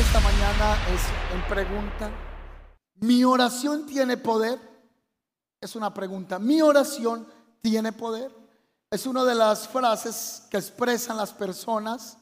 esta 0.00 0.20
mañana 0.20 0.76
es 0.92 1.00
en 1.34 1.42
pregunta. 1.48 2.10
¿Mi 3.00 3.24
oración 3.24 3.86
tiene 3.86 4.16
poder? 4.16 4.71
Es 5.62 5.76
una 5.76 5.94
pregunta. 5.94 6.40
¿Mi 6.40 6.60
oración 6.60 7.24
tiene 7.60 7.92
poder? 7.92 8.32
Es 8.90 9.06
una 9.06 9.24
de 9.24 9.36
las 9.36 9.68
frases 9.68 10.42
que 10.50 10.56
expresan 10.56 11.16
las 11.16 11.32
personas 11.32 12.18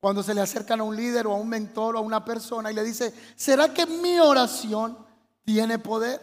cuando 0.00 0.24
se 0.24 0.34
le 0.34 0.40
acercan 0.40 0.80
a 0.80 0.82
un 0.82 0.96
líder 0.96 1.28
o 1.28 1.32
a 1.32 1.36
un 1.36 1.48
mentor 1.48 1.94
o 1.94 2.00
a 2.00 2.02
una 2.02 2.24
persona 2.24 2.72
y 2.72 2.74
le 2.74 2.82
dice, 2.82 3.14
¿será 3.36 3.72
que 3.72 3.86
mi 3.86 4.18
oración 4.18 4.98
tiene 5.44 5.78
poder? 5.78 6.20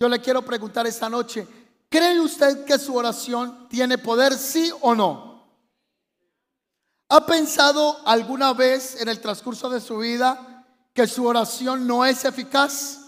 Yo 0.00 0.08
le 0.08 0.20
quiero 0.20 0.42
preguntar 0.42 0.84
esta 0.88 1.08
noche, 1.08 1.46
¿cree 1.88 2.18
usted 2.18 2.64
que 2.64 2.76
su 2.76 2.96
oración 2.96 3.68
tiene 3.68 3.98
poder, 3.98 4.34
sí 4.34 4.72
o 4.80 4.96
no? 4.96 5.46
¿Ha 7.08 7.24
pensado 7.24 8.00
alguna 8.04 8.52
vez 8.52 9.00
en 9.00 9.08
el 9.08 9.20
transcurso 9.20 9.70
de 9.70 9.80
su 9.80 9.98
vida 9.98 10.66
que 10.92 11.06
su 11.06 11.24
oración 11.24 11.86
no 11.86 12.04
es 12.04 12.24
eficaz? 12.24 13.01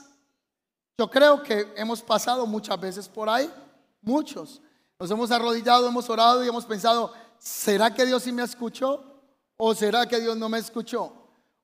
Yo 0.96 1.10
creo 1.10 1.42
que 1.42 1.72
hemos 1.76 2.02
pasado 2.02 2.46
muchas 2.46 2.80
veces 2.80 3.08
por 3.08 3.28
ahí, 3.28 3.50
muchos. 4.00 4.60
Nos 4.98 5.10
hemos 5.10 5.30
arrodillado, 5.30 5.88
hemos 5.88 6.08
orado 6.08 6.44
y 6.44 6.48
hemos 6.48 6.64
pensado, 6.64 7.12
¿será 7.38 7.92
que 7.92 8.06
Dios 8.06 8.22
sí 8.22 8.32
me 8.32 8.42
escuchó? 8.42 9.02
¿O 9.56 9.74
será 9.74 10.06
que 10.06 10.20
Dios 10.20 10.36
no 10.36 10.48
me 10.48 10.58
escuchó? 10.58 11.12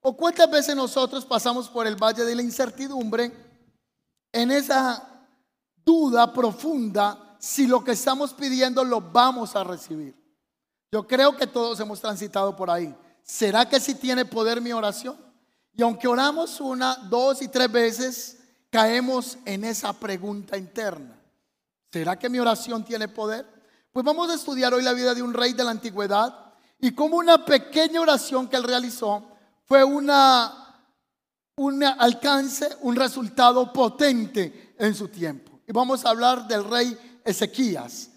¿O 0.01 0.17
cuántas 0.17 0.51
veces 0.51 0.75
nosotros 0.75 1.25
pasamos 1.25 1.69
por 1.69 1.87
el 1.87 1.97
valle 1.97 2.25
de 2.25 2.35
la 2.35 2.43
incertidumbre 2.43 3.33
en 4.33 4.51
esa 4.51 5.27
duda 5.85 6.33
profunda 6.33 7.37
si 7.39 7.67
lo 7.67 7.85
que 7.85 7.93
estamos 7.93 8.33
pidiendo 8.33 8.83
lo 8.83 9.01
vamos 9.01 9.55
a 9.55 9.63
recibir? 9.63 10.17
Yo 10.91 11.07
creo 11.07 11.37
que 11.37 11.47
todos 11.47 11.79
hemos 11.79 12.01
transitado 12.01 12.57
por 12.57 12.69
ahí. 12.69 12.93
¿Será 13.23 13.69
que 13.69 13.79
si 13.79 13.95
tiene 13.95 14.25
poder 14.25 14.61
mi 14.61 14.73
oración? 14.73 15.17
Y 15.73 15.83
aunque 15.83 16.09
oramos 16.09 16.61
una, 16.61 16.97
dos 17.09 17.43
y 17.43 17.49
tres 17.49 17.71
veces, 17.71 18.40
caemos 18.71 19.39
en 19.45 19.65
esa 19.65 19.93
pregunta 19.93 20.57
interna. 20.57 21.21
¿Será 21.93 22.19
que 22.19 22.31
mi 22.31 22.39
oración 22.39 22.85
tiene 22.85 23.09
poder? 23.09 23.47
Pues 23.93 24.05
vamos 24.05 24.31
a 24.31 24.35
estudiar 24.35 24.73
hoy 24.73 24.83
la 24.83 24.93
vida 24.93 25.15
de 25.15 25.23
un 25.23 25.35
rey 25.35 25.53
de 25.53 25.65
la 25.65 25.73
antigüedad 25.73 26.55
y 26.79 26.93
cómo 26.93 27.17
una 27.17 27.45
pequeña 27.45 28.01
oración 28.01 28.49
que 28.49 28.57
él 28.57 28.65
realizó 28.65 29.27
fue 29.65 29.83
una, 29.83 30.85
un 31.57 31.83
alcance, 31.83 32.69
un 32.83 32.95
resultado 32.95 33.73
potente 33.73 34.75
en 34.79 34.95
su 34.95 35.09
tiempo. 35.09 35.61
Y 35.67 35.73
vamos 35.73 36.05
a 36.05 36.11
hablar 36.11 36.47
del 36.47 36.65
rey 36.65 37.21
Ezequías. 37.25 38.11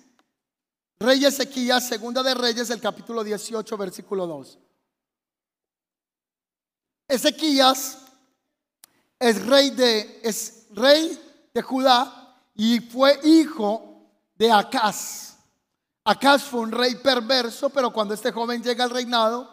Rey 1.00 1.26
Ezequías, 1.26 1.88
segunda 1.88 2.24
de 2.24 2.34
Reyes, 2.34 2.70
el 2.70 2.80
capítulo 2.80 3.24
18, 3.24 3.76
versículo 3.78 4.28
2. 4.28 4.60
Ezequías 7.08 7.98
es 9.24 9.46
rey 9.46 9.70
de, 9.70 10.20
es 10.22 10.68
rey 10.72 11.18
de 11.54 11.62
Judá 11.62 12.36
y 12.54 12.82
fue 12.82 13.18
hijo 13.24 14.10
de 14.36 14.52
Acaz. 14.52 15.38
Acaz 16.04 16.44
fue 16.44 16.60
un 16.60 16.74
rey 16.74 16.96
perverso, 16.96 17.70
pero 17.70 17.94
cuando 17.94 18.14
este 18.14 18.34
joven 18.34 18.62
llega 18.62 18.84
al 18.84 18.90
reinado, 18.90 19.50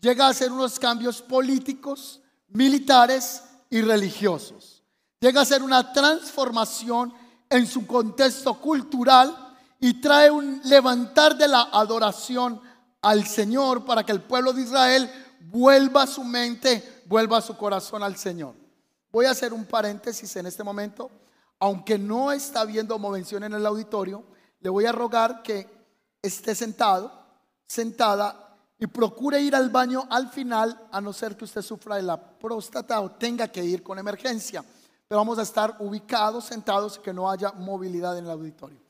llega 0.00 0.26
a 0.26 0.30
hacer 0.30 0.50
unos 0.50 0.76
cambios 0.80 1.22
políticos, 1.22 2.20
militares 2.48 3.44
y 3.70 3.80
religiosos. 3.82 4.82
Llega 5.20 5.38
a 5.38 5.44
hacer 5.44 5.62
una 5.62 5.92
transformación 5.92 7.14
en 7.48 7.64
su 7.68 7.86
contexto 7.86 8.54
cultural 8.54 9.54
y 9.78 10.00
trae 10.00 10.32
un 10.32 10.60
levantar 10.64 11.36
de 11.36 11.46
la 11.46 11.68
adoración 11.72 12.60
al 13.00 13.24
Señor 13.24 13.84
para 13.84 14.04
que 14.04 14.10
el 14.10 14.22
pueblo 14.22 14.52
de 14.52 14.62
Israel 14.62 15.08
vuelva 15.42 16.08
su 16.08 16.24
mente, 16.24 17.04
vuelva 17.06 17.40
su 17.40 17.56
corazón 17.56 18.02
al 18.02 18.16
Señor. 18.16 18.61
Voy 19.12 19.26
a 19.26 19.30
hacer 19.30 19.52
un 19.52 19.66
paréntesis 19.66 20.34
en 20.36 20.46
este 20.46 20.64
momento. 20.64 21.10
Aunque 21.58 21.98
no 21.98 22.32
está 22.32 22.64
viendo 22.64 22.98
movención 22.98 23.44
en 23.44 23.52
el 23.52 23.66
auditorio, 23.66 24.24
le 24.60 24.70
voy 24.70 24.86
a 24.86 24.92
rogar 24.92 25.42
que 25.42 25.68
esté 26.22 26.54
sentado, 26.54 27.12
sentada 27.66 28.56
y 28.78 28.86
procure 28.86 29.40
ir 29.40 29.54
al 29.54 29.70
baño 29.70 30.06
al 30.10 30.28
final, 30.30 30.88
a 30.90 31.00
no 31.00 31.12
ser 31.12 31.36
que 31.36 31.44
usted 31.44 31.62
sufra 31.62 31.96
de 31.96 32.02
la 32.02 32.16
próstata 32.16 33.00
o 33.00 33.12
tenga 33.12 33.46
que 33.48 33.62
ir 33.62 33.82
con 33.82 33.98
emergencia. 33.98 34.64
Pero 35.06 35.20
vamos 35.20 35.38
a 35.38 35.42
estar 35.42 35.76
ubicados, 35.80 36.46
sentados, 36.46 36.98
que 36.98 37.12
no 37.12 37.30
haya 37.30 37.52
movilidad 37.52 38.18
en 38.18 38.24
el 38.24 38.30
auditorio. 38.30 38.80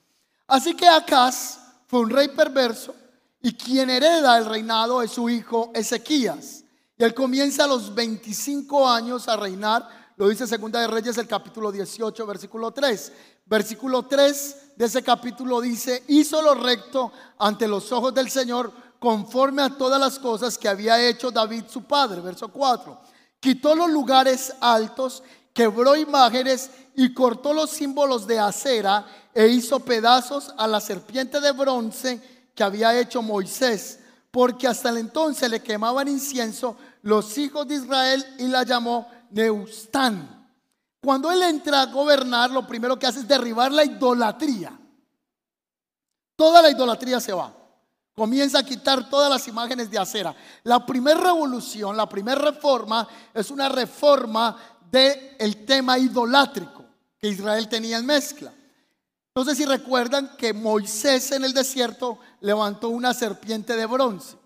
Así 0.46 0.74
que 0.74 0.86
Acaz 0.86 1.58
fue 1.86 2.00
un 2.00 2.10
rey 2.10 2.28
perverso 2.28 2.94
y 3.42 3.54
quien 3.54 3.90
hereda 3.90 4.38
el 4.38 4.46
reinado 4.46 5.02
es 5.02 5.10
su 5.10 5.28
hijo 5.28 5.72
Ezequías. 5.74 6.64
Y 6.96 7.04
él 7.04 7.12
comienza 7.12 7.64
a 7.64 7.66
los 7.66 7.94
25 7.94 8.88
años 8.88 9.28
a 9.28 9.36
reinar, 9.36 10.01
lo 10.22 10.28
dice 10.28 10.46
Segunda 10.46 10.78
de 10.78 10.86
Reyes 10.86 11.18
el 11.18 11.26
capítulo 11.26 11.72
18, 11.72 12.24
versículo 12.24 12.70
3. 12.70 13.12
Versículo 13.44 14.04
3 14.04 14.56
de 14.76 14.84
ese 14.84 15.02
capítulo 15.02 15.60
dice, 15.60 16.04
hizo 16.06 16.40
lo 16.40 16.54
recto 16.54 17.10
ante 17.40 17.66
los 17.66 17.90
ojos 17.90 18.14
del 18.14 18.30
Señor 18.30 18.72
conforme 19.00 19.62
a 19.62 19.70
todas 19.70 19.98
las 19.98 20.20
cosas 20.20 20.56
que 20.56 20.68
había 20.68 21.04
hecho 21.04 21.32
David 21.32 21.64
su 21.68 21.82
padre. 21.82 22.20
Verso 22.20 22.46
4. 22.52 23.00
Quitó 23.40 23.74
los 23.74 23.90
lugares 23.90 24.54
altos, 24.60 25.24
quebró 25.52 25.96
imágenes 25.96 26.70
y 26.94 27.12
cortó 27.12 27.52
los 27.52 27.70
símbolos 27.70 28.24
de 28.24 28.38
acera 28.38 29.04
e 29.34 29.48
hizo 29.48 29.80
pedazos 29.80 30.54
a 30.56 30.68
la 30.68 30.80
serpiente 30.80 31.40
de 31.40 31.50
bronce 31.50 32.46
que 32.54 32.62
había 32.62 32.96
hecho 32.96 33.22
Moisés, 33.22 33.98
porque 34.30 34.68
hasta 34.68 34.90
el 34.90 34.98
entonces 34.98 35.50
le 35.50 35.64
quemaban 35.64 36.06
incienso 36.06 36.76
los 37.02 37.36
hijos 37.38 37.66
de 37.66 37.74
Israel 37.74 38.24
y 38.38 38.46
la 38.46 38.62
llamó 38.62 39.08
Neustán. 39.32 40.48
Cuando 41.00 41.30
él 41.30 41.42
entra 41.42 41.82
a 41.82 41.86
gobernar, 41.86 42.50
lo 42.50 42.66
primero 42.66 42.98
que 42.98 43.06
hace 43.06 43.20
es 43.20 43.28
derribar 43.28 43.72
la 43.72 43.84
idolatría. 43.84 44.78
Toda 46.36 46.62
la 46.62 46.70
idolatría 46.70 47.20
se 47.20 47.32
va. 47.32 47.52
Comienza 48.14 48.58
a 48.58 48.62
quitar 48.62 49.08
todas 49.08 49.30
las 49.30 49.48
imágenes 49.48 49.90
de 49.90 49.98
acera. 49.98 50.34
La 50.64 50.84
primera 50.84 51.18
revolución, 51.18 51.96
la 51.96 52.08
primera 52.08 52.40
reforma 52.40 53.08
es 53.32 53.50
una 53.50 53.68
reforma 53.68 54.56
del 54.90 55.36
el 55.38 55.64
tema 55.64 55.98
idolátrico 55.98 56.84
que 57.18 57.28
Israel 57.28 57.68
tenía 57.68 57.98
en 57.98 58.06
mezcla. 58.06 58.52
Entonces, 59.28 59.56
si 59.56 59.64
recuerdan 59.64 60.36
que 60.36 60.52
Moisés 60.52 61.32
en 61.32 61.44
el 61.44 61.54
desierto 61.54 62.18
levantó 62.40 62.90
una 62.90 63.14
serpiente 63.14 63.74
de 63.76 63.86
bronce. 63.86 64.36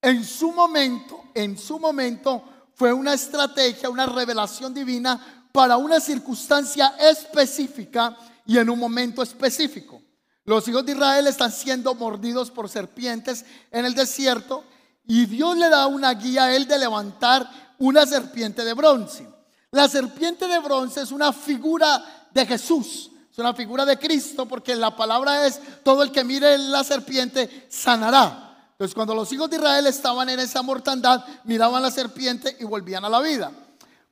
En 0.00 0.24
su 0.24 0.52
momento, 0.52 1.24
en 1.34 1.58
su 1.58 1.78
momento 1.78 2.42
fue 2.82 2.92
una 2.92 3.14
estrategia, 3.14 3.88
una 3.88 4.06
revelación 4.06 4.74
divina 4.74 5.46
para 5.52 5.76
una 5.76 6.00
circunstancia 6.00 6.96
específica 6.98 8.16
y 8.44 8.58
en 8.58 8.68
un 8.68 8.76
momento 8.76 9.22
específico. 9.22 10.02
Los 10.44 10.66
hijos 10.66 10.84
de 10.84 10.90
Israel 10.90 11.28
están 11.28 11.52
siendo 11.52 11.94
mordidos 11.94 12.50
por 12.50 12.68
serpientes 12.68 13.44
en 13.70 13.84
el 13.84 13.94
desierto 13.94 14.64
y 15.06 15.26
Dios 15.26 15.56
le 15.56 15.68
da 15.68 15.86
una 15.86 16.12
guía 16.14 16.46
a 16.46 16.56
él 16.56 16.66
de 16.66 16.76
levantar 16.76 17.48
una 17.78 18.04
serpiente 18.04 18.64
de 18.64 18.74
bronce. 18.74 19.28
La 19.70 19.86
serpiente 19.86 20.48
de 20.48 20.58
bronce 20.58 21.02
es 21.02 21.12
una 21.12 21.32
figura 21.32 22.28
de 22.32 22.44
Jesús. 22.46 23.12
Es 23.30 23.38
una 23.38 23.54
figura 23.54 23.84
de 23.84 23.96
Cristo 23.96 24.46
porque 24.46 24.74
la 24.74 24.96
palabra 24.96 25.46
es, 25.46 25.60
todo 25.84 26.02
el 26.02 26.10
que 26.10 26.24
mire 26.24 26.58
la 26.58 26.82
serpiente 26.82 27.68
sanará. 27.70 28.41
Entonces 28.82 28.96
cuando 28.96 29.14
los 29.14 29.32
hijos 29.32 29.48
de 29.48 29.58
Israel 29.58 29.86
estaban 29.86 30.28
en 30.28 30.40
esa 30.40 30.60
mortandad, 30.60 31.24
miraban 31.44 31.80
la 31.80 31.90
serpiente 31.92 32.56
y 32.58 32.64
volvían 32.64 33.04
a 33.04 33.08
la 33.08 33.20
vida. 33.20 33.52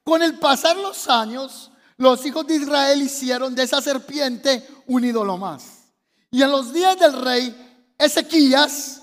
Con 0.05 0.23
el 0.23 0.39
pasar 0.39 0.77
los 0.77 1.09
años, 1.09 1.73
los 1.97 2.25
hijos 2.25 2.47
de 2.47 2.55
Israel 2.55 3.03
hicieron 3.03 3.53
de 3.53 3.65
esa 3.65 3.81
serpiente 3.81 4.65
un 4.87 5.05
ídolo 5.05 5.37
más. 5.37 5.89
Y 6.31 6.41
en 6.43 6.53
los 6.53 6.73
días 6.73 6.97
del 7.01 7.15
rey 7.15 7.93
Ezequías, 7.99 9.03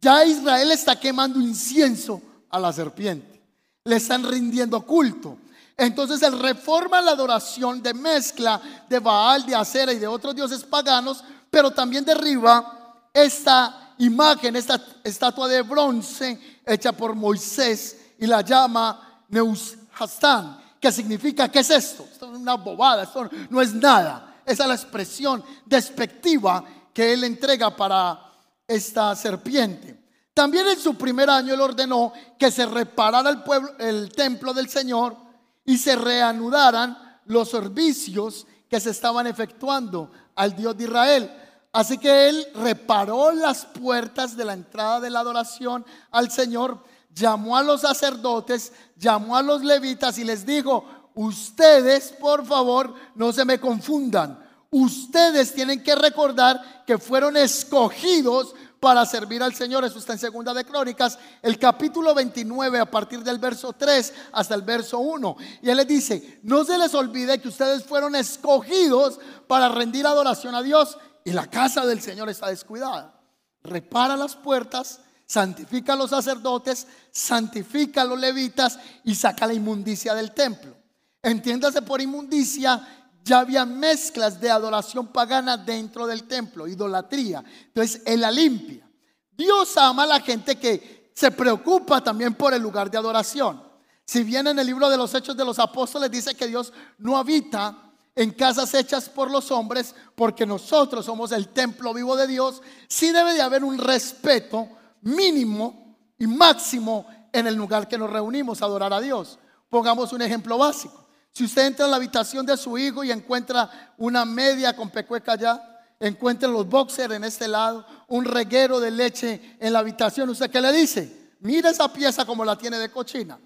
ya 0.00 0.24
Israel 0.24 0.72
está 0.72 0.98
quemando 0.98 1.38
incienso 1.38 2.20
a 2.50 2.58
la 2.58 2.72
serpiente. 2.72 3.40
Le 3.84 3.94
están 3.94 4.28
rindiendo 4.28 4.84
culto. 4.84 5.38
Entonces 5.76 6.20
él 6.22 6.40
reforma 6.40 7.00
la 7.00 7.12
adoración 7.12 7.80
de 7.80 7.94
mezcla 7.94 8.60
de 8.88 8.98
Baal, 8.98 9.46
de 9.46 9.54
Acera 9.54 9.92
y 9.92 10.00
de 10.00 10.08
otros 10.08 10.34
dioses 10.34 10.64
paganos, 10.64 11.22
pero 11.52 11.70
también 11.70 12.04
derriba 12.04 13.06
esta 13.14 13.82
imagen, 14.02 14.56
esta 14.56 14.80
estatua 15.04 15.48
de 15.48 15.62
bronce 15.62 16.60
hecha 16.66 16.92
por 16.92 17.14
Moisés 17.14 17.98
y 18.18 18.26
la 18.26 18.42
llama 18.42 19.24
Neushastán, 19.28 20.60
que 20.80 20.90
significa, 20.90 21.48
¿qué 21.50 21.60
es 21.60 21.70
esto? 21.70 22.06
Esto 22.10 22.32
es 22.32 22.38
una 22.38 22.54
bobada, 22.54 23.04
esto 23.04 23.28
no 23.50 23.60
es 23.60 23.72
nada. 23.74 24.40
Esa 24.44 24.64
es 24.64 24.68
la 24.68 24.74
expresión 24.74 25.44
despectiva 25.64 26.64
que 26.92 27.12
él 27.12 27.24
entrega 27.24 27.74
para 27.74 28.18
esta 28.66 29.14
serpiente. 29.14 30.02
También 30.34 30.66
en 30.66 30.78
su 30.78 30.94
primer 30.96 31.30
año 31.30 31.54
él 31.54 31.60
ordenó 31.60 32.12
que 32.38 32.50
se 32.50 32.66
reparara 32.66 33.30
el, 33.30 33.42
pueblo, 33.42 33.70
el 33.78 34.10
templo 34.12 34.52
del 34.52 34.68
Señor 34.68 35.16
y 35.64 35.78
se 35.78 35.94
reanudaran 35.94 37.20
los 37.26 37.50
servicios 37.50 38.46
que 38.68 38.80
se 38.80 38.90
estaban 38.90 39.26
efectuando 39.26 40.10
al 40.34 40.56
Dios 40.56 40.76
de 40.76 40.84
Israel. 40.84 41.30
Así 41.72 41.96
que 41.96 42.28
él 42.28 42.46
reparó 42.54 43.32
las 43.32 43.64
puertas 43.64 44.36
de 44.36 44.44
la 44.44 44.52
entrada 44.52 45.00
de 45.00 45.08
la 45.08 45.20
adoración 45.20 45.86
al 46.10 46.30
Señor, 46.30 46.78
llamó 47.14 47.56
a 47.56 47.62
los 47.62 47.80
sacerdotes, 47.80 48.72
llamó 48.96 49.36
a 49.36 49.42
los 49.42 49.64
levitas 49.64 50.18
y 50.18 50.24
les 50.24 50.44
dijo, 50.44 50.84
ustedes 51.14 52.12
por 52.12 52.44
favor 52.44 52.94
no 53.14 53.32
se 53.32 53.46
me 53.46 53.58
confundan. 53.58 54.38
Ustedes 54.70 55.54
tienen 55.54 55.82
que 55.82 55.94
recordar 55.94 56.84
que 56.86 56.98
fueron 56.98 57.38
escogidos 57.38 58.54
para 58.78 59.06
servir 59.06 59.42
al 59.42 59.54
Señor. 59.54 59.84
Eso 59.84 59.98
está 59.98 60.12
en 60.12 60.18
Segunda 60.18 60.52
de 60.52 60.64
Crónicas, 60.64 61.18
el 61.40 61.58
capítulo 61.58 62.14
29 62.14 62.80
a 62.80 62.90
partir 62.90 63.22
del 63.22 63.38
verso 63.38 63.72
3 63.72 64.12
hasta 64.32 64.54
el 64.54 64.62
verso 64.62 64.98
1. 64.98 65.36
Y 65.62 65.70
él 65.70 65.76
les 65.76 65.86
dice, 65.86 66.40
no 66.42 66.64
se 66.64 66.76
les 66.76 66.92
olvide 66.94 67.40
que 67.40 67.48
ustedes 67.48 67.84
fueron 67.84 68.14
escogidos 68.14 69.20
para 69.46 69.68
rendir 69.68 70.06
adoración 70.06 70.54
a 70.54 70.62
Dios 70.62 70.98
y 71.24 71.32
la 71.32 71.48
casa 71.48 71.86
del 71.86 72.00
Señor 72.00 72.28
está 72.28 72.48
descuidada. 72.48 73.20
Repara 73.62 74.16
las 74.16 74.36
puertas, 74.36 75.00
santifica 75.26 75.92
a 75.92 75.96
los 75.96 76.10
sacerdotes, 76.10 76.86
santifica 77.10 78.02
a 78.02 78.04
los 78.04 78.18
levitas 78.18 78.78
y 79.04 79.14
saca 79.14 79.46
la 79.46 79.54
inmundicia 79.54 80.14
del 80.14 80.32
templo. 80.32 80.76
Entiéndase 81.22 81.82
por 81.82 82.00
inmundicia 82.00 83.02
ya 83.24 83.40
había 83.40 83.64
mezclas 83.64 84.40
de 84.40 84.50
adoración 84.50 85.08
pagana 85.08 85.56
dentro 85.56 86.06
del 86.06 86.24
templo, 86.24 86.66
idolatría. 86.66 87.44
Entonces, 87.66 88.02
Él 88.04 88.20
la 88.20 88.30
limpia. 88.30 88.88
Dios 89.30 89.76
ama 89.76 90.02
a 90.02 90.06
la 90.06 90.20
gente 90.20 90.56
que 90.56 91.12
se 91.14 91.30
preocupa 91.30 92.02
también 92.02 92.34
por 92.34 92.52
el 92.52 92.62
lugar 92.62 92.90
de 92.90 92.98
adoración. 92.98 93.62
Si 94.04 94.24
bien 94.24 94.46
en 94.48 94.58
el 94.58 94.66
libro 94.66 94.90
de 94.90 94.96
los 94.96 95.14
Hechos 95.14 95.36
de 95.36 95.44
los 95.44 95.58
Apóstoles 95.58 96.10
dice 96.10 96.34
que 96.34 96.48
Dios 96.48 96.72
no 96.98 97.16
habita 97.16 97.91
en 98.14 98.30
casas 98.32 98.74
hechas 98.74 99.08
por 99.08 99.30
los 99.30 99.50
hombres, 99.50 99.94
porque 100.14 100.44
nosotros 100.46 101.06
somos 101.06 101.32
el 101.32 101.48
templo 101.48 101.94
vivo 101.94 102.16
de 102.16 102.26
Dios, 102.26 102.62
sí 102.88 103.10
debe 103.10 103.34
de 103.34 103.42
haber 103.42 103.64
un 103.64 103.78
respeto 103.78 104.68
mínimo 105.00 105.96
y 106.18 106.26
máximo 106.26 107.06
en 107.32 107.46
el 107.46 107.54
lugar 107.54 107.88
que 107.88 107.98
nos 107.98 108.10
reunimos 108.10 108.60
a 108.60 108.66
adorar 108.66 108.92
a 108.92 109.00
Dios. 109.00 109.38
Pongamos 109.68 110.12
un 110.12 110.22
ejemplo 110.22 110.58
básico. 110.58 111.08
Si 111.32 111.44
usted 111.44 111.66
entra 111.66 111.86
en 111.86 111.90
la 111.90 111.96
habitación 111.96 112.44
de 112.44 112.58
su 112.58 112.76
hijo 112.76 113.02
y 113.02 113.10
encuentra 113.10 113.94
una 113.96 114.26
media 114.26 114.76
con 114.76 114.90
pecueca 114.90 115.32
allá, 115.32 115.72
encuentra 115.98 116.48
los 116.48 116.68
boxers 116.68 117.14
en 117.14 117.24
este 117.24 117.48
lado, 117.48 117.86
un 118.08 118.24
reguero 118.24 118.78
de 118.80 118.90
leche 118.90 119.56
en 119.58 119.72
la 119.72 119.78
habitación, 119.78 120.28
¿usted 120.28 120.50
qué 120.50 120.60
le 120.60 120.72
dice? 120.72 121.32
Mira 121.40 121.70
esa 121.70 121.90
pieza 121.90 122.26
como 122.26 122.44
la 122.44 122.58
tiene 122.58 122.78
de 122.78 122.90
cochina. 122.90 123.38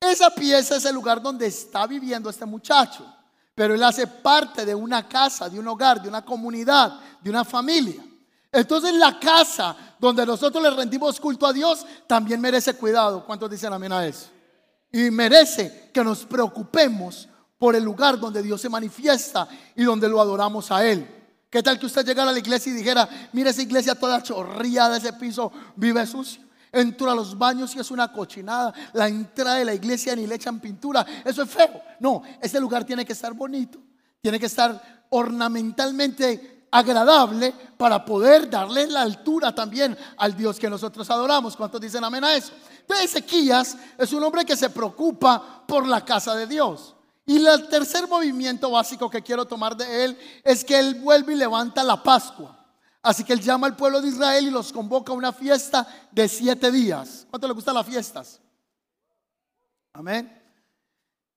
Esa 0.00 0.30
pieza 0.30 0.76
es 0.76 0.84
el 0.86 0.94
lugar 0.94 1.20
donde 1.20 1.46
está 1.46 1.86
viviendo 1.86 2.30
este 2.30 2.46
muchacho, 2.46 3.04
pero 3.58 3.74
él 3.74 3.82
hace 3.82 4.06
parte 4.06 4.64
de 4.64 4.72
una 4.72 5.08
casa, 5.08 5.48
de 5.48 5.58
un 5.58 5.66
hogar, 5.66 6.00
de 6.00 6.08
una 6.08 6.24
comunidad, 6.24 7.00
de 7.20 7.28
una 7.28 7.44
familia. 7.44 8.00
Entonces 8.52 8.94
la 8.94 9.18
casa 9.18 9.76
donde 9.98 10.24
nosotros 10.24 10.62
le 10.62 10.70
rendimos 10.70 11.18
culto 11.18 11.44
a 11.44 11.52
Dios 11.52 11.84
también 12.06 12.40
merece 12.40 12.74
cuidado. 12.74 13.26
¿Cuántos 13.26 13.50
dicen 13.50 13.72
amén 13.72 13.92
a 13.92 14.06
eso? 14.06 14.28
Y 14.92 15.10
merece 15.10 15.90
que 15.92 16.04
nos 16.04 16.24
preocupemos 16.24 17.28
por 17.58 17.74
el 17.74 17.82
lugar 17.82 18.20
donde 18.20 18.44
Dios 18.44 18.60
se 18.60 18.68
manifiesta 18.68 19.48
y 19.74 19.82
donde 19.82 20.08
lo 20.08 20.20
adoramos 20.20 20.70
a 20.70 20.86
Él. 20.86 21.04
¿Qué 21.50 21.60
tal 21.60 21.80
que 21.80 21.86
usted 21.86 22.06
llegara 22.06 22.30
a 22.30 22.32
la 22.32 22.38
iglesia 22.38 22.70
y 22.70 22.76
dijera, 22.76 23.08
mira 23.32 23.50
esa 23.50 23.62
iglesia 23.62 23.96
toda 23.96 24.22
chorriada, 24.22 24.98
ese 24.98 25.14
piso 25.14 25.50
vive 25.74 26.06
sucio? 26.06 26.47
Entro 26.72 27.10
a 27.10 27.14
los 27.14 27.36
baños 27.36 27.74
y 27.74 27.78
es 27.78 27.90
una 27.90 28.12
cochinada. 28.12 28.72
La 28.92 29.08
entrada 29.08 29.56
de 29.56 29.64
la 29.64 29.74
iglesia 29.74 30.14
ni 30.14 30.26
le 30.26 30.34
echan 30.34 30.60
pintura. 30.60 31.04
Eso 31.24 31.42
es 31.42 31.50
feo. 31.50 31.80
No, 32.00 32.22
ese 32.40 32.60
lugar 32.60 32.84
tiene 32.84 33.04
que 33.04 33.12
estar 33.12 33.32
bonito. 33.32 33.78
Tiene 34.20 34.38
que 34.38 34.46
estar 34.46 35.06
ornamentalmente 35.10 36.66
agradable 36.70 37.54
para 37.76 38.04
poder 38.04 38.50
darle 38.50 38.86
la 38.86 39.02
altura 39.02 39.54
también 39.54 39.96
al 40.16 40.36
Dios 40.36 40.58
que 40.58 40.68
nosotros 40.68 41.08
adoramos. 41.10 41.56
¿Cuántos 41.56 41.80
dicen 41.80 42.04
amén 42.04 42.24
a 42.24 42.34
eso? 42.34 42.52
Entonces 42.80 43.06
Ezequías 43.06 43.76
es 43.96 44.12
un 44.12 44.22
hombre 44.22 44.44
que 44.44 44.56
se 44.56 44.70
preocupa 44.70 45.64
por 45.66 45.86
la 45.86 46.04
casa 46.04 46.34
de 46.34 46.46
Dios. 46.46 46.94
Y 47.26 47.44
el 47.44 47.68
tercer 47.68 48.08
movimiento 48.08 48.70
básico 48.70 49.10
que 49.10 49.22
quiero 49.22 49.44
tomar 49.44 49.76
de 49.76 50.04
él 50.04 50.18
es 50.42 50.64
que 50.64 50.78
él 50.78 50.94
vuelve 50.94 51.34
y 51.34 51.36
levanta 51.36 51.84
la 51.84 52.02
Pascua. 52.02 52.57
Así 53.08 53.24
que 53.24 53.32
él 53.32 53.40
llama 53.40 53.66
al 53.66 53.74
pueblo 53.74 54.02
de 54.02 54.08
Israel 54.08 54.48
y 54.48 54.50
los 54.50 54.70
convoca 54.70 55.14
a 55.14 55.16
una 55.16 55.32
fiesta 55.32 55.88
de 56.12 56.28
siete 56.28 56.70
días. 56.70 57.26
¿Cuánto 57.30 57.48
le 57.48 57.54
gustan 57.54 57.74
las 57.74 57.86
fiestas? 57.86 58.38
Amén. 59.94 60.30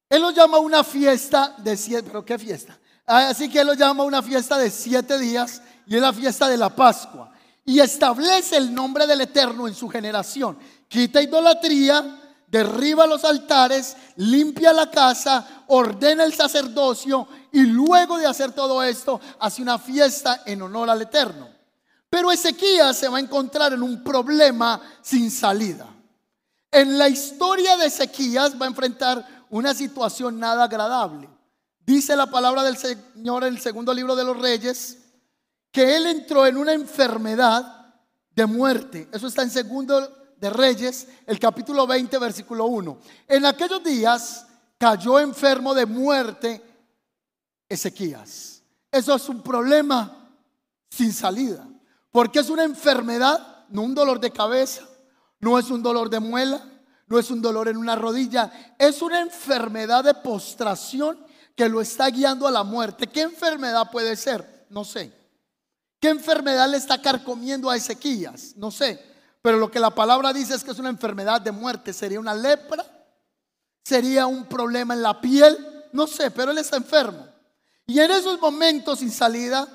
Él 0.10 0.22
lo 0.22 0.32
llama 0.32 0.58
una 0.58 0.84
fiesta 0.84 1.56
de 1.60 1.78
siete, 1.78 2.04
pero 2.08 2.26
¿qué 2.26 2.38
fiesta? 2.38 2.78
Así 3.06 3.50
que 3.50 3.62
él 3.62 3.68
lo 3.68 3.74
llama 3.74 4.04
una 4.04 4.22
fiesta 4.22 4.58
de 4.58 4.70
siete 4.70 5.18
días 5.18 5.62
y 5.88 5.96
es 5.96 6.02
la 6.02 6.12
fiesta 6.12 6.50
de 6.50 6.58
la 6.58 6.76
Pascua. 6.76 7.32
Y 7.64 7.80
establece 7.80 8.58
el 8.58 8.76
nombre 8.76 9.08
del 9.08 9.22
Eterno 9.22 9.66
en 9.66 9.74
su 9.74 9.88
generación. 9.88 10.60
Quita 10.90 11.22
idolatría, 11.22 12.34
derriba 12.48 13.08
los 13.08 13.24
altares, 13.24 13.96
limpia 14.18 14.74
la 14.74 14.92
casa, 14.92 15.64
ordena 15.68 16.26
el 16.26 16.34
sacerdocio 16.34 17.30
y 17.54 17.62
luego 17.62 18.18
de 18.18 18.26
hacer 18.28 18.52
todo 18.52 18.84
esto 18.84 19.22
hace 19.40 19.62
una 19.62 19.80
fiesta 19.80 20.44
en 20.46 20.64
honor 20.64 20.90
al 20.90 21.04
Eterno. 21.04 21.51
Pero 22.12 22.30
Ezequías 22.30 22.98
se 22.98 23.08
va 23.08 23.18
a 23.18 23.22
encontrar 23.22 23.72
en 23.72 23.82
un 23.82 24.04
problema 24.04 24.82
sin 25.02 25.32
salida. 25.32 25.88
En 26.70 26.98
la 26.98 27.08
historia 27.08 27.78
de 27.78 27.86
Ezequías 27.86 28.62
va 28.62 28.66
a 28.66 28.70
enfrentar 28.70 29.46
una 29.50 29.74
situación 29.74 30.38
nada 30.38 30.66
agradable. 30.66 31.30
Dice 31.80 32.14
la 32.18 32.28
palabra 32.28 32.64
del 32.64 32.76
Señor 32.76 33.46
en 33.46 33.54
el 33.54 33.62
segundo 33.62 33.94
libro 33.94 34.14
de 34.18 34.26
los 34.26 34.38
Reyes 34.38 34.98
que 35.72 35.96
él 35.96 36.06
entró 36.06 36.46
en 36.46 36.58
una 36.58 36.74
enfermedad 36.74 37.96
de 38.36 38.46
muerte. 38.46 39.08
Eso 39.14 39.28
está 39.28 39.44
en 39.44 39.50
segundo 39.50 40.34
de 40.36 40.50
Reyes, 40.50 41.08
el 41.26 41.40
capítulo 41.40 41.88
20, 41.88 42.18
versículo 42.18 42.66
1. 42.66 42.98
En 43.30 43.46
aquellos 43.46 43.82
días 43.82 44.48
cayó 44.78 45.18
enfermo 45.18 45.74
de 45.74 45.86
muerte 45.86 46.62
Ezequías. 47.70 48.62
Eso 48.92 49.16
es 49.16 49.30
un 49.30 49.42
problema 49.42 50.30
sin 50.90 51.14
salida, 51.14 51.66
porque 52.12 52.40
es 52.40 52.50
una 52.50 52.64
enfermedad, 52.64 53.66
no 53.70 53.84
un 53.84 53.96
dolor 53.96 54.20
de 54.20 54.32
cabeza, 54.32 54.84
no 55.40 55.58
es 55.58 55.70
un 55.70 55.82
dolor 55.82 56.10
de 56.10 56.20
muela, 56.20 56.62
no 57.08 57.20
es 57.20 57.32
un 57.32 57.42
dolor 57.42 57.68
en 57.68 57.78
una 57.78 57.96
rodilla, 57.96 58.76
es 58.78 59.02
una 59.02 59.20
enfermedad 59.20 60.04
de 60.04 60.14
postración 60.14 61.26
que 61.56 61.68
lo 61.68 61.82
está 61.82 62.10
guiando 62.10 62.48
a 62.48 62.52
la 62.52 62.64
muerte. 62.64 63.08
¿Qué 63.08 63.22
enfermedad 63.22 63.90
puede 63.92 64.16
ser? 64.16 64.66
No 64.70 64.86
sé. 64.86 65.12
¿Qué 66.00 66.10
enfermedad 66.10 66.70
le 66.70 66.78
está 66.78 67.02
carcomiendo 67.02 67.70
a 67.70 67.76
Ezequías? 67.76 68.56
No 68.56 68.72
sé. 68.72 69.12
Pero 69.42 69.58
lo 69.58 69.70
que 69.70 69.80
la 69.80 69.94
palabra 69.94 70.34
dice 70.34 70.56
es 70.56 70.64
que 70.64 70.72
es 70.72 70.80
una 70.80 70.90
enfermedad 70.90 71.42
de 71.42 71.52
muerte. 71.52 71.94
¿Sería 71.94 72.20
una 72.20 72.34
lepra? 72.34 72.86
¿Sería 73.84 74.28
un 74.28 74.46
problema 74.46 74.94
en 74.94 75.02
la 75.02 75.20
piel? 75.20 75.58
No 75.92 76.08
sé, 76.08 76.32
pero 76.32 76.52
él 76.52 76.58
está 76.58 76.78
enfermo. 76.78 77.28
Y 77.86 78.00
en 78.00 78.12
esos 78.12 78.40
momentos 78.40 79.00
sin 79.00 79.12
salida, 79.12 79.68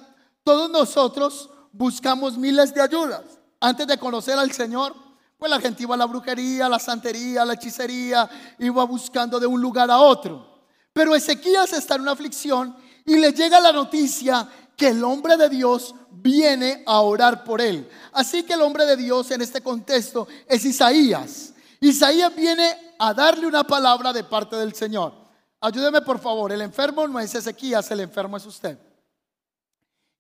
todos 0.42 0.70
nosotros 0.70 1.50
buscamos 1.72 2.36
miles 2.36 2.72
de 2.74 2.80
ayudas. 2.80 3.22
Antes 3.60 3.86
de 3.86 3.98
conocer 3.98 4.38
al 4.38 4.52
Señor, 4.52 4.94
pues 5.38 5.50
la 5.50 5.60
gente 5.60 5.82
iba 5.82 5.94
a 5.94 5.98
la 5.98 6.06
brujería, 6.06 6.66
a 6.66 6.68
la 6.68 6.78
santería, 6.78 7.42
a 7.42 7.44
la 7.44 7.54
hechicería, 7.54 8.28
iba 8.58 8.84
buscando 8.84 9.38
de 9.38 9.46
un 9.46 9.60
lugar 9.60 9.90
a 9.90 9.98
otro. 9.98 10.64
Pero 10.92 11.14
Ezequías 11.14 11.72
está 11.72 11.96
en 11.96 12.02
una 12.02 12.12
aflicción 12.12 12.74
y 13.04 13.16
le 13.16 13.32
llega 13.32 13.60
la 13.60 13.72
noticia 13.72 14.48
que 14.76 14.88
el 14.88 15.04
hombre 15.04 15.36
de 15.36 15.48
Dios 15.48 15.94
viene 16.10 16.82
a 16.86 17.00
orar 17.00 17.44
por 17.44 17.60
él. 17.60 17.88
Así 18.12 18.42
que 18.42 18.54
el 18.54 18.62
hombre 18.62 18.84
de 18.86 18.96
Dios 18.96 19.30
en 19.30 19.42
este 19.42 19.60
contexto 19.60 20.26
es 20.48 20.64
Isaías. 20.64 21.52
Isaías 21.80 22.34
viene 22.34 22.94
a 22.98 23.12
darle 23.12 23.46
una 23.46 23.64
palabra 23.64 24.12
de 24.12 24.24
parte 24.24 24.56
del 24.56 24.74
Señor. 24.74 25.12
Ayúdeme 25.60 26.00
por 26.02 26.18
favor, 26.18 26.52
el 26.52 26.62
enfermo 26.62 27.06
no 27.08 27.20
es 27.20 27.34
Ezequías, 27.34 27.90
el 27.90 28.00
enfermo 28.00 28.36
es 28.36 28.46
usted. 28.46 28.78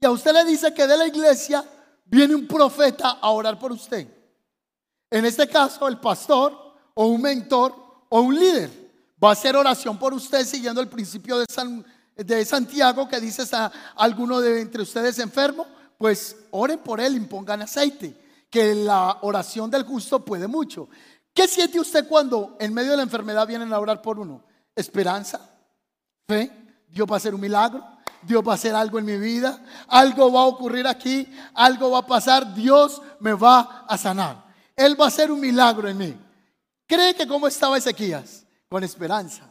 Y 0.00 0.06
a 0.06 0.10
usted 0.10 0.32
le 0.32 0.44
dice 0.44 0.74
que 0.74 0.86
de 0.86 0.96
la 0.96 1.06
iglesia 1.06 1.64
viene 2.04 2.34
un 2.34 2.46
profeta 2.46 3.18
a 3.20 3.30
orar 3.30 3.58
por 3.58 3.72
usted. 3.72 4.06
En 5.10 5.24
este 5.24 5.48
caso, 5.48 5.88
el 5.88 5.98
pastor 5.98 6.56
o 6.94 7.06
un 7.06 7.22
mentor 7.22 7.74
o 8.08 8.20
un 8.20 8.34
líder 8.34 8.70
va 9.22 9.30
a 9.30 9.32
hacer 9.32 9.56
oración 9.56 9.98
por 9.98 10.12
usted 10.12 10.44
siguiendo 10.44 10.80
el 10.80 10.88
principio 10.88 11.38
de, 11.38 11.46
San, 11.48 11.84
de 12.14 12.44
Santiago 12.44 13.08
que 13.08 13.20
dice 13.20 13.44
a 13.52 13.72
alguno 13.96 14.40
de 14.40 14.60
entre 14.60 14.82
ustedes 14.82 15.18
enfermo, 15.18 15.66
pues 15.98 16.36
oren 16.50 16.78
por 16.80 17.00
él, 17.00 17.16
impongan 17.16 17.62
aceite, 17.62 18.14
que 18.50 18.74
la 18.74 19.18
oración 19.22 19.70
del 19.70 19.84
justo 19.84 20.24
puede 20.24 20.46
mucho. 20.46 20.88
¿Qué 21.32 21.48
siente 21.48 21.80
usted 21.80 22.06
cuando 22.08 22.56
en 22.60 22.72
medio 22.72 22.92
de 22.92 22.98
la 22.98 23.02
enfermedad 23.02 23.46
vienen 23.46 23.72
a 23.72 23.78
orar 23.78 24.02
por 24.02 24.18
uno? 24.18 24.44
Esperanza, 24.74 25.40
fe, 26.26 26.50
Dios 26.88 27.06
va 27.10 27.14
a 27.14 27.18
hacer 27.18 27.34
un 27.34 27.40
milagro, 27.40 27.84
Dios 28.26 28.42
va 28.46 28.52
a 28.52 28.54
hacer 28.56 28.74
algo 28.74 28.98
en 28.98 29.04
mi 29.04 29.16
vida, 29.18 29.62
algo 29.86 30.32
va 30.32 30.40
a 30.40 30.46
ocurrir 30.46 30.86
aquí, 30.86 31.28
algo 31.54 31.92
va 31.92 31.98
a 31.98 32.06
pasar, 32.06 32.54
Dios 32.54 33.00
me 33.20 33.32
va 33.32 33.84
a 33.88 33.96
sanar. 33.96 34.44
Él 34.74 35.00
va 35.00 35.04
a 35.04 35.08
hacer 35.08 35.30
un 35.30 35.40
milagro 35.40 35.88
en 35.88 35.96
mí. 35.96 36.16
¿Cree 36.86 37.14
que 37.14 37.26
cómo 37.26 37.46
estaba 37.46 37.78
Ezequías? 37.78 38.44
Con 38.68 38.82
esperanza. 38.82 39.48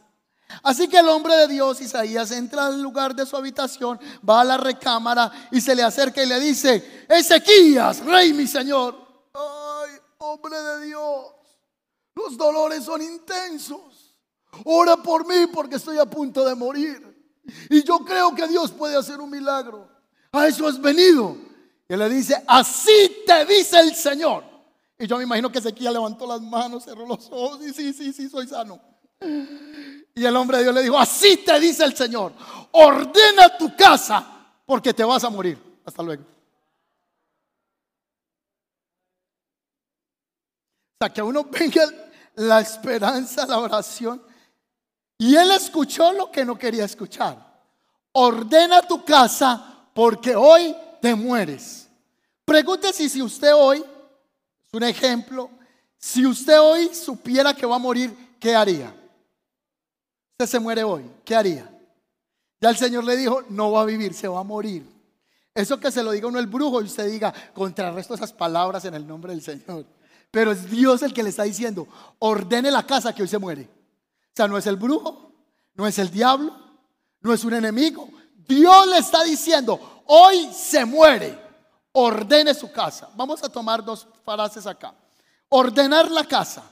Así 0.62 0.88
que 0.88 0.98
el 0.98 1.08
hombre 1.08 1.34
de 1.36 1.48
Dios, 1.48 1.80
Isaías, 1.80 2.30
entra 2.30 2.66
al 2.66 2.80
lugar 2.80 3.14
de 3.14 3.26
su 3.26 3.36
habitación, 3.36 3.98
va 4.28 4.42
a 4.42 4.44
la 4.44 4.56
recámara 4.56 5.32
y 5.50 5.60
se 5.60 5.74
le 5.74 5.82
acerca 5.82 6.22
y 6.22 6.26
le 6.26 6.38
dice, 6.38 7.06
Ezequías, 7.08 8.04
rey 8.04 8.32
mi 8.32 8.46
señor. 8.46 8.94
Ay, 9.34 9.98
hombre 10.18 10.56
de 10.60 10.86
Dios, 10.86 11.26
los 12.14 12.36
dolores 12.36 12.84
son 12.84 13.00
intensos. 13.02 14.14
Ora 14.64 14.96
por 14.96 15.26
mí 15.26 15.46
porque 15.52 15.76
estoy 15.76 15.98
a 15.98 16.06
punto 16.06 16.44
de 16.44 16.54
morir. 16.54 17.05
Y 17.70 17.82
yo 17.84 17.98
creo 17.98 18.34
que 18.34 18.46
Dios 18.48 18.70
puede 18.72 18.96
hacer 18.96 19.20
un 19.20 19.30
milagro. 19.30 19.88
A 20.32 20.46
eso 20.46 20.66
has 20.66 20.80
venido. 20.80 21.36
Y 21.88 21.96
le 21.96 22.08
dice, 22.08 22.42
así 22.46 23.22
te 23.26 23.44
dice 23.44 23.78
el 23.80 23.94
Señor. 23.94 24.44
Y 24.98 25.06
yo 25.06 25.18
me 25.18 25.24
imagino 25.24 25.50
que 25.50 25.58
Ezequiel 25.58 25.92
levantó 25.92 26.26
las 26.26 26.40
manos, 26.40 26.84
cerró 26.84 27.06
los 27.06 27.28
ojos 27.30 27.60
y 27.62 27.72
sí, 27.72 27.92
sí, 27.92 28.12
sí, 28.12 28.28
soy 28.28 28.46
sano. 28.46 28.80
Y 30.14 30.24
el 30.24 30.36
hombre 30.36 30.58
de 30.58 30.64
Dios 30.64 30.74
le 30.74 30.82
dijo, 30.82 30.98
así 30.98 31.38
te 31.38 31.60
dice 31.60 31.84
el 31.84 31.94
Señor, 31.94 32.32
ordena 32.72 33.56
tu 33.56 33.76
casa 33.76 34.26
porque 34.64 34.94
te 34.94 35.04
vas 35.04 35.22
a 35.24 35.30
morir. 35.30 35.58
Hasta 35.84 36.02
luego. 36.02 36.24
Sea, 40.98 41.12
que 41.12 41.22
uno 41.22 41.44
venga 41.50 41.82
la 42.34 42.60
esperanza, 42.60 43.46
la 43.46 43.58
oración 43.58 44.22
y 45.18 45.34
él 45.34 45.50
escuchó 45.50 46.12
lo 46.12 46.30
que 46.30 46.44
no 46.44 46.58
quería 46.58 46.84
escuchar. 46.84 47.36
Ordena 48.12 48.82
tu 48.82 49.04
casa 49.04 49.88
porque 49.94 50.36
hoy 50.36 50.74
te 51.00 51.14
mueres. 51.14 51.88
Pregúntese 52.44 53.08
si 53.08 53.22
usted 53.22 53.54
hoy, 53.54 53.78
es 53.78 54.74
un 54.74 54.82
ejemplo, 54.82 55.50
si 55.98 56.26
usted 56.26 56.60
hoy 56.60 56.94
supiera 56.94 57.54
que 57.54 57.66
va 57.66 57.76
a 57.76 57.80
morir, 57.80 58.36
¿qué 58.38 58.54
haría? 58.54 58.94
Usted 60.32 60.46
se 60.46 60.60
muere 60.60 60.84
hoy, 60.84 61.10
¿qué 61.24 61.34
haría? 61.34 61.70
Ya 62.60 62.70
el 62.70 62.76
Señor 62.76 63.04
le 63.04 63.16
dijo, 63.16 63.42
no 63.48 63.72
va 63.72 63.82
a 63.82 63.84
vivir, 63.84 64.14
se 64.14 64.28
va 64.28 64.40
a 64.40 64.44
morir. 64.44 64.86
Eso 65.54 65.80
que 65.80 65.90
se 65.90 66.02
lo 66.02 66.12
diga 66.12 66.28
uno 66.28 66.38
el 66.38 66.46
brujo 66.46 66.82
y 66.82 66.84
usted 66.84 67.10
diga, 67.10 67.32
contrarresto 67.54 68.14
esas 68.14 68.32
palabras 68.32 68.84
en 68.84 68.94
el 68.94 69.06
nombre 69.06 69.32
del 69.32 69.42
Señor. 69.42 69.86
Pero 70.30 70.52
es 70.52 70.70
Dios 70.70 71.02
el 71.02 71.14
que 71.14 71.22
le 71.22 71.30
está 71.30 71.44
diciendo, 71.44 71.88
ordene 72.18 72.70
la 72.70 72.86
casa 72.86 73.14
que 73.14 73.22
hoy 73.22 73.28
se 73.28 73.38
muere. 73.38 73.75
Sea, 74.36 74.46
no 74.46 74.58
es 74.58 74.66
el 74.66 74.76
brujo, 74.76 75.32
no 75.74 75.86
es 75.86 75.98
el 75.98 76.10
diablo, 76.10 76.54
no 77.22 77.32
es 77.32 77.42
un 77.42 77.54
enemigo. 77.54 78.06
Dios 78.34 78.86
le 78.86 78.98
está 78.98 79.24
diciendo, 79.24 80.02
hoy 80.04 80.52
se 80.52 80.84
muere, 80.84 81.40
ordene 81.92 82.52
su 82.52 82.70
casa. 82.70 83.08
Vamos 83.16 83.42
a 83.42 83.48
tomar 83.48 83.82
dos 83.82 84.06
frases 84.26 84.66
acá. 84.66 84.94
Ordenar 85.48 86.10
la 86.10 86.24
casa. 86.24 86.62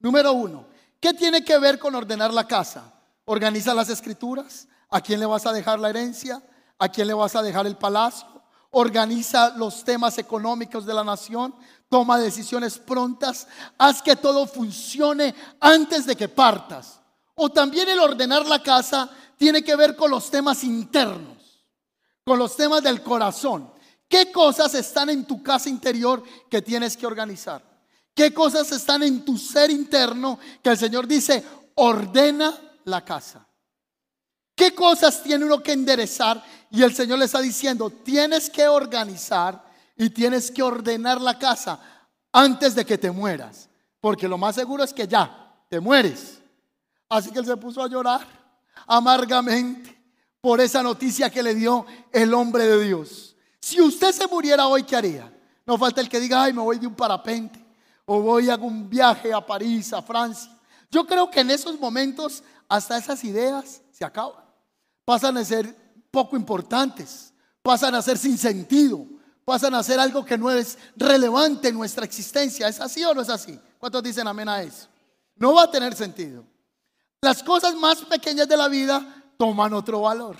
Número 0.00 0.32
uno, 0.32 0.66
¿qué 0.98 1.14
tiene 1.14 1.44
que 1.44 1.56
ver 1.56 1.78
con 1.78 1.94
ordenar 1.94 2.34
la 2.34 2.48
casa? 2.48 2.92
Organiza 3.26 3.72
las 3.74 3.90
escrituras. 3.90 4.66
¿A 4.90 5.00
quién 5.00 5.20
le 5.20 5.26
vas 5.26 5.46
a 5.46 5.52
dejar 5.52 5.78
la 5.78 5.90
herencia? 5.90 6.42
¿A 6.80 6.88
quién 6.88 7.06
le 7.06 7.14
vas 7.14 7.36
a 7.36 7.42
dejar 7.42 7.68
el 7.68 7.76
palacio? 7.76 8.26
Organiza 8.72 9.56
los 9.56 9.84
temas 9.84 10.18
económicos 10.18 10.84
de 10.84 10.94
la 10.94 11.04
nación. 11.04 11.54
Toma 11.88 12.18
decisiones 12.18 12.76
prontas. 12.76 13.46
Haz 13.78 14.02
que 14.02 14.16
todo 14.16 14.48
funcione 14.48 15.32
antes 15.60 16.06
de 16.06 16.16
que 16.16 16.28
partas. 16.28 17.03
O 17.34 17.50
también 17.50 17.88
el 17.88 18.00
ordenar 18.00 18.46
la 18.46 18.62
casa 18.62 19.10
tiene 19.36 19.62
que 19.62 19.76
ver 19.76 19.96
con 19.96 20.10
los 20.10 20.30
temas 20.30 20.64
internos, 20.64 21.64
con 22.24 22.38
los 22.38 22.56
temas 22.56 22.82
del 22.82 23.02
corazón. 23.02 23.72
¿Qué 24.08 24.30
cosas 24.30 24.74
están 24.74 25.10
en 25.10 25.24
tu 25.24 25.42
casa 25.42 25.68
interior 25.68 26.22
que 26.48 26.62
tienes 26.62 26.96
que 26.96 27.06
organizar? 27.06 27.62
¿Qué 28.14 28.32
cosas 28.32 28.70
están 28.70 29.02
en 29.02 29.24
tu 29.24 29.36
ser 29.36 29.70
interno 29.70 30.38
que 30.62 30.70
el 30.70 30.78
Señor 30.78 31.08
dice, 31.08 31.44
ordena 31.74 32.56
la 32.84 33.04
casa? 33.04 33.46
¿Qué 34.54 34.72
cosas 34.72 35.20
tiene 35.22 35.44
uno 35.44 35.60
que 35.60 35.72
enderezar? 35.72 36.42
Y 36.70 36.82
el 36.82 36.94
Señor 36.94 37.18
le 37.18 37.24
está 37.24 37.40
diciendo, 37.40 37.90
tienes 37.90 38.48
que 38.48 38.68
organizar 38.68 39.64
y 39.96 40.10
tienes 40.10 40.50
que 40.50 40.62
ordenar 40.62 41.20
la 41.20 41.38
casa 41.38 41.80
antes 42.32 42.76
de 42.76 42.84
que 42.84 42.98
te 42.98 43.10
mueras. 43.10 43.68
Porque 44.00 44.28
lo 44.28 44.38
más 44.38 44.54
seguro 44.54 44.84
es 44.84 44.92
que 44.92 45.08
ya 45.08 45.66
te 45.68 45.80
mueres. 45.80 46.40
Así 47.14 47.30
que 47.30 47.38
él 47.38 47.46
se 47.46 47.56
puso 47.56 47.80
a 47.80 47.88
llorar 47.88 48.26
amargamente 48.88 49.96
por 50.40 50.60
esa 50.60 50.82
noticia 50.82 51.30
que 51.30 51.44
le 51.44 51.54
dio 51.54 51.86
el 52.10 52.34
hombre 52.34 52.66
de 52.66 52.82
Dios. 52.82 53.36
Si 53.60 53.80
usted 53.80 54.10
se 54.10 54.26
muriera 54.26 54.66
hoy, 54.66 54.82
¿qué 54.82 54.96
haría? 54.96 55.32
No 55.64 55.78
falta 55.78 56.00
el 56.00 56.08
que 56.08 56.18
diga, 56.18 56.42
ay, 56.42 56.52
me 56.52 56.60
voy 56.60 56.80
de 56.80 56.88
un 56.88 56.94
parapente 56.96 57.64
o 58.04 58.20
voy 58.20 58.50
a 58.50 58.56
un 58.56 58.90
viaje 58.90 59.32
a 59.32 59.46
París, 59.46 59.92
a 59.92 60.02
Francia. 60.02 60.50
Yo 60.90 61.06
creo 61.06 61.30
que 61.30 61.38
en 61.38 61.52
esos 61.52 61.78
momentos 61.78 62.42
hasta 62.68 62.98
esas 62.98 63.22
ideas 63.22 63.80
se 63.92 64.04
acaban. 64.04 64.44
Pasan 65.04 65.36
a 65.36 65.44
ser 65.44 65.72
poco 66.10 66.34
importantes, 66.34 67.32
pasan 67.62 67.94
a 67.94 68.02
ser 68.02 68.18
sin 68.18 68.36
sentido, 68.36 69.06
pasan 69.44 69.76
a 69.76 69.84
ser 69.84 70.00
algo 70.00 70.24
que 70.24 70.36
no 70.36 70.50
es 70.50 70.78
relevante 70.96 71.68
en 71.68 71.76
nuestra 71.76 72.04
existencia. 72.04 72.66
¿Es 72.66 72.80
así 72.80 73.04
o 73.04 73.14
no 73.14 73.20
es 73.20 73.28
así? 73.28 73.56
¿Cuántos 73.78 74.02
dicen 74.02 74.26
amén 74.26 74.48
a 74.48 74.60
eso? 74.64 74.88
No 75.36 75.54
va 75.54 75.62
a 75.62 75.70
tener 75.70 75.94
sentido. 75.94 76.44
Las 77.24 77.42
cosas 77.42 77.74
más 77.76 78.02
pequeñas 78.02 78.46
de 78.46 78.54
la 78.54 78.68
vida 78.68 79.02
toman 79.38 79.72
otro 79.72 80.02
valor, 80.02 80.36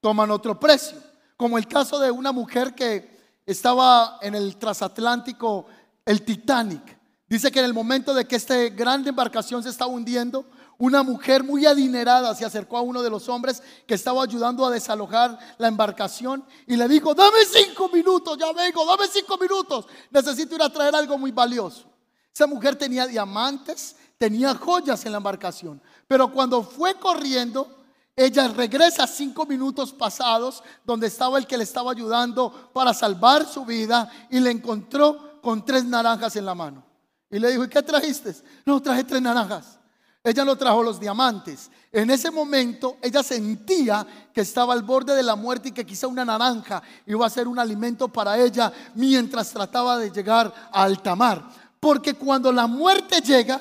toman 0.00 0.32
otro 0.32 0.58
precio. 0.58 0.98
Como 1.36 1.56
el 1.58 1.68
caso 1.68 2.00
de 2.00 2.10
una 2.10 2.32
mujer 2.32 2.74
que 2.74 3.38
estaba 3.46 4.18
en 4.20 4.34
el 4.34 4.56
transatlántico, 4.56 5.66
el 6.04 6.24
Titanic. 6.24 6.98
Dice 7.28 7.52
que 7.52 7.60
en 7.60 7.66
el 7.66 7.72
momento 7.72 8.12
de 8.12 8.24
que 8.24 8.34
esta 8.34 8.56
gran 8.70 9.06
embarcación 9.06 9.62
se 9.62 9.68
estaba 9.68 9.92
hundiendo, 9.92 10.44
una 10.76 11.04
mujer 11.04 11.44
muy 11.44 11.66
adinerada 11.66 12.34
se 12.34 12.44
acercó 12.44 12.78
a 12.78 12.82
uno 12.82 13.00
de 13.00 13.10
los 13.10 13.28
hombres 13.28 13.62
que 13.86 13.94
estaba 13.94 14.24
ayudando 14.24 14.66
a 14.66 14.72
desalojar 14.72 15.38
la 15.58 15.68
embarcación 15.68 16.44
y 16.66 16.74
le 16.74 16.88
dijo, 16.88 17.14
dame 17.14 17.44
cinco 17.48 17.88
minutos, 17.90 18.36
ya 18.38 18.52
vengo, 18.52 18.84
dame 18.84 19.06
cinco 19.06 19.38
minutos, 19.38 19.86
necesito 20.10 20.56
ir 20.56 20.62
a 20.62 20.68
traer 20.68 20.96
algo 20.96 21.16
muy 21.16 21.30
valioso. 21.30 21.94
Esa 22.34 22.48
mujer 22.48 22.74
tenía 22.74 23.06
diamantes, 23.06 23.94
tenía 24.18 24.52
joyas 24.56 25.06
en 25.06 25.12
la 25.12 25.18
embarcación. 25.18 25.80
Pero 26.06 26.30
cuando 26.32 26.62
fue 26.62 26.94
corriendo, 26.94 27.68
ella 28.16 28.48
regresa 28.48 29.06
cinco 29.06 29.44
minutos 29.46 29.92
pasados, 29.92 30.62
donde 30.84 31.08
estaba 31.08 31.38
el 31.38 31.46
que 31.46 31.58
le 31.58 31.64
estaba 31.64 31.90
ayudando 31.90 32.70
para 32.72 32.94
salvar 32.94 33.46
su 33.46 33.64
vida, 33.64 34.10
y 34.30 34.40
le 34.40 34.50
encontró 34.50 35.40
con 35.40 35.64
tres 35.64 35.84
naranjas 35.84 36.36
en 36.36 36.46
la 36.46 36.54
mano. 36.54 36.84
Y 37.30 37.38
le 37.38 37.50
dijo, 37.50 37.64
¿y 37.64 37.68
qué 37.68 37.82
trajiste? 37.82 38.34
No, 38.64 38.80
traje 38.80 39.04
tres 39.04 39.20
naranjas. 39.20 39.78
Ella 40.22 40.44
no 40.44 40.56
trajo 40.56 40.82
los 40.82 40.98
diamantes. 40.98 41.70
En 41.92 42.08
ese 42.08 42.30
momento 42.30 42.96
ella 43.02 43.22
sentía 43.22 44.06
que 44.32 44.40
estaba 44.40 44.72
al 44.72 44.82
borde 44.82 45.14
de 45.14 45.22
la 45.22 45.36
muerte 45.36 45.68
y 45.68 45.72
que 45.72 45.84
quizá 45.84 46.06
una 46.06 46.24
naranja 46.24 46.82
iba 47.04 47.26
a 47.26 47.30
ser 47.30 47.46
un 47.46 47.58
alimento 47.58 48.08
para 48.08 48.38
ella 48.38 48.72
mientras 48.94 49.50
trataba 49.50 49.98
de 49.98 50.10
llegar 50.10 50.52
a 50.72 50.82
alta 50.82 51.14
mar. 51.14 51.46
Porque 51.78 52.14
cuando 52.14 52.50
la 52.50 52.66
muerte 52.66 53.20
llega, 53.20 53.60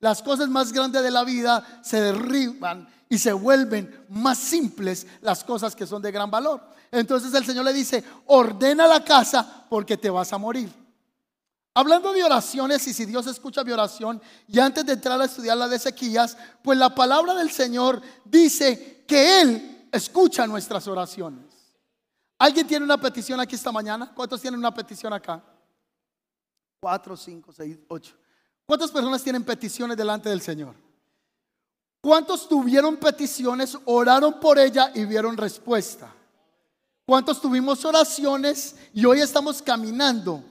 las 0.00 0.22
cosas 0.22 0.48
más 0.48 0.72
grandes 0.72 1.02
de 1.02 1.10
la 1.10 1.24
vida 1.24 1.80
se 1.82 2.00
derriban 2.00 2.88
y 3.08 3.18
se 3.18 3.32
vuelven 3.32 4.04
más 4.10 4.38
simples 4.38 5.06
las 5.20 5.42
cosas 5.42 5.74
que 5.74 5.86
son 5.86 6.02
de 6.02 6.12
gran 6.12 6.30
valor. 6.30 6.60
Entonces 6.90 7.32
el 7.34 7.44
Señor 7.44 7.64
le 7.64 7.72
dice, 7.72 8.04
ordena 8.26 8.86
la 8.86 9.04
casa 9.04 9.66
porque 9.68 9.96
te 9.96 10.10
vas 10.10 10.32
a 10.32 10.38
morir. 10.38 10.72
Hablando 11.74 12.12
de 12.12 12.24
oraciones 12.24 12.86
y 12.88 12.94
si 12.94 13.04
Dios 13.04 13.26
escucha 13.26 13.62
mi 13.62 13.72
oración 13.72 14.20
y 14.48 14.58
antes 14.58 14.84
de 14.84 14.94
entrar 14.94 15.20
a 15.20 15.24
estudiar 15.24 15.56
la 15.56 15.68
de 15.68 15.76
Ezequías, 15.76 16.36
pues 16.62 16.78
la 16.78 16.94
palabra 16.94 17.34
del 17.34 17.50
Señor 17.50 18.02
dice 18.24 19.04
que 19.06 19.40
Él 19.40 19.88
escucha 19.92 20.46
nuestras 20.46 20.86
oraciones. 20.88 21.44
¿Alguien 22.38 22.66
tiene 22.66 22.84
una 22.84 23.00
petición 23.00 23.38
aquí 23.40 23.54
esta 23.54 23.72
mañana? 23.72 24.12
¿Cuántos 24.14 24.40
tienen 24.40 24.58
una 24.58 24.72
petición 24.72 25.12
acá? 25.12 25.42
Cuatro, 26.80 27.16
cinco, 27.16 27.52
seis, 27.52 27.78
ocho. 27.88 28.16
¿Cuántas 28.68 28.90
personas 28.90 29.22
tienen 29.22 29.44
peticiones 29.44 29.96
delante 29.96 30.28
del 30.28 30.42
Señor? 30.42 30.74
¿Cuántos 32.02 32.46
tuvieron 32.46 32.98
peticiones, 32.98 33.78
oraron 33.86 34.38
por 34.38 34.58
ella 34.58 34.92
y 34.94 35.06
vieron 35.06 35.38
respuesta? 35.38 36.14
¿Cuántos 37.06 37.40
tuvimos 37.40 37.82
oraciones 37.86 38.76
y 38.92 39.06
hoy 39.06 39.22
estamos 39.22 39.62
caminando 39.62 40.44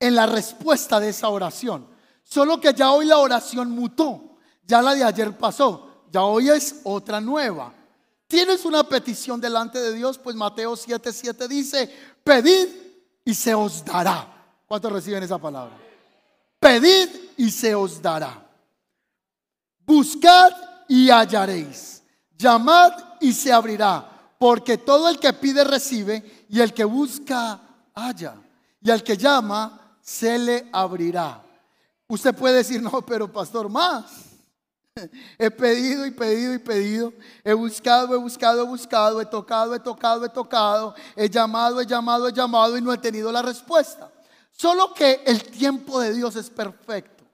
en 0.00 0.16
la 0.16 0.26
respuesta 0.26 0.98
de 0.98 1.10
esa 1.10 1.28
oración? 1.28 1.86
Solo 2.24 2.60
que 2.60 2.74
ya 2.74 2.90
hoy 2.90 3.06
la 3.06 3.18
oración 3.18 3.70
mutó, 3.70 4.38
ya 4.66 4.82
la 4.82 4.96
de 4.96 5.04
ayer 5.04 5.38
pasó, 5.38 6.06
ya 6.10 6.24
hoy 6.24 6.48
es 6.48 6.80
otra 6.82 7.20
nueva. 7.20 7.72
¿Tienes 8.26 8.64
una 8.64 8.82
petición 8.82 9.40
delante 9.40 9.78
de 9.78 9.94
Dios? 9.94 10.18
Pues 10.18 10.34
Mateo 10.34 10.74
7:7 10.74 11.46
dice, 11.46 11.88
pedid 12.24 12.66
y 13.24 13.32
se 13.32 13.54
os 13.54 13.84
dará. 13.84 14.58
¿Cuántos 14.66 14.90
reciben 14.90 15.22
esa 15.22 15.38
palabra? 15.38 15.79
Pedid 16.60 17.08
y 17.38 17.50
se 17.50 17.74
os 17.74 18.00
dará. 18.00 18.46
Buscad 19.84 20.52
y 20.86 21.10
hallaréis. 21.10 22.02
Llamad 22.36 22.92
y 23.20 23.32
se 23.32 23.52
abrirá. 23.52 24.06
porque 24.38 24.78
todo 24.78 25.10
el 25.10 25.18
que 25.18 25.34
pide 25.34 25.64
recibe 25.64 26.46
y 26.48 26.60
el 26.60 26.72
que 26.72 26.84
busca 26.84 27.60
halla 27.94 28.36
y 28.80 28.90
al 28.90 29.02
que 29.02 29.14
llama 29.14 29.78
se 30.00 30.38
le 30.38 30.66
abrirá. 30.72 31.42
Usted 32.08 32.34
puede 32.34 32.56
decir, 32.56 32.82
no, 32.82 33.02
pero 33.02 33.30
pastor, 33.30 33.68
más. 33.68 34.04
He 35.38 35.50
pedido 35.50 36.06
y 36.06 36.10
pedido 36.10 36.54
y 36.54 36.58
pedido. 36.58 37.12
He 37.44 37.52
buscado, 37.52 38.14
he 38.14 38.18
buscado, 38.18 38.62
he 38.62 38.66
buscado. 38.66 39.20
He 39.20 39.26
tocado, 39.26 39.74
he 39.74 39.78
tocado, 39.78 40.24
he 40.24 40.28
tocado. 40.28 40.94
He 41.14 41.28
llamado, 41.28 41.80
he 41.80 41.86
llamado, 41.86 42.28
he 42.28 42.32
llamado 42.32 42.76
y 42.76 42.80
no 42.80 42.92
he 42.92 42.98
tenido 42.98 43.30
la 43.30 43.42
respuesta. 43.42 44.10
Solo 44.60 44.92
que 44.92 45.22
el 45.24 45.42
tiempo 45.44 46.00
de 46.00 46.12
Dios 46.12 46.36
es 46.36 46.50
perfecto. 46.50 47.24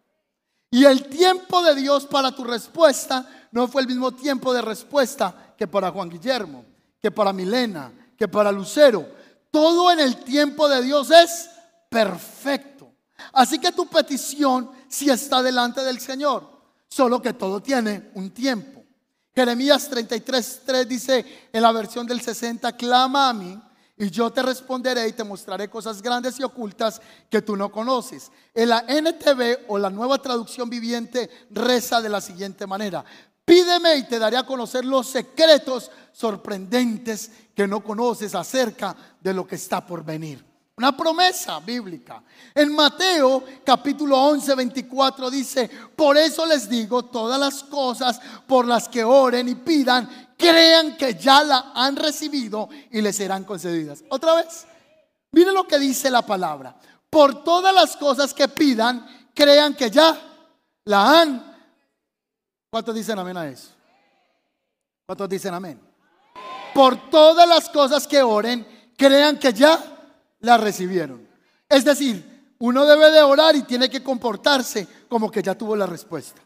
Y 0.71 0.85
el 0.85 1.09
tiempo 1.09 1.61
de 1.61 1.75
Dios 1.75 2.07
para 2.07 2.31
tu 2.31 2.45
respuesta 2.45 3.49
no 3.51 3.67
fue 3.67 3.83
el 3.83 3.89
mismo 3.89 4.13
tiempo 4.13 4.55
de 4.55 4.63
respuesta 4.63 5.53
que 5.59 5.67
para 5.67 5.91
Juan 5.91 6.09
Guillermo, 6.09 6.65
que 7.03 7.11
para 7.11 7.33
Milena, 7.33 7.91
que 8.17 8.29
para 8.29 8.53
Lucero. 8.53 9.05
Todo 9.51 9.91
en 9.91 9.99
el 9.99 10.19
tiempo 10.19 10.69
de 10.69 10.81
Dios 10.83 11.11
es 11.11 11.51
perfecto. 11.89 12.93
Así 13.33 13.59
que 13.59 13.73
tu 13.73 13.89
petición 13.89 14.71
sí 14.87 15.11
está 15.11 15.43
delante 15.43 15.83
del 15.83 15.99
Señor, 15.99 16.49
solo 16.89 17.21
que 17.21 17.33
todo 17.33 17.61
tiene 17.61 18.13
un 18.15 18.31
tiempo. 18.31 18.85
Jeremías 19.35 19.89
33, 19.89 20.63
3 20.65 20.89
dice 20.89 21.49
en 21.53 21.61
la 21.61 21.73
versión 21.73 22.07
del 22.07 22.21
60, 22.21 22.77
clama 22.77 23.31
a 23.31 23.33
mí 23.33 23.61
y 23.99 24.11
yo 24.11 24.31
te 24.31 24.43
responderé 24.43 25.09
y 25.09 25.13
te 25.13 25.25
mostraré 25.25 25.71
cosas 25.71 26.03
grandes 26.03 26.39
y 26.39 26.43
ocultas 26.43 27.01
que 27.31 27.43
tú 27.43 27.57
no 27.57 27.73
conoces. 27.73 28.31
En 28.55 28.69
la 28.69 28.85
NTV 28.87 29.65
o 29.69 29.79
la 29.79 29.91
nueva 29.91 30.19
traducción 30.19 30.69
viviente 30.69 31.31
reza 31.51 32.01
de 32.03 32.11
la 32.11 32.21
siguiente 32.21 32.67
manera. 32.67 33.05
Pídeme 33.45 33.97
y 33.97 34.03
te 34.05 34.19
daré 34.19 34.37
a 34.37 34.47
conocer 34.47 34.85
los 34.85 35.09
secretos 35.09 35.91
sorprendentes 36.13 37.31
que 37.55 37.67
no 37.67 37.83
conoces 37.83 38.35
acerca 38.35 38.97
de 39.21 39.33
lo 39.33 39.47
que 39.47 39.57
está 39.57 39.85
por 39.87 40.05
venir. 40.05 40.45
Una 40.79 40.95
promesa 40.95 41.59
bíblica. 41.61 42.23
En 42.55 42.75
Mateo 42.75 43.43
capítulo 43.65 44.19
11, 44.19 44.55
24 44.55 45.31
dice, 45.31 45.71
por 45.97 46.19
eso 46.19 46.45
les 46.45 46.69
digo 46.69 47.07
todas 47.07 47.41
las 47.41 47.65
cosas 47.65 48.21
por 48.47 48.67
las 48.67 48.87
que 48.87 49.03
oren 49.03 49.49
y 49.49 49.55
pidan, 49.55 50.35
crean 50.37 50.99
que 50.99 51.15
ya 51.15 51.43
la 51.43 51.73
han 51.75 51.97
recibido 51.97 52.69
y 52.91 53.01
les 53.01 53.17
serán 53.17 53.45
concedidas. 53.45 54.05
Otra 54.11 54.35
vez, 54.35 54.67
miren 55.33 55.55
lo 55.55 55.67
que 55.67 55.79
dice 55.79 56.11
la 56.11 56.21
palabra. 56.21 56.77
Por 57.09 57.43
todas 57.43 57.75
las 57.75 57.97
cosas 57.97 58.35
que 58.35 58.47
pidan, 58.47 59.31
crean 59.35 59.75
que 59.75 59.91
ya 59.91 60.21
la 60.85 61.21
han. 61.21 61.57
¿Cuántos 62.69 62.95
dicen 62.95 63.19
amén 63.19 63.39
a 63.39 63.49
eso? 63.49 63.71
¿Cuántos 65.07 65.27
dicen 65.27 65.55
amén? 65.55 65.81
Por 66.75 67.09
todas 67.09 67.49
las 67.49 67.71
cosas 67.71 68.07
que 68.07 68.23
oren, 68.23 68.93
crean 68.95 69.39
que 69.39 69.55
ya 69.55 69.96
la 70.41 70.57
recibieron. 70.57 71.27
Es 71.69 71.85
decir, 71.85 72.55
uno 72.59 72.85
debe 72.87 73.11
de 73.11 73.23
orar 73.23 73.55
y 73.57 73.63
tiene 73.63 73.91
que 73.91 74.03
comportarse 74.03 74.87
como 75.09 75.31
que 75.31 75.43
ya 75.43 75.55
tuvo 75.55 75.77
la 75.77 75.87
respuesta. 75.87 76.41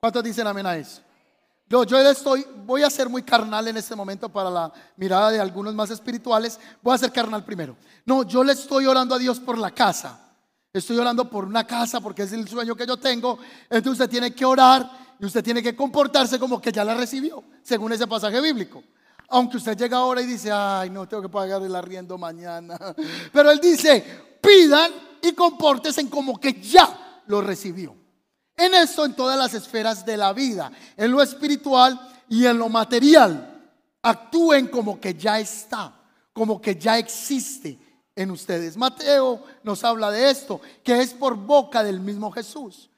¿Cuántos 0.00 0.24
dicen 0.24 0.46
amén 0.46 0.66
a 0.66 0.76
eso? 0.76 1.02
Yo, 1.68 1.84
yo 1.84 1.98
estoy, 1.98 2.44
voy 2.66 2.82
a 2.82 2.90
ser 2.90 3.08
muy 3.08 3.22
carnal 3.22 3.66
en 3.68 3.76
este 3.76 3.94
momento 3.94 4.28
para 4.28 4.50
la 4.50 4.72
mirada 4.96 5.30
de 5.30 5.40
algunos 5.40 5.74
más 5.74 5.90
espirituales. 5.90 6.58
Voy 6.82 6.94
a 6.94 6.98
ser 6.98 7.12
carnal 7.12 7.44
primero. 7.44 7.76
No, 8.04 8.24
yo 8.24 8.44
le 8.44 8.52
estoy 8.52 8.86
orando 8.86 9.14
a 9.14 9.18
Dios 9.18 9.40
por 9.40 9.56
la 9.56 9.70
casa. 9.70 10.18
Estoy 10.72 10.98
orando 10.98 11.28
por 11.28 11.44
una 11.44 11.66
casa 11.66 12.00
porque 12.00 12.22
es 12.22 12.32
el 12.32 12.48
sueño 12.48 12.74
que 12.74 12.86
yo 12.86 12.96
tengo. 12.96 13.38
Entonces 13.64 13.92
usted 13.92 14.10
tiene 14.10 14.34
que 14.34 14.44
orar 14.44 14.90
y 15.18 15.24
usted 15.24 15.44
tiene 15.44 15.62
que 15.62 15.76
comportarse 15.76 16.38
como 16.38 16.60
que 16.60 16.72
ya 16.72 16.84
la 16.84 16.94
recibió, 16.94 17.44
según 17.62 17.92
ese 17.92 18.06
pasaje 18.06 18.40
bíblico. 18.40 18.82
Aunque 19.34 19.56
usted 19.56 19.78
llega 19.78 19.96
ahora 19.96 20.20
y 20.20 20.26
dice, 20.26 20.50
ay, 20.52 20.90
no, 20.90 21.08
tengo 21.08 21.22
que 21.22 21.28
pagar 21.30 21.62
el 21.62 21.74
arriendo 21.74 22.18
mañana. 22.18 22.78
Pero 23.32 23.50
él 23.50 23.58
dice, 23.60 24.04
pidan 24.42 24.92
y 25.22 25.32
compórtense 25.32 26.06
como 26.10 26.38
que 26.38 26.60
ya 26.60 27.22
lo 27.28 27.40
recibió. 27.40 27.96
En 28.54 28.74
esto, 28.74 29.06
en 29.06 29.14
todas 29.14 29.38
las 29.38 29.54
esferas 29.54 30.04
de 30.04 30.18
la 30.18 30.34
vida, 30.34 30.70
en 30.98 31.10
lo 31.10 31.22
espiritual 31.22 31.98
y 32.28 32.44
en 32.44 32.58
lo 32.58 32.68
material, 32.68 33.70
actúen 34.02 34.66
como 34.66 35.00
que 35.00 35.14
ya 35.14 35.40
está, 35.40 35.94
como 36.34 36.60
que 36.60 36.76
ya 36.76 36.98
existe 36.98 37.78
en 38.14 38.30
ustedes. 38.32 38.76
Mateo 38.76 39.42
nos 39.62 39.82
habla 39.82 40.10
de 40.10 40.28
esto, 40.28 40.60
que 40.84 41.00
es 41.00 41.14
por 41.14 41.36
boca 41.36 41.82
del 41.82 42.00
mismo 42.00 42.30
Jesús. 42.30 42.90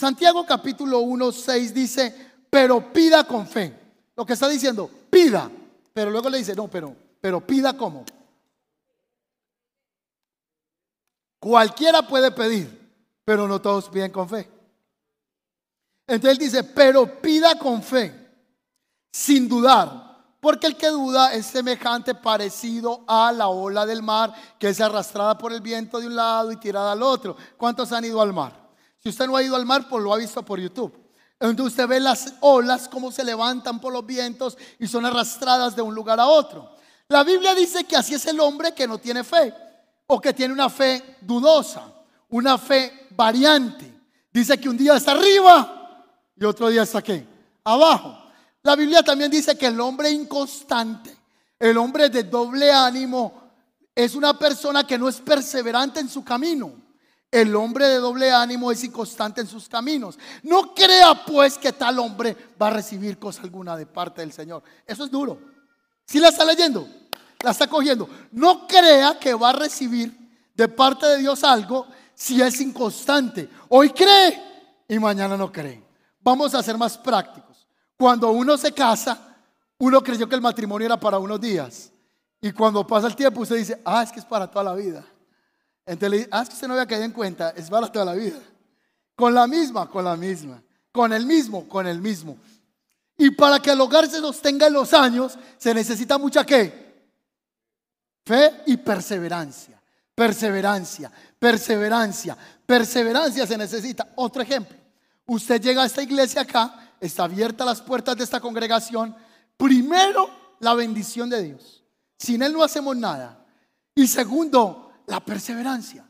Santiago 0.00 0.44
capítulo 0.44 0.98
1, 0.98 1.30
6 1.30 1.72
dice, 1.72 2.32
pero 2.50 2.92
pida 2.92 3.22
con 3.22 3.46
fe. 3.46 3.78
Lo 4.16 4.26
que 4.26 4.32
está 4.32 4.48
diciendo, 4.48 4.90
pida, 5.08 5.48
pero 5.92 6.10
luego 6.10 6.30
le 6.30 6.38
dice, 6.38 6.54
no, 6.54 6.68
pero, 6.68 6.94
pero 7.20 7.44
pida 7.44 7.76
como. 7.76 8.04
Cualquiera 11.38 12.06
puede 12.06 12.30
pedir, 12.30 12.68
pero 13.24 13.48
no 13.48 13.60
todos 13.60 13.88
piden 13.88 14.12
con 14.12 14.28
fe. 14.28 14.48
Entonces 16.06 16.32
él 16.32 16.38
dice, 16.38 16.64
pero 16.64 17.20
pida 17.20 17.58
con 17.58 17.82
fe, 17.82 18.12
sin 19.12 19.48
dudar, 19.48 20.10
porque 20.40 20.66
el 20.66 20.76
que 20.76 20.88
duda 20.88 21.32
es 21.34 21.46
semejante, 21.46 22.14
parecido 22.14 23.04
a 23.06 23.32
la 23.32 23.48
ola 23.48 23.86
del 23.86 24.02
mar, 24.02 24.34
que 24.58 24.68
es 24.68 24.80
arrastrada 24.80 25.38
por 25.38 25.52
el 25.52 25.60
viento 25.60 26.00
de 26.00 26.08
un 26.08 26.16
lado 26.16 26.50
y 26.52 26.56
tirada 26.56 26.92
al 26.92 27.02
otro. 27.02 27.36
¿Cuántos 27.56 27.92
han 27.92 28.04
ido 28.04 28.20
al 28.20 28.32
mar? 28.32 28.58
Si 28.98 29.08
usted 29.08 29.26
no 29.26 29.36
ha 29.36 29.42
ido 29.42 29.56
al 29.56 29.64
mar, 29.64 29.88
pues 29.88 30.02
lo 30.02 30.12
ha 30.12 30.18
visto 30.18 30.42
por 30.42 30.60
YouTube. 30.60 30.99
Entonces 31.40 31.72
usted 31.72 31.88
ve 31.88 32.00
las 32.00 32.34
olas, 32.40 32.86
cómo 32.86 33.10
se 33.10 33.24
levantan 33.24 33.80
por 33.80 33.92
los 33.92 34.04
vientos 34.04 34.58
y 34.78 34.86
son 34.86 35.06
arrastradas 35.06 35.74
de 35.74 35.80
un 35.80 35.94
lugar 35.94 36.20
a 36.20 36.26
otro. 36.26 36.76
La 37.08 37.24
Biblia 37.24 37.54
dice 37.54 37.84
que 37.84 37.96
así 37.96 38.14
es 38.14 38.26
el 38.26 38.38
hombre 38.38 38.74
que 38.74 38.86
no 38.86 38.98
tiene 38.98 39.24
fe, 39.24 39.52
o 40.06 40.20
que 40.20 40.34
tiene 40.34 40.52
una 40.52 40.68
fe 40.68 41.16
dudosa, 41.22 41.82
una 42.28 42.58
fe 42.58 43.08
variante. 43.16 43.90
Dice 44.32 44.60
que 44.60 44.68
un 44.68 44.76
día 44.76 44.96
está 44.96 45.12
arriba 45.12 46.04
y 46.36 46.44
otro 46.44 46.68
día 46.68 46.82
está 46.82 46.98
aquí, 46.98 47.26
abajo. 47.64 48.16
La 48.62 48.76
Biblia 48.76 49.02
también 49.02 49.30
dice 49.30 49.56
que 49.56 49.66
el 49.66 49.80
hombre 49.80 50.10
inconstante, 50.10 51.16
el 51.58 51.78
hombre 51.78 52.10
de 52.10 52.24
doble 52.24 52.70
ánimo, 52.70 53.40
es 53.94 54.14
una 54.14 54.38
persona 54.38 54.86
que 54.86 54.98
no 54.98 55.08
es 55.08 55.16
perseverante 55.16 56.00
en 56.00 56.08
su 56.08 56.22
camino. 56.22 56.72
El 57.30 57.54
hombre 57.54 57.86
de 57.86 57.96
doble 57.96 58.32
ánimo 58.32 58.72
es 58.72 58.82
inconstante 58.82 59.40
en 59.40 59.46
sus 59.46 59.68
caminos. 59.68 60.18
No 60.42 60.74
crea 60.74 61.24
pues 61.24 61.56
que 61.58 61.72
tal 61.72 61.98
hombre 62.00 62.36
va 62.60 62.68
a 62.68 62.70
recibir 62.70 63.18
cosa 63.18 63.42
alguna 63.42 63.76
de 63.76 63.86
parte 63.86 64.20
del 64.20 64.32
Señor. 64.32 64.62
Eso 64.84 65.04
es 65.04 65.10
duro. 65.10 65.38
Si 66.04 66.18
la 66.18 66.28
está 66.28 66.44
leyendo, 66.44 66.88
la 67.42 67.52
está 67.52 67.68
cogiendo. 67.68 68.08
No 68.32 68.66
crea 68.66 69.16
que 69.18 69.32
va 69.34 69.50
a 69.50 69.52
recibir 69.52 70.12
de 70.54 70.68
parte 70.68 71.06
de 71.06 71.18
Dios 71.18 71.44
algo 71.44 71.86
si 72.14 72.42
es 72.42 72.60
inconstante. 72.60 73.48
Hoy 73.68 73.90
cree 73.90 74.42
y 74.88 74.98
mañana 74.98 75.36
no 75.36 75.52
cree. 75.52 75.84
Vamos 76.20 76.52
a 76.54 76.62
ser 76.64 76.76
más 76.76 76.98
prácticos. 76.98 77.66
Cuando 77.96 78.32
uno 78.32 78.56
se 78.56 78.72
casa, 78.72 79.36
uno 79.78 80.02
creyó 80.02 80.28
que 80.28 80.34
el 80.34 80.40
matrimonio 80.40 80.86
era 80.86 80.98
para 80.98 81.18
unos 81.18 81.40
días. 81.40 81.92
Y 82.40 82.50
cuando 82.50 82.84
pasa 82.86 83.06
el 83.06 83.14
tiempo, 83.14 83.42
usted 83.42 83.56
dice, 83.56 83.80
ah, 83.84 84.02
es 84.02 84.10
que 84.10 84.18
es 84.18 84.24
para 84.24 84.50
toda 84.50 84.64
la 84.64 84.74
vida. 84.74 85.04
Entonces 85.90 86.20
dice, 86.20 86.28
ah, 86.30 86.44
que 86.46 86.54
usted 86.54 86.68
no 86.68 86.74
había 86.74 86.86
caído 86.86 87.04
en 87.04 87.10
cuenta, 87.10 87.50
es 87.50 87.68
para 87.68 87.90
toda 87.90 88.04
la 88.04 88.14
vida. 88.14 88.38
Con 89.16 89.34
la 89.34 89.48
misma, 89.48 89.90
con 89.90 90.04
la 90.04 90.16
misma. 90.16 90.62
Con 90.92 91.12
el 91.12 91.26
mismo, 91.26 91.68
con 91.68 91.84
el 91.88 92.00
mismo. 92.00 92.38
Y 93.18 93.32
para 93.32 93.58
que 93.58 93.72
el 93.72 93.80
hogar 93.80 94.08
se 94.08 94.18
sostenga 94.18 94.68
en 94.68 94.72
los 94.72 94.94
años, 94.94 95.36
se 95.58 95.74
necesita 95.74 96.16
mucha 96.16 96.46
qué? 96.46 97.10
Fe 98.24 98.62
y 98.66 98.76
perseverancia. 98.76 99.82
Perseverancia, 100.14 101.10
perseverancia, 101.36 102.36
perseverancia 102.64 103.44
se 103.44 103.58
necesita. 103.58 104.12
Otro 104.14 104.42
ejemplo. 104.42 104.76
Usted 105.26 105.60
llega 105.60 105.82
a 105.82 105.86
esta 105.86 106.02
iglesia 106.02 106.42
acá, 106.42 106.92
está 107.00 107.24
abierta 107.24 107.64
las 107.64 107.82
puertas 107.82 108.16
de 108.16 108.22
esta 108.22 108.38
congregación. 108.38 109.16
Primero, 109.56 110.30
la 110.60 110.74
bendición 110.74 111.28
de 111.28 111.42
Dios. 111.42 111.82
Sin 112.16 112.42
Él 112.42 112.52
no 112.52 112.62
hacemos 112.62 112.96
nada. 112.96 113.44
Y 113.92 114.06
segundo, 114.06 114.89
la 115.10 115.20
perseverancia. 115.20 116.08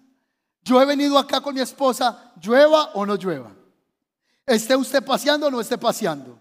Yo 0.63 0.81
he 0.81 0.85
venido 0.85 1.19
acá 1.19 1.41
con 1.41 1.55
mi 1.55 1.61
esposa, 1.61 2.33
llueva 2.41 2.91
o 2.93 3.07
no 3.07 3.17
llueva. 3.17 3.51
Esté 4.47 4.77
usted 4.77 5.03
paseando 5.03 5.47
o 5.47 5.51
no 5.51 5.61
esté 5.61 5.79
paseando. 5.79 6.39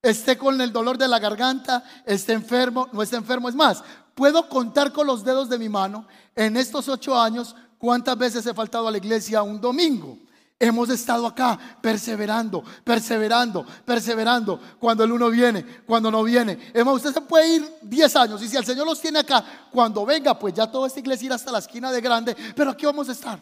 Esté 0.00 0.38
con 0.38 0.60
el 0.60 0.72
dolor 0.72 0.96
de 0.96 1.08
la 1.08 1.18
garganta, 1.18 1.82
esté 2.04 2.32
enfermo, 2.32 2.88
no 2.92 3.02
esté 3.02 3.16
enfermo. 3.16 3.48
Es 3.48 3.56
más, 3.56 3.82
puedo 4.14 4.48
contar 4.48 4.92
con 4.92 5.06
los 5.06 5.24
dedos 5.24 5.48
de 5.48 5.58
mi 5.58 5.68
mano 5.68 6.06
en 6.36 6.56
estos 6.56 6.88
ocho 6.88 7.20
años 7.20 7.56
cuántas 7.76 8.16
veces 8.16 8.46
he 8.46 8.54
faltado 8.54 8.86
a 8.86 8.92
la 8.92 8.98
iglesia 8.98 9.42
un 9.42 9.60
domingo. 9.60 10.16
Hemos 10.58 10.88
estado 10.88 11.26
acá 11.26 11.58
perseverando, 11.82 12.64
perseverando, 12.82 13.66
perseverando. 13.84 14.58
Cuando 14.78 15.04
el 15.04 15.12
uno 15.12 15.28
viene, 15.28 15.82
cuando 15.86 16.10
no 16.10 16.22
viene. 16.22 16.72
Hemos, 16.72 16.96
usted 16.96 17.12
se 17.12 17.20
puede 17.20 17.56
ir 17.56 17.72
10 17.82 18.16
años 18.16 18.42
y 18.42 18.48
si 18.48 18.56
el 18.56 18.64
Señor 18.64 18.86
los 18.86 18.98
tiene 18.98 19.18
acá, 19.18 19.44
cuando 19.70 20.06
venga, 20.06 20.38
pues 20.38 20.54
ya 20.54 20.66
toda 20.66 20.88
esta 20.88 21.00
iglesia 21.00 21.26
irá 21.26 21.34
hasta 21.34 21.52
la 21.52 21.58
esquina 21.58 21.92
de 21.92 22.00
grande. 22.00 22.34
Pero 22.54 22.70
aquí 22.70 22.86
vamos 22.86 23.06
a 23.10 23.12
estar. 23.12 23.38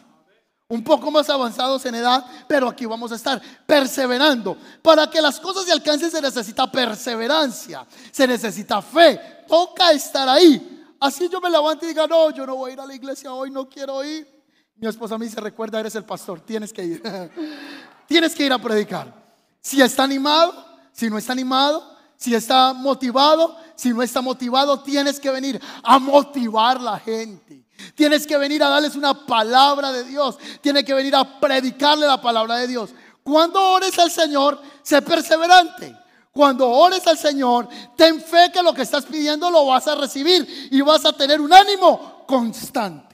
un 0.67 0.83
poco 0.83 1.09
más 1.09 1.29
avanzados 1.29 1.85
en 1.85 1.95
edad, 1.95 2.25
pero 2.49 2.67
aquí 2.67 2.85
vamos 2.85 3.13
a 3.13 3.15
estar 3.15 3.41
perseverando. 3.65 4.57
Para 4.81 5.09
que 5.09 5.21
las 5.21 5.39
cosas 5.39 5.63
se 5.63 5.71
alcancen 5.71 6.11
se 6.11 6.21
necesita 6.21 6.69
perseverancia, 6.69 7.85
se 8.11 8.27
necesita 8.27 8.81
fe, 8.81 9.45
toca 9.47 9.91
estar 9.91 10.27
ahí. 10.27 10.85
Así 10.99 11.29
yo 11.29 11.39
me 11.39 11.49
levanto 11.49 11.85
y 11.85 11.89
diga, 11.89 12.07
no, 12.07 12.29
yo 12.31 12.45
no 12.45 12.57
voy 12.57 12.71
a 12.71 12.73
ir 12.73 12.79
a 12.81 12.85
la 12.85 12.95
iglesia 12.95 13.31
hoy, 13.31 13.51
no 13.51 13.69
quiero 13.69 14.03
ir. 14.03 14.34
Mi 14.77 14.87
esposa 14.87 15.17
me 15.17 15.25
dice, 15.25 15.39
recuerda, 15.39 15.79
eres 15.79 15.95
el 15.95 16.03
pastor, 16.03 16.41
tienes 16.41 16.73
que 16.73 16.83
ir. 16.83 17.03
tienes 18.07 18.35
que 18.35 18.45
ir 18.45 18.53
a 18.53 18.59
predicar. 18.59 19.13
Si 19.61 19.81
está 19.81 20.03
animado, 20.03 20.65
si 20.91 21.09
no 21.09 21.17
está 21.17 21.31
animado, 21.31 21.95
si 22.17 22.35
está 22.35 22.73
motivado, 22.73 23.55
si 23.75 23.93
no 23.93 24.01
está 24.01 24.21
motivado, 24.21 24.81
tienes 24.81 25.19
que 25.19 25.31
venir 25.31 25.61
a 25.83 25.99
motivar 25.99 26.79
la 26.79 26.99
gente. 26.99 27.65
Tienes 27.93 28.25
que 28.25 28.37
venir 28.37 28.63
a 28.63 28.69
darles 28.69 28.95
una 28.95 29.13
palabra 29.25 29.91
de 29.91 30.03
Dios. 30.03 30.37
Tienes 30.61 30.83
que 30.83 30.93
venir 30.93 31.15
a 31.15 31.39
predicarle 31.39 32.07
la 32.07 32.21
palabra 32.21 32.57
de 32.57 32.67
Dios. 32.67 32.91
Cuando 33.23 33.61
ores 33.61 33.97
al 33.99 34.11
Señor, 34.11 34.61
sé 34.81 35.01
perseverante. 35.01 35.97
Cuando 36.31 36.69
ores 36.69 37.05
al 37.07 37.17
Señor, 37.17 37.67
ten 37.95 38.21
fe 38.21 38.51
que 38.53 38.61
lo 38.61 38.73
que 38.73 38.81
estás 38.81 39.05
pidiendo 39.05 39.49
lo 39.49 39.65
vas 39.65 39.87
a 39.87 39.95
recibir 39.95 40.69
y 40.71 40.81
vas 40.81 41.05
a 41.05 41.13
tener 41.13 41.39
un 41.39 41.51
ánimo 41.51 42.23
constante. 42.27 43.04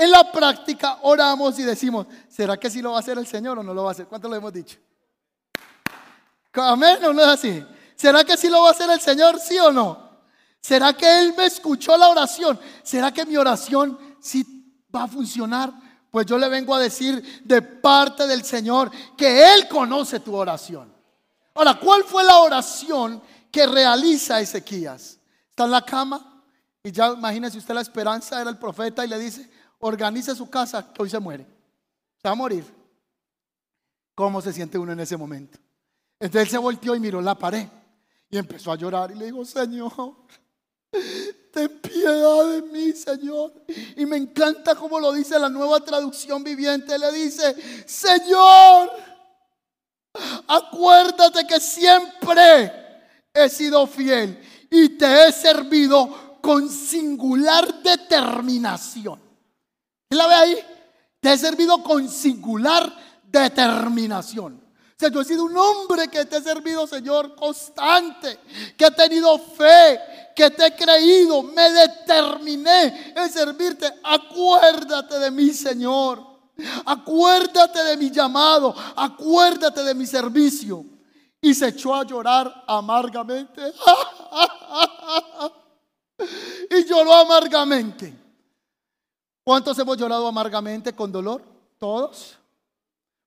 En 0.00 0.10
la 0.10 0.32
práctica 0.32 1.00
oramos 1.02 1.58
y 1.58 1.62
decimos, 1.62 2.06
¿será 2.26 2.56
que 2.56 2.70
sí 2.70 2.80
lo 2.80 2.92
va 2.92 2.96
a 2.96 3.00
hacer 3.00 3.18
el 3.18 3.26
Señor 3.26 3.58
o 3.58 3.62
no 3.62 3.74
lo 3.74 3.82
va 3.82 3.90
a 3.90 3.92
hacer? 3.92 4.06
¿Cuánto 4.06 4.30
lo 4.30 4.34
hemos 4.34 4.50
dicho? 4.50 4.78
Amén, 6.54 7.04
¿o 7.04 7.12
no 7.12 7.20
es 7.20 7.28
así? 7.28 7.62
¿Será 7.96 8.24
que 8.24 8.34
sí 8.38 8.48
lo 8.48 8.62
va 8.62 8.68
a 8.68 8.70
hacer 8.70 8.88
el 8.88 8.98
Señor, 8.98 9.38
sí 9.38 9.58
o 9.58 9.70
no? 9.70 10.22
¿Será 10.58 10.94
que 10.94 11.20
Él 11.20 11.34
me 11.36 11.44
escuchó 11.44 11.98
la 11.98 12.08
oración? 12.08 12.58
¿Será 12.82 13.12
que 13.12 13.26
mi 13.26 13.36
oración 13.36 13.98
sí 14.22 14.86
va 14.94 15.02
a 15.02 15.06
funcionar? 15.06 15.70
Pues 16.10 16.24
yo 16.24 16.38
le 16.38 16.48
vengo 16.48 16.74
a 16.74 16.80
decir 16.80 17.42
de 17.44 17.60
parte 17.60 18.26
del 18.26 18.42
Señor 18.42 18.90
que 19.18 19.52
Él 19.52 19.68
conoce 19.68 20.20
tu 20.20 20.34
oración. 20.34 20.90
Ahora, 21.52 21.78
¿cuál 21.78 22.04
fue 22.04 22.24
la 22.24 22.38
oración 22.38 23.22
que 23.52 23.66
realiza 23.66 24.40
Ezequías? 24.40 25.18
Está 25.50 25.64
en 25.64 25.72
la 25.72 25.84
cama 25.84 26.42
y 26.82 26.90
ya 26.90 27.08
imagínese 27.08 27.58
usted 27.58 27.74
la 27.74 27.82
esperanza, 27.82 28.40
era 28.40 28.48
el 28.48 28.56
profeta 28.56 29.04
y 29.04 29.08
le 29.08 29.18
dice, 29.18 29.59
organice 29.80 30.34
su 30.34 30.48
casa 30.48 30.92
que 30.92 31.02
hoy 31.02 31.10
se 31.10 31.18
muere. 31.18 31.44
Se 32.22 32.28
va 32.28 32.32
a 32.32 32.36
morir. 32.36 32.64
¿Cómo 34.14 34.40
se 34.40 34.52
siente 34.52 34.78
uno 34.78 34.92
en 34.92 35.00
ese 35.00 35.16
momento? 35.16 35.58
Entonces 36.18 36.48
él 36.48 36.50
se 36.50 36.58
volteó 36.58 36.94
y 36.94 37.00
miró 37.00 37.20
la 37.20 37.34
pared 37.34 37.66
y 38.30 38.38
empezó 38.38 38.72
a 38.72 38.76
llorar 38.76 39.10
y 39.10 39.14
le 39.14 39.26
dijo, 39.26 39.44
Señor, 39.44 40.14
Ten 41.52 41.80
piedad 41.80 42.48
de 42.48 42.62
mí, 42.62 42.92
Señor. 42.92 43.52
Y 43.96 44.06
me 44.06 44.16
encanta 44.16 44.74
como 44.74 45.00
lo 45.00 45.12
dice 45.12 45.38
la 45.38 45.48
nueva 45.48 45.80
traducción 45.80 46.44
viviente. 46.44 46.98
Le 46.98 47.12
dice, 47.12 47.56
Señor, 47.86 48.90
acuérdate 50.46 51.46
que 51.46 51.58
siempre 51.60 52.72
he 53.34 53.48
sido 53.48 53.86
fiel 53.86 54.40
y 54.70 54.90
te 54.90 55.26
he 55.26 55.32
servido 55.32 56.38
con 56.40 56.68
singular 56.68 57.82
determinación. 57.82 59.29
¿La 60.10 60.26
ve 60.26 60.34
ahí? 60.34 60.58
Te 61.20 61.32
he 61.32 61.38
servido 61.38 61.82
con 61.82 62.08
singular 62.08 62.92
determinación 63.24 64.70
sea, 65.00 65.08
yo 65.08 65.22
he 65.22 65.24
sido 65.24 65.44
un 65.44 65.56
hombre 65.56 66.08
que 66.08 66.26
te 66.26 66.36
he 66.36 66.42
servido, 66.42 66.86
Señor, 66.86 67.34
constante, 67.34 68.38
que 68.76 68.84
he 68.84 68.90
tenido 68.90 69.38
fe, 69.38 69.98
que 70.36 70.50
te 70.50 70.66
he 70.66 70.76
creído, 70.76 71.42
me 71.42 71.70
determiné 71.70 73.14
en 73.16 73.30
servirte. 73.30 73.90
Acuérdate 74.04 75.18
de 75.18 75.30
mí, 75.30 75.52
Señor. 75.52 76.28
Acuérdate 76.84 77.82
de 77.82 77.96
mi 77.96 78.10
llamado, 78.10 78.74
acuérdate 78.94 79.82
de 79.82 79.94
mi 79.94 80.06
servicio. 80.06 80.84
Y 81.40 81.54
se 81.54 81.68
echó 81.68 81.94
a 81.94 82.04
llorar 82.04 82.64
amargamente. 82.66 83.72
y 86.70 86.84
lloró 86.84 87.14
amargamente. 87.14 88.19
¿Cuántos 89.50 89.76
hemos 89.80 89.96
llorado 89.96 90.28
amargamente 90.28 90.92
con 90.92 91.10
dolor? 91.10 91.42
¿Todos? 91.76 92.38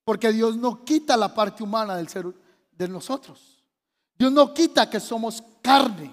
Porque 0.06 0.32
Dios 0.32 0.56
no 0.56 0.82
quita 0.82 1.18
la 1.18 1.34
parte 1.34 1.62
humana 1.62 1.96
del 1.96 2.08
ser 2.08 2.24
de 2.72 2.88
nosotros. 2.88 3.62
Dios 4.18 4.32
no 4.32 4.54
quita 4.54 4.88
que 4.88 5.00
somos 5.00 5.44
carne, 5.60 6.10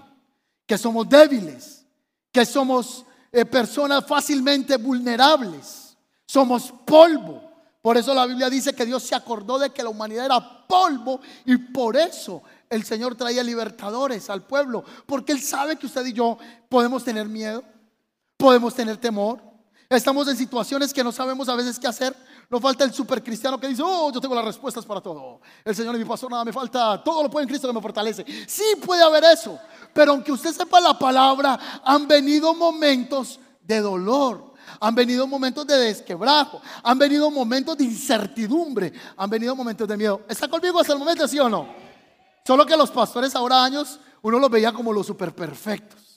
que 0.66 0.78
somos 0.78 1.08
débiles, 1.08 1.86
que 2.30 2.46
somos 2.46 3.06
eh, 3.32 3.46
personas 3.46 4.06
fácilmente 4.06 4.76
vulnerables. 4.76 5.96
Somos 6.26 6.74
polvo. 6.86 7.42
Por 7.82 7.96
eso 7.96 8.14
la 8.14 8.26
Biblia 8.26 8.50
dice 8.50 8.76
que 8.76 8.86
Dios 8.86 9.04
se 9.04 9.16
acordó 9.16 9.60
de 9.60 9.70
que 9.70 9.82
la 9.82 9.92
humanidad 9.92 10.26
era 10.26 10.68
polvo 10.68 11.22
y 11.46 11.56
por 11.56 11.96
eso 11.96 12.44
el 12.70 12.84
Señor 12.84 13.16
traía 13.16 13.44
libertadores 13.44 14.30
al 14.30 14.44
pueblo. 14.44 14.84
Porque 15.06 15.32
Él 15.32 15.42
sabe 15.42 15.78
que 15.78 15.86
usted 15.86 16.06
y 16.06 16.12
yo 16.12 16.38
podemos 16.68 17.02
tener 17.02 17.30
miedo, 17.30 17.64
podemos 18.36 18.76
tener 18.76 18.98
temor, 18.98 19.51
Estamos 19.92 20.26
en 20.30 20.38
situaciones 20.38 20.94
que 20.94 21.04
no 21.04 21.12
sabemos 21.12 21.50
a 21.50 21.56
veces 21.56 21.78
qué 21.78 21.86
hacer. 21.86 22.16
No 22.50 22.62
falta 22.62 22.86
el 22.86 22.94
supercristiano 22.94 23.60
que 23.60 23.68
dice, 23.68 23.82
oh, 23.86 24.10
yo 24.10 24.22
tengo 24.22 24.34
las 24.34 24.46
respuestas 24.46 24.86
para 24.86 25.02
todo. 25.02 25.42
El 25.66 25.76
Señor 25.76 25.94
y 25.96 26.00
mi 26.00 26.06
pastor, 26.06 26.32
nada 26.32 26.46
me 26.46 26.54
falta, 26.54 27.04
todo 27.04 27.24
lo 27.24 27.30
puede 27.30 27.44
en 27.44 27.50
Cristo 27.50 27.68
que 27.68 27.74
me 27.74 27.82
fortalece. 27.82 28.26
Sí 28.48 28.64
puede 28.86 29.04
haber 29.04 29.26
eso, 29.26 29.60
pero 29.94 30.14
aunque 30.14 30.32
usted 30.32 30.54
sepa 30.54 30.80
la 30.80 30.98
palabra, 30.98 31.82
han 31.84 32.08
venido 32.08 32.54
momentos 32.54 33.38
de 33.62 33.82
dolor. 33.82 34.52
Han 34.80 34.96
venido 34.96 35.28
momentos 35.28 35.68
de 35.68 35.78
desquebrajo, 35.78 36.62
han 36.84 36.98
venido 36.98 37.30
momentos 37.30 37.78
de 37.78 37.84
incertidumbre, 37.84 38.94
han 39.18 39.30
venido 39.30 39.54
momentos 39.56 39.86
de 39.86 39.98
miedo. 39.98 40.22
¿Está 40.30 40.48
conmigo 40.48 40.80
hasta 40.80 40.94
el 40.94 41.00
momento, 41.00 41.28
sí 41.28 41.38
o 41.40 41.50
no? 41.50 41.68
Solo 42.46 42.66
que 42.66 42.78
los 42.78 42.90
pastores 42.92 43.36
ahora 43.36 43.62
años, 43.62 44.00
uno 44.22 44.40
los 44.40 44.50
veía 44.50 44.72
como 44.72 44.94
los 44.94 45.06
super 45.06 45.36
perfectos. 45.36 46.11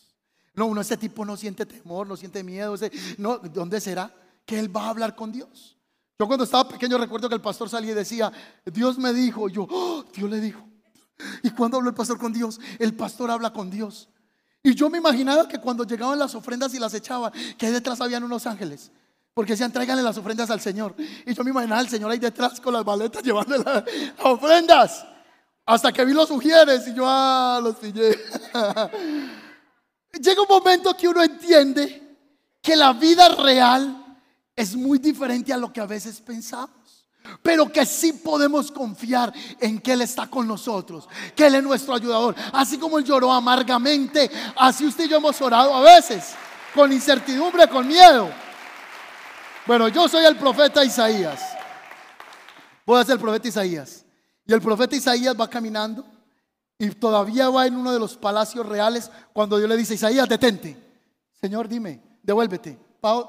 No, 0.55 0.67
uno, 0.67 0.81
ese 0.81 0.97
tipo 0.97 1.25
no 1.25 1.37
siente 1.37 1.67
temor, 1.67 2.07
no 2.07 2.17
siente 2.17 2.43
miedo. 2.45 2.77
no, 3.19 3.39
¿Dónde 3.39 3.81
será 3.81 4.15
que 4.47 4.59
él 4.59 4.75
va 4.75 4.87
a 4.87 4.91
hablar 4.91 5.17
con 5.17 5.33
Dios? 5.33 5.77
Yo 6.19 6.27
cuando 6.27 6.45
estaba 6.45 6.69
pequeño 6.69 6.97
recuerdo 6.97 7.29
que 7.29 7.35
el 7.35 7.41
pastor 7.41 7.69
salía 7.69 7.91
y 7.91 7.95
decía, 7.95 8.33
Dios 8.65 8.99
me 8.99 9.13
dijo, 9.13 9.49
yo, 9.49 9.67
oh, 9.69 10.05
Dios 10.15 10.31
le 10.31 10.41
dijo. 10.41 10.65
¿Y 11.43 11.51
cuando 11.51 11.77
habló 11.77 11.89
el 11.91 11.95
pastor 11.95 12.19
con 12.19 12.33
Dios? 12.33 12.61
El 12.79 12.95
pastor 12.95 13.31
habla 13.31 13.53
con 13.53 13.71
Dios. 13.71 14.09
Y 14.63 14.75
yo 14.75 14.89
me 14.89 14.99
imaginaba 14.99 15.49
que 15.49 15.59
cuando 15.59 15.85
llegaban 15.85 16.19
las 16.19 16.35
ofrendas 16.35 16.73
y 16.73 16.79
las 16.79 16.95
echaban, 16.95 17.33
que 17.59 17.67
ahí 17.67 17.73
detrás 17.73 18.01
habían 18.01 18.23
unos 18.23 18.47
ángeles. 18.47 18.91
Porque 19.35 19.53
decían, 19.53 19.73
tráiganle 19.73 20.03
las 20.03 20.17
ofrendas 20.17 20.51
al 20.51 20.61
Señor. 20.61 20.95
Y 21.27 21.35
yo 21.35 21.43
me 21.43 21.51
imaginaba 21.51 21.81
al 21.81 21.89
Señor 21.89 22.11
ahí 22.11 22.19
detrás 22.19 22.61
con 22.61 22.73
las 22.73 22.87
maletas 22.87 23.23
llevando 23.23 23.59
las 23.59 23.85
ofrendas. 24.23 25.05
Hasta 25.67 25.93
que 25.93 26.05
vi 26.05 26.13
los 26.13 26.31
ujieres 26.31 26.87
y 26.87 26.95
yo, 26.95 27.05
ah, 27.07 27.61
los 27.63 27.77
pillé. 27.77 28.17
Llega 30.21 30.43
un 30.43 30.49
momento 30.49 30.97
que 30.97 31.09
uno 31.09 31.23
entiende 31.23 32.19
que 32.61 32.77
la 32.77 32.93
vida 32.93 33.29
real 33.29 34.19
es 34.57 34.75
muy 34.77 34.99
diferente 34.99 35.53
a 35.53 35.57
lo 35.57 35.73
que 35.73 35.81
a 35.81 35.87
veces 35.87 36.21
pensamos. 36.21 37.07
Pero 37.43 37.73
que 37.73 37.87
sí 37.87 38.13
podemos 38.13 38.71
confiar 38.71 39.33
en 39.59 39.81
que 39.81 39.93
Él 39.93 40.03
está 40.03 40.27
con 40.27 40.47
nosotros, 40.47 41.09
que 41.35 41.47
Él 41.47 41.55
es 41.55 41.63
nuestro 41.63 41.95
ayudador. 41.95 42.35
Así 42.53 42.79
como 42.79 42.99
Él 42.99 43.05
lloró 43.05 43.33
amargamente, 43.33 44.31
así 44.57 44.85
usted 44.87 45.05
y 45.05 45.09
yo 45.09 45.17
hemos 45.17 45.41
orado 45.41 45.75
a 45.75 45.81
veces, 45.81 46.35
con 46.75 46.93
incertidumbre, 46.93 47.67
con 47.69 47.89
miedo. 47.89 48.31
Bueno, 49.67 49.89
yo 49.89 50.07
soy 50.07 50.25
el 50.27 50.37
profeta 50.37 50.85
Isaías. 50.85 51.41
Voy 52.85 53.01
a 53.01 53.05
ser 53.05 53.15
el 53.15 53.21
profeta 53.21 53.49
Isaías. 53.49 54.05
Y 54.47 54.53
el 54.53 54.61
profeta 54.61 54.95
Isaías 54.95 55.35
va 55.39 55.49
caminando 55.49 56.07
y 56.85 56.91
todavía 56.91 57.49
va 57.49 57.67
en 57.67 57.77
uno 57.77 57.93
de 57.93 57.99
los 57.99 58.17
palacios 58.17 58.67
reales 58.67 59.11
cuando 59.33 59.57
Dios 59.57 59.69
le 59.69 59.77
dice, 59.77 59.95
Isaías, 59.95 60.29
detente. 60.29 60.77
Señor, 61.41 61.69
dime, 61.69 62.01
devuélvete. 62.23 62.79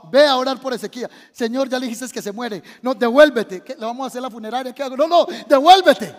Ve 0.10 0.26
a 0.26 0.38
orar 0.38 0.60
por 0.60 0.74
Ezequiel. 0.74 1.10
Señor, 1.32 1.68
ya 1.68 1.80
le 1.80 1.88
dijiste 1.88 2.08
que 2.14 2.22
se 2.22 2.32
muere. 2.32 2.64
No, 2.82 2.94
devuélvete. 2.94 3.64
¿Le 3.68 3.86
vamos 3.86 4.06
a 4.06 4.08
hacer 4.08 4.22
la 4.22 4.30
funeraria? 4.30 4.74
¿Qué 4.74 4.84
hago? 4.84 4.96
No, 4.96 5.08
no, 5.08 5.26
devuélvete. 5.48 6.16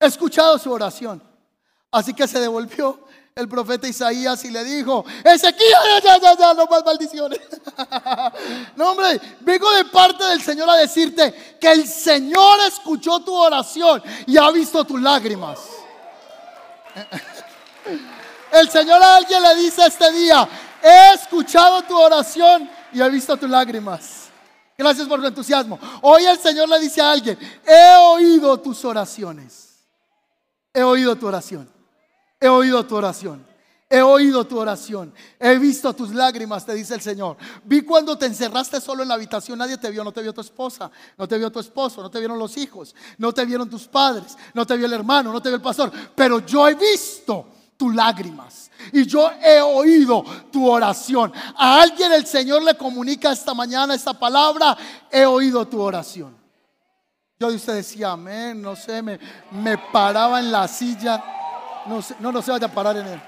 He 0.00 0.06
escuchado 0.06 0.58
su 0.58 0.70
oración. 0.72 1.22
Así 1.90 2.12
que 2.14 2.26
se 2.26 2.40
devolvió 2.40 3.04
el 3.34 3.48
profeta 3.48 3.88
Isaías 3.88 4.44
y 4.44 4.50
le 4.50 4.64
dijo, 4.64 5.04
Ezequiel, 5.24 6.02
ya, 6.02 6.18
ya, 6.20 6.36
ya, 6.36 6.54
no 6.54 6.66
más 6.66 6.84
maldiciones. 6.84 7.40
no, 8.76 8.90
hombre, 8.90 9.20
vengo 9.40 9.70
de 9.72 9.84
parte 9.86 10.24
del 10.24 10.42
Señor 10.42 10.68
a 10.68 10.76
decirte 10.76 11.56
que 11.60 11.72
el 11.72 11.86
Señor 11.86 12.58
escuchó 12.66 13.20
tu 13.20 13.34
oración 13.34 14.02
y 14.26 14.36
ha 14.36 14.50
visto 14.50 14.84
tus 14.84 15.00
lágrimas. 15.00 15.60
El 18.52 18.68
Señor 18.68 19.02
a 19.02 19.16
alguien 19.16 19.42
le 19.42 19.54
dice 19.56 19.86
este 19.86 20.12
día, 20.12 20.46
he 20.82 21.14
escuchado 21.14 21.82
tu 21.82 21.98
oración 21.98 22.68
y 22.92 23.00
he 23.00 23.08
visto 23.08 23.36
tus 23.36 23.48
lágrimas. 23.48 24.28
Gracias 24.76 25.06
por 25.06 25.20
tu 25.20 25.26
entusiasmo. 25.26 25.78
Hoy 26.02 26.24
el 26.24 26.38
Señor 26.38 26.68
le 26.68 26.80
dice 26.80 27.00
a 27.00 27.12
alguien, 27.12 27.38
he 27.64 27.96
oído 27.96 28.58
tus 28.60 28.84
oraciones. 28.84 29.86
He 30.74 30.82
oído 30.82 31.16
tu 31.16 31.26
oración. 31.26 31.70
He 32.40 32.48
oído 32.48 32.84
tu 32.84 32.96
oración. 32.96 33.46
He 33.94 34.00
oído 34.00 34.46
tu 34.46 34.58
oración. 34.58 35.12
He 35.38 35.58
visto 35.58 35.92
tus 35.92 36.14
lágrimas, 36.14 36.64
te 36.64 36.72
dice 36.72 36.94
el 36.94 37.02
Señor. 37.02 37.36
Vi 37.62 37.82
cuando 37.82 38.16
te 38.16 38.24
encerraste 38.24 38.80
solo 38.80 39.02
en 39.02 39.08
la 39.10 39.16
habitación, 39.16 39.58
nadie 39.58 39.76
te 39.76 39.90
vio, 39.90 40.02
no 40.02 40.10
te 40.10 40.22
vio 40.22 40.32
tu 40.32 40.40
esposa, 40.40 40.90
no 41.18 41.28
te 41.28 41.36
vio 41.36 41.52
tu 41.52 41.60
esposo, 41.60 42.00
no 42.00 42.10
te 42.10 42.18
vieron 42.18 42.38
los 42.38 42.56
hijos, 42.56 42.94
no 43.18 43.34
te 43.34 43.44
vieron 43.44 43.68
tus 43.68 43.86
padres, 43.86 44.34
no 44.54 44.66
te 44.66 44.78
vio 44.78 44.86
el 44.86 44.94
hermano, 44.94 45.30
no 45.30 45.42
te 45.42 45.50
vio 45.50 45.56
el 45.56 45.62
pastor. 45.62 45.92
Pero 46.14 46.38
yo 46.38 46.66
he 46.66 46.74
visto 46.74 47.48
tus 47.76 47.94
lágrimas 47.94 48.70
y 48.94 49.04
yo 49.04 49.30
he 49.30 49.60
oído 49.60 50.24
tu 50.50 50.66
oración. 50.66 51.30
A 51.54 51.82
alguien 51.82 52.14
el 52.14 52.24
Señor 52.24 52.62
le 52.62 52.78
comunica 52.78 53.30
esta 53.30 53.52
mañana 53.52 53.94
esta 53.94 54.18
palabra, 54.18 54.74
he 55.10 55.26
oído 55.26 55.68
tu 55.68 55.78
oración. 55.78 56.34
Yo 57.38 57.50
de 57.50 57.56
usted 57.56 57.74
decía, 57.74 58.12
amén, 58.12 58.62
no 58.62 58.74
sé, 58.74 59.02
me, 59.02 59.20
me 59.50 59.76
paraba 59.76 60.40
en 60.40 60.50
la 60.50 60.66
silla, 60.66 61.22
no, 61.84 62.00
no, 62.20 62.32
no 62.32 62.40
se 62.40 62.52
vaya 62.52 62.68
a 62.68 62.72
parar 62.72 62.96
en 62.96 63.06
él. 63.06 63.22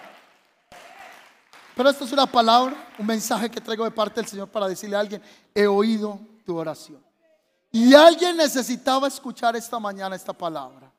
Pero 1.75 1.91
esto 1.91 2.05
es 2.05 2.13
una 2.13 2.27
palabra, 2.27 2.93
un 2.99 3.07
mensaje 3.07 3.51
que 3.51 3.61
traigo 3.61 3.85
de 3.85 3.91
parte 3.91 4.21
del 4.21 4.29
Señor 4.29 4.49
para 4.49 4.69
decirle 4.69 4.97
a 4.97 5.01
alguien, 5.01 5.23
he 5.55 5.67
oído 5.67 6.21
tu 6.45 6.57
oración. 6.57 7.03
Y 7.73 7.95
alguien 7.95 8.37
necesitaba 8.37 9.09
escuchar 9.09 9.57
esta 9.57 9.81
mañana 9.81 10.15
esta 10.15 10.33
palabra 10.33 10.93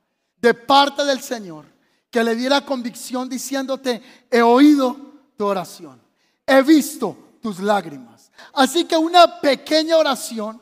de 0.46 0.54
parte 0.54 1.04
del 1.06 1.22
Señor, 1.22 1.66
que 2.12 2.24
le 2.24 2.36
diera 2.36 2.62
convicción 2.62 3.28
diciéndote, 3.28 4.02
he 4.30 4.42
oído 4.42 4.96
tu 5.36 5.46
oración, 5.46 6.00
he 6.46 6.62
visto 6.62 7.18
tus 7.42 7.60
lágrimas. 7.60 8.32
Así 8.54 8.86
que 8.86 8.96
una 8.96 9.42
pequeña 9.42 9.98
oración 9.98 10.62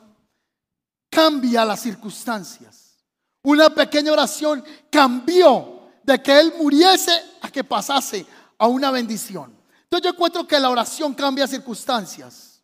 cambia 1.10 1.64
las 1.64 1.80
circunstancias. 1.80 2.96
Una 3.42 3.68
pequeña 3.70 4.12
oración 4.12 4.64
cambió 4.90 5.90
de 6.02 6.22
que 6.22 6.40
Él 6.40 6.54
muriese 6.58 7.12
a 7.42 7.50
que 7.50 7.62
pasase 7.62 8.26
a 8.56 8.66
una 8.66 8.90
bendición. 8.90 9.53
Entonces 9.94 10.10
yo 10.10 10.14
encuentro 10.16 10.44
que 10.44 10.58
la 10.58 10.70
oración 10.70 11.14
cambia 11.14 11.46
circunstancias. 11.46 12.60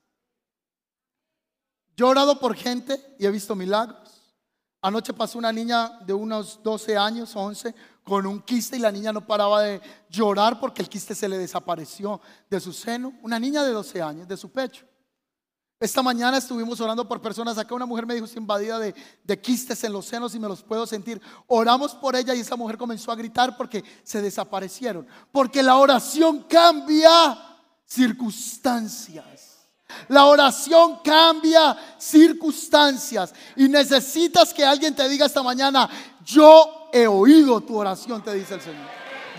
Yo 1.96 2.06
he 2.06 2.10
orado 2.10 2.40
por 2.40 2.56
gente 2.56 3.14
y 3.20 3.26
he 3.26 3.30
visto 3.30 3.54
milagros. 3.54 4.20
Anoche 4.82 5.12
pasó 5.12 5.38
una 5.38 5.52
niña 5.52 6.00
de 6.00 6.12
unos 6.12 6.60
12 6.60 6.96
años, 6.96 7.36
11, 7.36 7.72
con 8.02 8.26
un 8.26 8.42
quiste 8.42 8.78
y 8.78 8.80
la 8.80 8.90
niña 8.90 9.12
no 9.12 9.24
paraba 9.24 9.62
de 9.62 9.80
llorar 10.08 10.58
porque 10.58 10.82
el 10.82 10.88
quiste 10.88 11.14
se 11.14 11.28
le 11.28 11.38
desapareció 11.38 12.20
de 12.48 12.58
su 12.58 12.72
seno. 12.72 13.12
Una 13.22 13.38
niña 13.38 13.62
de 13.62 13.74
12 13.74 14.02
años, 14.02 14.26
de 14.26 14.36
su 14.36 14.50
pecho. 14.50 14.84
Esta 15.80 16.02
mañana 16.02 16.36
estuvimos 16.36 16.78
orando 16.78 17.08
por 17.08 17.22
personas. 17.22 17.56
Acá 17.56 17.74
una 17.74 17.86
mujer 17.86 18.04
me 18.04 18.12
dijo, 18.12 18.26
estoy 18.26 18.42
invadida 18.42 18.78
de, 18.78 18.94
de, 19.24 19.40
quistes 19.40 19.82
en 19.82 19.94
los 19.94 20.04
senos 20.04 20.34
y 20.34 20.38
me 20.38 20.46
los 20.46 20.62
puedo 20.62 20.86
sentir. 20.86 21.22
Oramos 21.46 21.94
por 21.94 22.14
ella 22.14 22.34
y 22.34 22.40
esa 22.40 22.54
mujer 22.54 22.76
comenzó 22.76 23.10
a 23.10 23.16
gritar 23.16 23.56
porque 23.56 23.82
se 24.02 24.20
desaparecieron. 24.20 25.06
Porque 25.32 25.62
la 25.62 25.76
oración 25.76 26.42
cambia 26.42 27.10
circunstancias. 27.86 29.60
La 30.08 30.26
oración 30.26 30.98
cambia 31.02 31.74
circunstancias. 31.96 33.32
Y 33.56 33.66
necesitas 33.66 34.52
que 34.52 34.62
alguien 34.62 34.94
te 34.94 35.08
diga 35.08 35.24
esta 35.24 35.42
mañana, 35.42 35.88
yo 36.22 36.90
he 36.92 37.06
oído 37.06 37.58
tu 37.62 37.78
oración, 37.78 38.22
te 38.22 38.34
dice 38.34 38.56
el 38.56 38.60
Señor. 38.60 38.86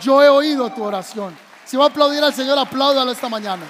Yo 0.01 0.23
he 0.23 0.29
oído 0.29 0.71
tu 0.71 0.81
oración. 0.81 1.37
Si 1.65 1.77
va 1.77 1.83
a 1.85 1.89
aplaudir 1.89 2.23
al 2.23 2.33
Señor, 2.33 2.57
apláudalo 2.57 3.11
esta 3.11 3.29
mañana. 3.29 3.63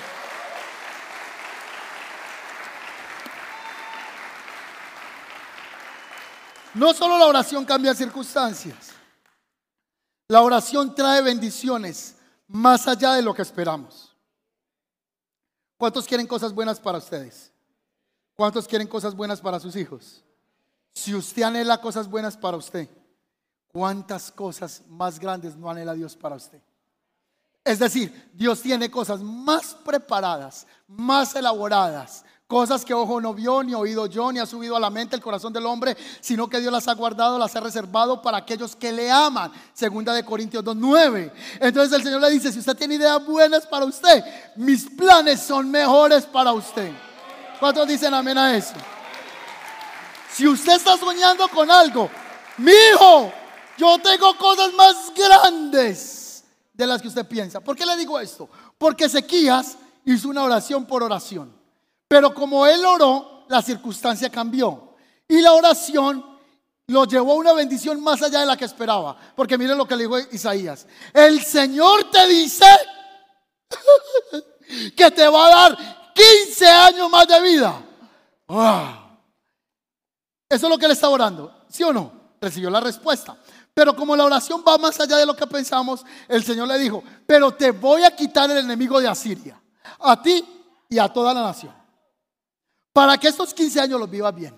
No 6.74 6.94
solo 6.94 7.18
la 7.18 7.28
oración 7.28 7.66
cambia 7.66 7.94
circunstancias, 7.94 8.92
la 10.28 10.42
oración 10.42 10.96
trae 10.96 11.22
bendiciones 11.22 12.16
más 12.48 12.88
allá 12.88 13.14
de 13.14 13.22
lo 13.22 13.34
que 13.34 13.42
esperamos. 13.42 14.16
¿Cuántos 15.78 16.06
quieren 16.06 16.28
cosas 16.28 16.54
buenas 16.54 16.80
para 16.80 17.00
ustedes? 17.00 17.52
¿Cuántos 18.36 18.68
quieren 18.68 18.88
cosas 18.88 19.16
buenas 19.16 19.42
para 19.42 19.60
sus 19.60 19.76
hijos? 19.76 20.24
Si 20.94 21.14
usted 21.14 21.44
anhela 21.44 21.82
cosas 21.82 22.10
buenas 22.10 22.38
para 22.38 22.58
usted, 22.58 22.88
¿cuántas 23.68 24.32
cosas 24.32 24.84
más 24.88 25.20
grandes 25.20 25.56
no 25.56 25.70
anhela 25.70 25.94
Dios 25.94 26.16
para 26.16 26.36
usted? 26.36 26.62
Es 27.64 27.80
decir, 27.80 28.32
Dios 28.34 28.62
tiene 28.62 28.90
cosas 28.90 29.22
más 29.22 29.76
preparadas, 29.76 30.66
más 30.88 31.36
elaboradas, 31.36 32.26
Cosas 32.52 32.84
que 32.84 32.94
ojo 32.94 33.22
no 33.22 33.34
vio, 33.34 33.64
ni 33.64 33.74
oído 33.74 34.08
yo, 34.08 34.30
ni 34.30 34.38
ha 34.38 34.46
subido 34.46 34.76
a 34.76 34.80
la 34.82 34.90
mente 34.90 35.16
el 35.16 35.22
corazón 35.22 35.54
del 35.54 35.66
hombre, 35.66 35.96
sino 36.20 36.50
que 36.50 36.60
Dios 36.60 36.70
las 36.70 36.86
ha 36.90 36.94
guardado, 36.96 37.40
las 37.40 37.56
ha 37.56 37.62
reservado 37.62 38.22
para 38.22 38.40
aquellos 38.40 38.76
que 38.76 38.92
le 38.92 39.10
aman. 39.10 39.54
Segunda 39.74 40.14
de 40.14 40.26
Corintios 40.26 40.62
2.9. 40.62 41.32
Entonces 41.62 41.98
el 41.98 42.04
Señor 42.04 42.20
le 42.20 42.30
dice, 42.30 42.52
si 42.52 42.60
usted 42.60 42.76
tiene 42.76 42.96
ideas 42.96 43.26
buenas 43.26 43.66
para 43.66 43.86
usted, 43.86 44.22
mis 44.58 44.84
planes 44.84 45.40
son 45.40 45.72
mejores 45.72 46.26
para 46.26 46.52
usted. 46.52 46.92
¿Cuántos 47.58 47.88
dicen 47.88 48.14
amén 48.14 48.38
a 48.38 48.54
eso? 48.54 48.74
Si 50.34 50.46
usted 50.46 50.76
está 50.76 50.98
soñando 50.98 51.48
con 51.48 51.72
algo, 51.72 52.10
mi 52.58 52.74
hijo, 52.74 53.32
yo 53.78 53.98
tengo 54.00 54.38
cosas 54.38 54.74
más 54.74 55.14
grandes 55.16 56.44
de 56.74 56.86
las 56.86 57.02
que 57.02 57.08
usted 57.08 57.26
piensa. 57.26 57.62
¿Por 57.62 57.78
qué 57.78 57.86
le 57.86 57.96
digo 57.96 58.20
esto? 58.20 58.50
Porque 58.78 59.06
Ezequías 59.06 59.78
hizo 60.04 60.28
una 60.28 60.44
oración 60.44 60.84
por 60.86 61.02
oración. 61.02 61.61
Pero 62.12 62.34
como 62.34 62.68
él 62.68 62.84
oró, 62.84 63.46
la 63.48 63.62
circunstancia 63.62 64.30
cambió. 64.30 64.96
Y 65.30 65.40
la 65.40 65.54
oración 65.54 66.22
lo 66.88 67.06
llevó 67.06 67.32
a 67.32 67.36
una 67.36 67.54
bendición 67.54 68.04
más 68.04 68.22
allá 68.22 68.42
de 68.42 68.46
la 68.46 68.58
que 68.58 68.66
esperaba. 68.66 69.16
Porque 69.34 69.58
miren 69.58 69.78
lo 69.78 69.88
que 69.88 69.96
le 69.96 70.04
dijo 70.04 70.20
Isaías. 70.20 70.86
El 71.14 71.42
Señor 71.42 72.12
te 72.12 72.28
dice 72.28 72.66
que 74.98 75.10
te 75.10 75.26
va 75.26 75.46
a 75.46 75.50
dar 75.50 76.12
15 76.14 76.68
años 76.68 77.10
más 77.10 77.26
de 77.30 77.42
vida. 77.44 77.82
Eso 80.50 80.66
es 80.66 80.70
lo 80.70 80.78
que 80.78 80.88
él 80.88 80.92
está 80.92 81.08
orando. 81.08 81.64
¿Sí 81.70 81.82
o 81.84 81.94
no? 81.94 82.12
Recibió 82.42 82.70
la 82.70 82.82
respuesta. 82.82 83.38
Pero 83.74 83.96
como 83.96 84.18
la 84.18 84.26
oración 84.26 84.66
va 84.68 84.78
más 84.78 85.00
allá 85.00 85.16
de 85.16 85.26
lo 85.26 85.34
que 85.34 85.48
pensamos, 85.48 86.04
el 86.28 86.44
Señor 86.44 86.68
le 86.68 86.78
dijo, 86.78 87.02
pero 87.26 87.54
te 87.54 87.72
voy 87.72 88.04
a 88.04 88.14
quitar 88.14 88.52
el 88.52 88.58
enemigo 88.58 89.00
de 89.00 89.08
Asiria. 89.08 89.62
A 90.00 90.22
ti 90.22 90.44
y 90.90 91.00
a 91.00 91.08
toda 91.08 91.34
la 91.34 91.44
nación 91.44 91.81
para 92.94 93.18
que 93.18 93.28
estos 93.28 93.54
15 93.54 93.82
años 93.82 94.00
los 94.00 94.10
vivas 94.10 94.34
bien. 94.34 94.56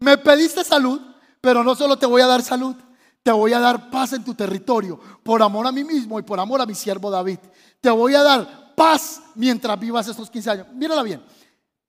Me 0.00 0.18
pediste 0.18 0.64
salud, 0.64 1.00
pero 1.40 1.62
no 1.62 1.74
solo 1.74 1.96
te 1.96 2.06
voy 2.06 2.22
a 2.22 2.26
dar 2.26 2.42
salud, 2.42 2.76
te 3.22 3.30
voy 3.30 3.52
a 3.52 3.60
dar 3.60 3.90
paz 3.90 4.12
en 4.12 4.24
tu 4.24 4.34
territorio, 4.34 4.98
por 5.22 5.42
amor 5.42 5.66
a 5.66 5.72
mí 5.72 5.84
mismo 5.84 6.18
y 6.18 6.22
por 6.22 6.40
amor 6.40 6.60
a 6.60 6.66
mi 6.66 6.74
siervo 6.74 7.10
David. 7.10 7.38
Te 7.80 7.90
voy 7.90 8.14
a 8.14 8.22
dar 8.22 8.74
paz 8.74 9.22
mientras 9.34 9.78
vivas 9.78 10.08
estos 10.08 10.28
15 10.28 10.50
años. 10.50 10.66
Mírala 10.72 11.02
bien, 11.02 11.22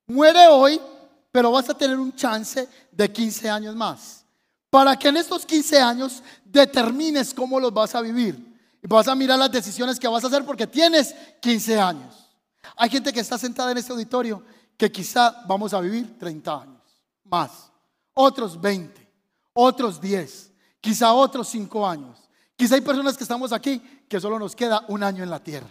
muere 0.08 0.48
hoy, 0.48 0.80
pero 1.32 1.52
vas 1.52 1.70
a 1.70 1.74
tener 1.74 1.98
un 1.98 2.16
chance 2.16 2.70
de 2.92 3.12
15 3.12 3.50
años 3.50 3.76
más. 3.76 4.26
Para 4.70 4.98
que 4.98 5.08
en 5.08 5.18
estos 5.18 5.46
15 5.46 5.80
años 5.80 6.24
determines 6.46 7.34
cómo 7.34 7.60
los 7.60 7.74
vas 7.74 7.96
a 7.96 8.02
vivir. 8.02 8.54
Y 8.82 8.88
vas 8.88 9.08
a 9.08 9.16
mirar 9.16 9.40
las 9.40 9.52
decisiones 9.52 10.00
que 10.00 10.08
vas 10.08 10.24
a 10.24 10.28
hacer 10.28 10.46
porque 10.46 10.68
tienes 10.68 11.16
15 11.42 11.80
años. 11.80 12.30
Hay 12.76 12.90
gente 12.90 13.14
que 13.14 13.20
está 13.20 13.38
sentada 13.38 13.72
en 13.72 13.78
este 13.78 13.92
auditorio 13.92 14.44
que 14.78 14.92
quizá 14.92 15.44
vamos 15.48 15.74
a 15.74 15.80
vivir 15.80 16.18
30 16.18 16.62
años 16.62 16.82
más, 17.26 17.72
otros 18.14 18.60
20, 18.60 19.10
otros 19.54 20.00
10, 20.00 20.52
quizá 20.80 21.14
otros 21.14 21.48
5 21.50 21.88
años. 21.88 22.20
Quizá 22.56 22.76
hay 22.76 22.82
personas 22.82 23.18
que 23.18 23.24
estamos 23.24 23.52
aquí 23.52 23.82
que 24.08 24.20
solo 24.20 24.38
nos 24.38 24.56
queda 24.56 24.86
un 24.88 25.04
año 25.04 25.24
en 25.24 25.30
la 25.30 25.44
tierra, 25.44 25.70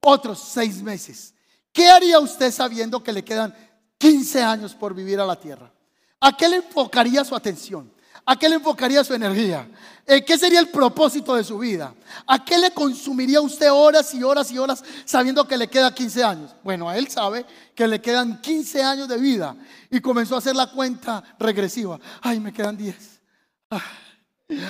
otros 0.00 0.38
6 0.38 0.82
meses. 0.82 1.34
¿Qué 1.72 1.88
haría 1.88 2.18
usted 2.18 2.52
sabiendo 2.52 3.02
que 3.02 3.12
le 3.12 3.24
quedan 3.24 3.54
15 3.98 4.42
años 4.42 4.74
por 4.74 4.94
vivir 4.94 5.20
a 5.20 5.26
la 5.26 5.38
tierra? 5.38 5.72
¿A 6.20 6.36
qué 6.36 6.48
le 6.48 6.56
enfocaría 6.56 7.24
su 7.24 7.34
atención? 7.34 7.92
¿A 8.30 8.36
qué 8.36 8.48
le 8.48 8.54
enfocaría 8.54 9.02
su 9.02 9.12
energía? 9.12 9.68
Eh, 10.06 10.24
¿Qué 10.24 10.38
sería 10.38 10.60
el 10.60 10.68
propósito 10.68 11.34
de 11.34 11.42
su 11.42 11.58
vida? 11.58 11.92
¿A 12.28 12.44
qué 12.44 12.58
le 12.58 12.70
consumiría 12.70 13.40
usted 13.40 13.72
horas 13.72 14.14
y 14.14 14.22
horas 14.22 14.52
y 14.52 14.58
horas 14.58 14.84
sabiendo 15.04 15.48
que 15.48 15.56
le 15.56 15.66
queda 15.66 15.92
15 15.92 16.22
años? 16.22 16.54
Bueno, 16.62 16.88
a 16.88 16.96
él 16.96 17.08
sabe 17.08 17.44
que 17.74 17.88
le 17.88 18.00
quedan 18.00 18.40
15 18.40 18.84
años 18.84 19.08
de 19.08 19.18
vida 19.18 19.56
y 19.90 20.00
comenzó 20.00 20.36
a 20.36 20.38
hacer 20.38 20.54
la 20.54 20.70
cuenta 20.70 21.24
regresiva. 21.40 21.98
Ay, 22.22 22.38
me 22.38 22.52
quedan 22.52 22.76
10. 22.76 23.20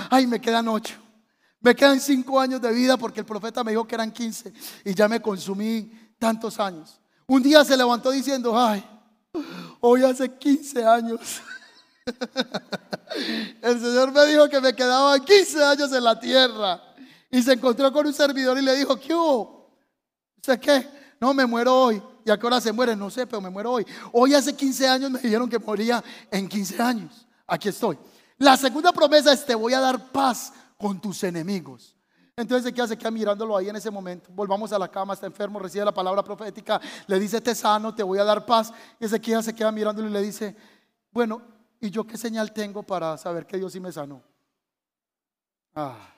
Ay, 0.08 0.26
me 0.26 0.40
quedan 0.40 0.66
8. 0.66 0.94
Me 1.60 1.76
quedan 1.76 2.00
5 2.00 2.40
años 2.40 2.62
de 2.62 2.72
vida 2.72 2.96
porque 2.96 3.20
el 3.20 3.26
profeta 3.26 3.62
me 3.62 3.72
dijo 3.72 3.86
que 3.86 3.94
eran 3.94 4.10
15 4.10 4.54
y 4.86 4.94
ya 4.94 5.06
me 5.06 5.20
consumí 5.20 6.14
tantos 6.18 6.58
años. 6.58 6.98
Un 7.26 7.42
día 7.42 7.62
se 7.62 7.76
levantó 7.76 8.10
diciendo, 8.10 8.58
ay, 8.58 8.82
hoy 9.80 10.02
hace 10.02 10.34
15 10.34 10.82
años 10.82 11.20
El 13.62 13.80
Señor 13.80 14.12
me 14.12 14.26
dijo 14.26 14.48
que 14.48 14.60
me 14.60 14.74
quedaba 14.74 15.18
15 15.18 15.64
años 15.64 15.92
en 15.92 16.04
la 16.04 16.18
tierra. 16.18 16.82
Y 17.30 17.42
se 17.42 17.52
encontró 17.52 17.92
con 17.92 18.06
un 18.06 18.12
servidor 18.12 18.58
y 18.58 18.62
le 18.62 18.74
dijo, 18.74 18.98
¿qué 18.98 19.14
hubo? 19.14 19.70
¿Usted 20.36 20.58
qué? 20.58 20.88
No, 21.20 21.32
me 21.34 21.46
muero 21.46 21.74
hoy. 21.74 22.02
¿Y 22.24 22.30
a 22.30 22.38
qué 22.38 22.46
hora 22.46 22.60
se 22.60 22.72
muere? 22.72 22.96
No 22.96 23.10
sé, 23.10 23.26
pero 23.26 23.40
me 23.40 23.50
muero 23.50 23.72
hoy. 23.72 23.86
Hoy 24.12 24.34
hace 24.34 24.54
15 24.54 24.88
años 24.88 25.10
me 25.10 25.20
dijeron 25.20 25.48
que 25.48 25.58
moría 25.58 26.02
en 26.30 26.48
15 26.48 26.82
años. 26.82 27.26
Aquí 27.46 27.68
estoy. 27.68 27.98
La 28.38 28.56
segunda 28.56 28.92
promesa 28.92 29.32
es, 29.32 29.44
te 29.44 29.54
voy 29.54 29.74
a 29.74 29.80
dar 29.80 30.10
paz 30.10 30.52
con 30.78 31.00
tus 31.00 31.22
enemigos. 31.24 31.94
Entonces 32.36 32.64
Ezequiel 32.64 32.88
se 32.88 32.96
queda 32.96 33.10
mirándolo 33.10 33.56
ahí 33.56 33.68
en 33.68 33.76
ese 33.76 33.90
momento. 33.90 34.30
Volvamos 34.32 34.72
a 34.72 34.78
la 34.78 34.88
cama, 34.88 35.12
está 35.12 35.26
enfermo, 35.26 35.58
recibe 35.58 35.84
la 35.84 35.92
palabra 35.92 36.22
profética, 36.24 36.80
le 37.06 37.20
dice, 37.20 37.40
te 37.40 37.54
sano, 37.54 37.94
te 37.94 38.02
voy 38.02 38.18
a 38.18 38.24
dar 38.24 38.46
paz. 38.46 38.72
Y 38.98 39.04
Ezequiel 39.04 39.42
se 39.42 39.54
queda 39.54 39.70
mirándolo 39.70 40.08
y 40.08 40.12
le 40.12 40.22
dice, 40.22 40.56
bueno, 41.10 41.42
¿y 41.80 41.90
yo 41.90 42.06
qué 42.06 42.16
señal 42.16 42.52
tengo 42.52 42.82
para 42.82 43.16
saber 43.16 43.46
que 43.46 43.56
Dios 43.56 43.72
sí 43.72 43.80
me 43.80 43.92
sanó? 43.92 44.22
Ah. 45.74 46.14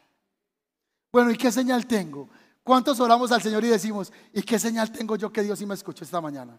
Bueno, 1.13 1.31
¿y 1.31 1.37
qué 1.37 1.53
señal 1.53 1.87
tengo? 1.87 2.29
¿Cuántos 2.63 3.01
oramos 3.01 3.33
al 3.33 3.43
Señor 3.43 3.65
y 3.65 3.69
decimos, 3.69 4.13
¿y 4.33 4.43
qué 4.43 4.59
señal 4.59 4.91
tengo 4.93 5.17
yo 5.17 5.33
que 5.33 5.43
Dios 5.43 5.59
sí 5.59 5.67
me 5.67 5.75
escuchó 5.75 6.05
esta 6.05 6.21
mañana? 6.21 6.59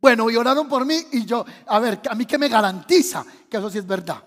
Bueno, 0.00 0.28
y 0.30 0.36
oraron 0.36 0.68
por 0.68 0.84
mí 0.84 0.96
y 1.12 1.24
yo, 1.24 1.44
a 1.66 1.78
ver, 1.78 2.00
a 2.10 2.14
mí 2.14 2.26
que 2.26 2.38
me 2.38 2.48
garantiza 2.48 3.24
que 3.48 3.56
eso 3.56 3.70
sí 3.70 3.78
es 3.78 3.86
verdad. 3.86 4.22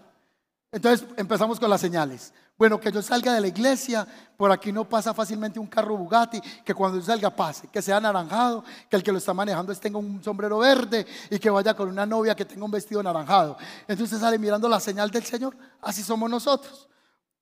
Entonces 0.72 1.08
empezamos 1.18 1.60
con 1.60 1.70
las 1.70 1.82
señales. 1.82 2.34
Bueno, 2.58 2.80
que 2.80 2.92
yo 2.92 3.04
salga 3.04 3.34
de 3.34 3.42
la 3.42 3.48
iglesia, 3.48 4.08
por 4.36 4.52
aquí 4.52 4.72
no 4.72 4.90
pasa 4.90 5.14
fácilmente 5.14 5.60
un 5.60 5.68
carro 5.68 5.96
Bugatti, 5.96 6.42
que 6.66 6.74
cuando 6.74 6.98
yo 6.98 7.06
salga 7.06 7.30
pase, 7.30 7.68
que 7.68 7.84
sea 7.84 7.98
anaranjado, 7.98 8.64
que 8.90 8.96
el 8.96 9.04
que 9.04 9.12
lo 9.12 9.20
está 9.20 9.32
manejando 9.32 9.76
tenga 9.76 10.00
un 10.00 10.24
sombrero 10.24 10.58
verde 10.58 11.06
y 11.30 11.38
que 11.38 11.52
vaya 11.52 11.76
con 11.76 11.88
una 11.88 12.06
novia 12.06 12.36
que 12.36 12.46
tenga 12.46 12.66
un 12.66 12.72
vestido 12.72 13.00
anaranjado. 13.00 13.58
Entonces 13.88 14.20
sale 14.20 14.40
mirando 14.40 14.68
la 14.68 14.80
señal 14.80 15.12
del 15.12 15.24
Señor, 15.24 15.56
así 15.82 16.02
somos 16.02 16.30
nosotros. 16.30 16.88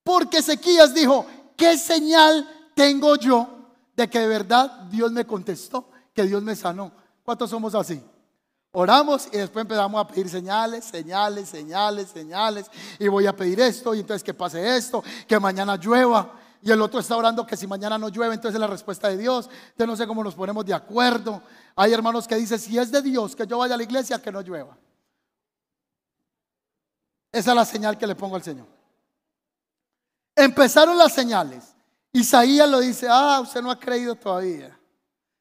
Porque 0.04 0.40
Ezequías 0.40 0.94
dijo, 0.94 1.26
¿qué 1.56 1.78
señal 1.78 2.48
tengo 2.76 3.16
yo 3.16 3.48
de 3.96 4.10
que 4.10 4.20
de 4.20 4.28
verdad 4.28 4.70
Dios 4.90 5.14
me 5.14 5.26
contestó, 5.26 5.90
que 6.14 6.24
Dios 6.24 6.44
me 6.44 6.58
sanó? 6.58 6.92
¿Cuántos 7.24 7.50
somos 7.50 7.74
así? 7.74 8.04
Oramos 8.78 9.30
y 9.32 9.38
después 9.38 9.62
empezamos 9.62 10.02
a 10.02 10.06
pedir 10.06 10.28
señales, 10.28 10.84
señales, 10.84 11.48
señales, 11.48 12.10
señales. 12.10 12.70
Y 13.00 13.08
voy 13.08 13.26
a 13.26 13.34
pedir 13.34 13.58
esto 13.62 13.96
y 13.96 14.02
entonces 14.02 14.22
que 14.22 14.34
pase 14.34 14.76
esto, 14.76 15.02
que 15.26 15.40
mañana 15.40 15.78
llueva. 15.78 16.34
Y 16.62 16.72
el 16.72 16.82
otro 16.82 17.00
está 17.00 17.16
orando 17.16 17.46
que 17.46 17.56
si 17.56 17.68
mañana 17.68 17.98
no 17.98 18.10
llueve, 18.10 18.36
entonces 18.36 18.56
es 18.56 18.60
la 18.60 18.68
respuesta 18.68 19.08
de 19.08 19.16
Dios. 19.16 19.50
Entonces 19.70 19.88
no 19.88 19.96
sé 19.96 20.06
cómo 20.06 20.22
nos 20.22 20.36
ponemos 20.36 20.66
de 20.66 20.74
acuerdo. 20.74 21.42
Hay 21.74 21.94
hermanos 21.94 22.28
que 22.28 22.36
dicen, 22.36 22.60
si 22.60 22.78
es 22.78 22.92
de 22.92 23.02
Dios 23.02 23.34
que 23.34 23.48
yo 23.48 23.60
vaya 23.60 23.76
a 23.76 23.78
la 23.78 23.84
iglesia, 23.84 24.22
que 24.22 24.30
no 24.30 24.42
llueva. 24.42 24.78
Esa 27.32 27.52
es 27.52 27.56
la 27.56 27.66
señal 27.66 27.98
que 27.98 28.08
le 28.08 28.16
pongo 28.16 28.36
al 28.36 28.44
Señor. 28.44 28.68
Empezaron 30.36 30.98
las 30.98 31.14
señales. 31.14 31.74
Isaías 32.12 32.70
lo 32.70 32.82
dice, 32.82 33.08
ah, 33.10 33.40
usted 33.42 33.62
no 33.62 33.72
ha 33.72 33.80
creído 33.80 34.16
todavía. 34.16 34.78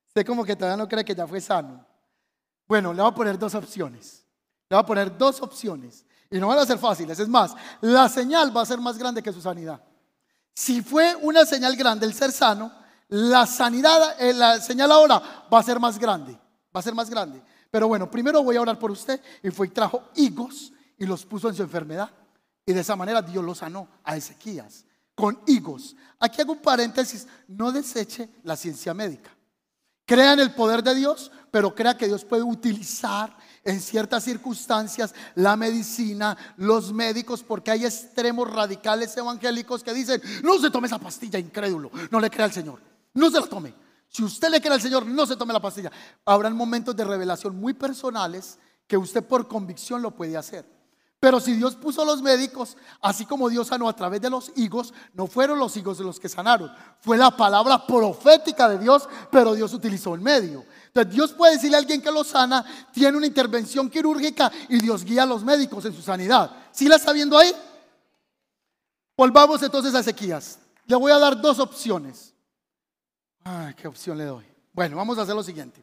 Usted 0.07 0.25
como 0.25 0.45
que 0.45 0.55
todavía 0.55 0.77
no 0.77 0.89
cree 0.89 1.05
que 1.05 1.17
ya 1.17 1.27
fue 1.27 1.41
sano. 1.41 1.85
Bueno, 2.67 2.93
le 2.93 3.03
voy 3.03 3.11
a 3.11 3.15
poner 3.15 3.39
dos 3.39 3.55
opciones. 3.55 4.25
Le 4.69 4.77
voy 4.77 4.83
a 4.83 4.87
poner 4.87 5.17
dos 5.17 5.41
opciones. 5.43 6.05
Y 6.31 6.39
no 6.39 6.49
van 6.49 6.59
a 6.59 6.67
ser 6.67 6.79
fáciles. 6.79 7.19
Es 7.19 7.29
más, 7.29 7.55
la 7.81 8.09
señal 8.09 8.57
va 8.57 8.63
a 8.63 8.67
ser 8.67 8.79
más 8.79 8.99
grande 8.99 9.23
que 9.23 9.33
su 9.33 9.41
sanidad. 9.41 9.83
Si 10.55 10.83
fue 10.83 11.15
una 11.17 11.45
señal 11.45 11.77
grande 11.77 12.07
el 12.07 12.15
ser 12.15 12.33
sano, 12.33 12.73
la 13.09 13.47
sanidad, 13.47 14.21
eh, 14.21 14.33
la 14.33 14.61
señal 14.61 14.91
ahora 14.93 15.47
va 15.53 15.59
a 15.59 15.63
ser 15.63 15.79
más 15.79 15.99
grande. 15.99 16.33
Va 16.75 16.81
a 16.81 16.83
ser 16.83 16.95
más 16.95 17.11
grande. 17.11 17.43
Pero 17.71 17.89
bueno, 17.89 18.11
primero 18.11 18.43
voy 18.43 18.57
a 18.57 18.63
orar 18.63 18.79
por 18.79 18.91
usted. 18.91 19.21
Y 19.43 19.51
fue 19.51 19.67
y 19.67 19.71
trajo 19.71 20.03
higos 20.15 20.73
y 20.99 21.07
los 21.07 21.25
puso 21.25 21.49
en 21.49 21.55
su 21.55 21.63
enfermedad. 21.63 22.11
Y 22.67 22.73
de 22.73 22.81
esa 22.81 22.97
manera 22.97 23.21
Dios 23.21 23.45
lo 23.45 23.55
sanó 23.55 23.89
a 24.03 24.17
Ezequías 24.17 24.85
con 25.15 25.39
higos. 25.47 25.95
Aquí 26.19 26.41
hago 26.41 26.53
un 26.53 26.63
paréntesis. 26.63 27.27
No 27.49 27.73
deseche 27.73 28.29
la 28.43 28.57
ciencia 28.57 28.95
médica. 28.95 29.31
Crea 30.07 30.35
en 30.35 30.41
el 30.41 30.53
poder 30.53 30.83
de 30.83 30.95
Dios, 30.95 31.31
pero 31.51 31.75
crea 31.75 31.97
que 31.97 32.07
Dios 32.07 32.25
puede 32.25 32.43
utilizar 32.43 33.37
en 33.65 33.81
ciertas 33.81 34.25
circunstancias 34.25 35.15
la 35.35 35.57
medicina, 35.57 36.37
los 36.57 36.93
médicos, 36.93 37.43
porque 37.43 37.71
hay 37.71 37.87
extremos 37.87 38.51
radicales 38.51 39.17
evangélicos 39.17 39.83
que 39.83 39.95
dicen, 39.95 40.21
no 40.43 40.59
se 40.59 40.71
tome 40.71 40.89
esa 40.89 40.99
pastilla, 40.99 41.39
incrédulo, 41.39 41.91
no 42.11 42.21
le 42.21 42.29
crea 42.29 42.47
al 42.47 42.53
Señor, 42.53 42.81
no 43.15 43.31
se 43.31 43.41
la 43.41 43.47
tome. 43.47 43.75
Si 44.09 44.23
usted 44.23 44.49
le 44.49 44.61
cree 44.61 44.75
al 44.75 44.83
Señor, 44.83 45.07
no 45.07 45.27
se 45.27 45.37
tome 45.37 45.53
la 45.53 45.61
pastilla. 45.61 45.91
Habrán 46.25 46.55
momentos 46.55 46.95
de 46.95 47.05
revelación 47.05 47.57
muy 47.57 47.73
personales 47.73 48.59
que 48.87 48.97
usted 48.97 49.25
por 49.25 49.49
convicción 49.49 50.03
lo 50.03 50.13
puede 50.13 50.37
hacer. 50.37 50.65
Pero 51.25 51.41
si 51.41 51.55
Dios 51.55 51.75
puso 51.75 52.05
los 52.05 52.21
médicos, 52.21 52.77
así 53.01 53.25
como 53.25 53.49
Dios 53.49 53.69
sanó 53.69 53.89
a 53.89 53.97
través 53.97 54.21
de 54.21 54.29
los 54.29 54.53
higos, 54.57 54.93
no 55.15 55.27
fueron 55.27 55.59
los 55.59 55.75
higos 55.75 55.99
los 56.01 56.21
que 56.21 56.29
sanaron, 56.29 56.71
fue 57.01 57.17
la 57.17 57.35
palabra 57.35 57.87
profética 57.87 58.69
de 58.69 58.77
Dios, 58.77 59.09
pero 59.31 59.55
Dios 59.55 59.73
utilizó 59.73 60.15
el 60.15 60.21
medio. 60.21 60.67
Entonces 60.89 61.15
Dios 61.15 61.33
puede 61.33 61.55
decirle 61.55 61.79
a 61.79 61.81
alguien 61.81 62.03
que 62.03 62.11
lo 62.11 62.25
sana, 62.25 62.63
tiene 62.93 63.17
una 63.17 63.27
intervención 63.27 63.89
quirúrgica 63.89 64.53
y 64.69 64.83
Dios 64.83 65.03
guía 65.03 65.23
a 65.23 65.27
los 65.27 65.43
médicos 65.43 65.87
en 65.87 65.95
su 65.95 66.03
sanidad. 66.03 66.51
¿Sí 66.73 66.89
la 66.89 66.97
está 66.97 67.11
viendo 67.15 67.39
ahí? 67.39 67.55
Volvamos 69.17 69.63
entonces 69.63 69.95
a 69.95 70.01
Ezequías. 70.01 70.59
Le 70.85 70.95
voy 70.95 71.11
a 71.11 71.19
dar 71.19 71.41
dos 71.41 71.59
opciones. 71.59 72.35
Ay, 73.45 73.73
¿qué 73.73 73.89
opción 73.89 74.19
le 74.19 74.25
doy? 74.25 74.45
Bueno, 74.75 74.99
vamos 74.99 75.17
a 75.17 75.23
hacer 75.23 75.35
lo 75.35 75.43
siguiente. 75.43 75.83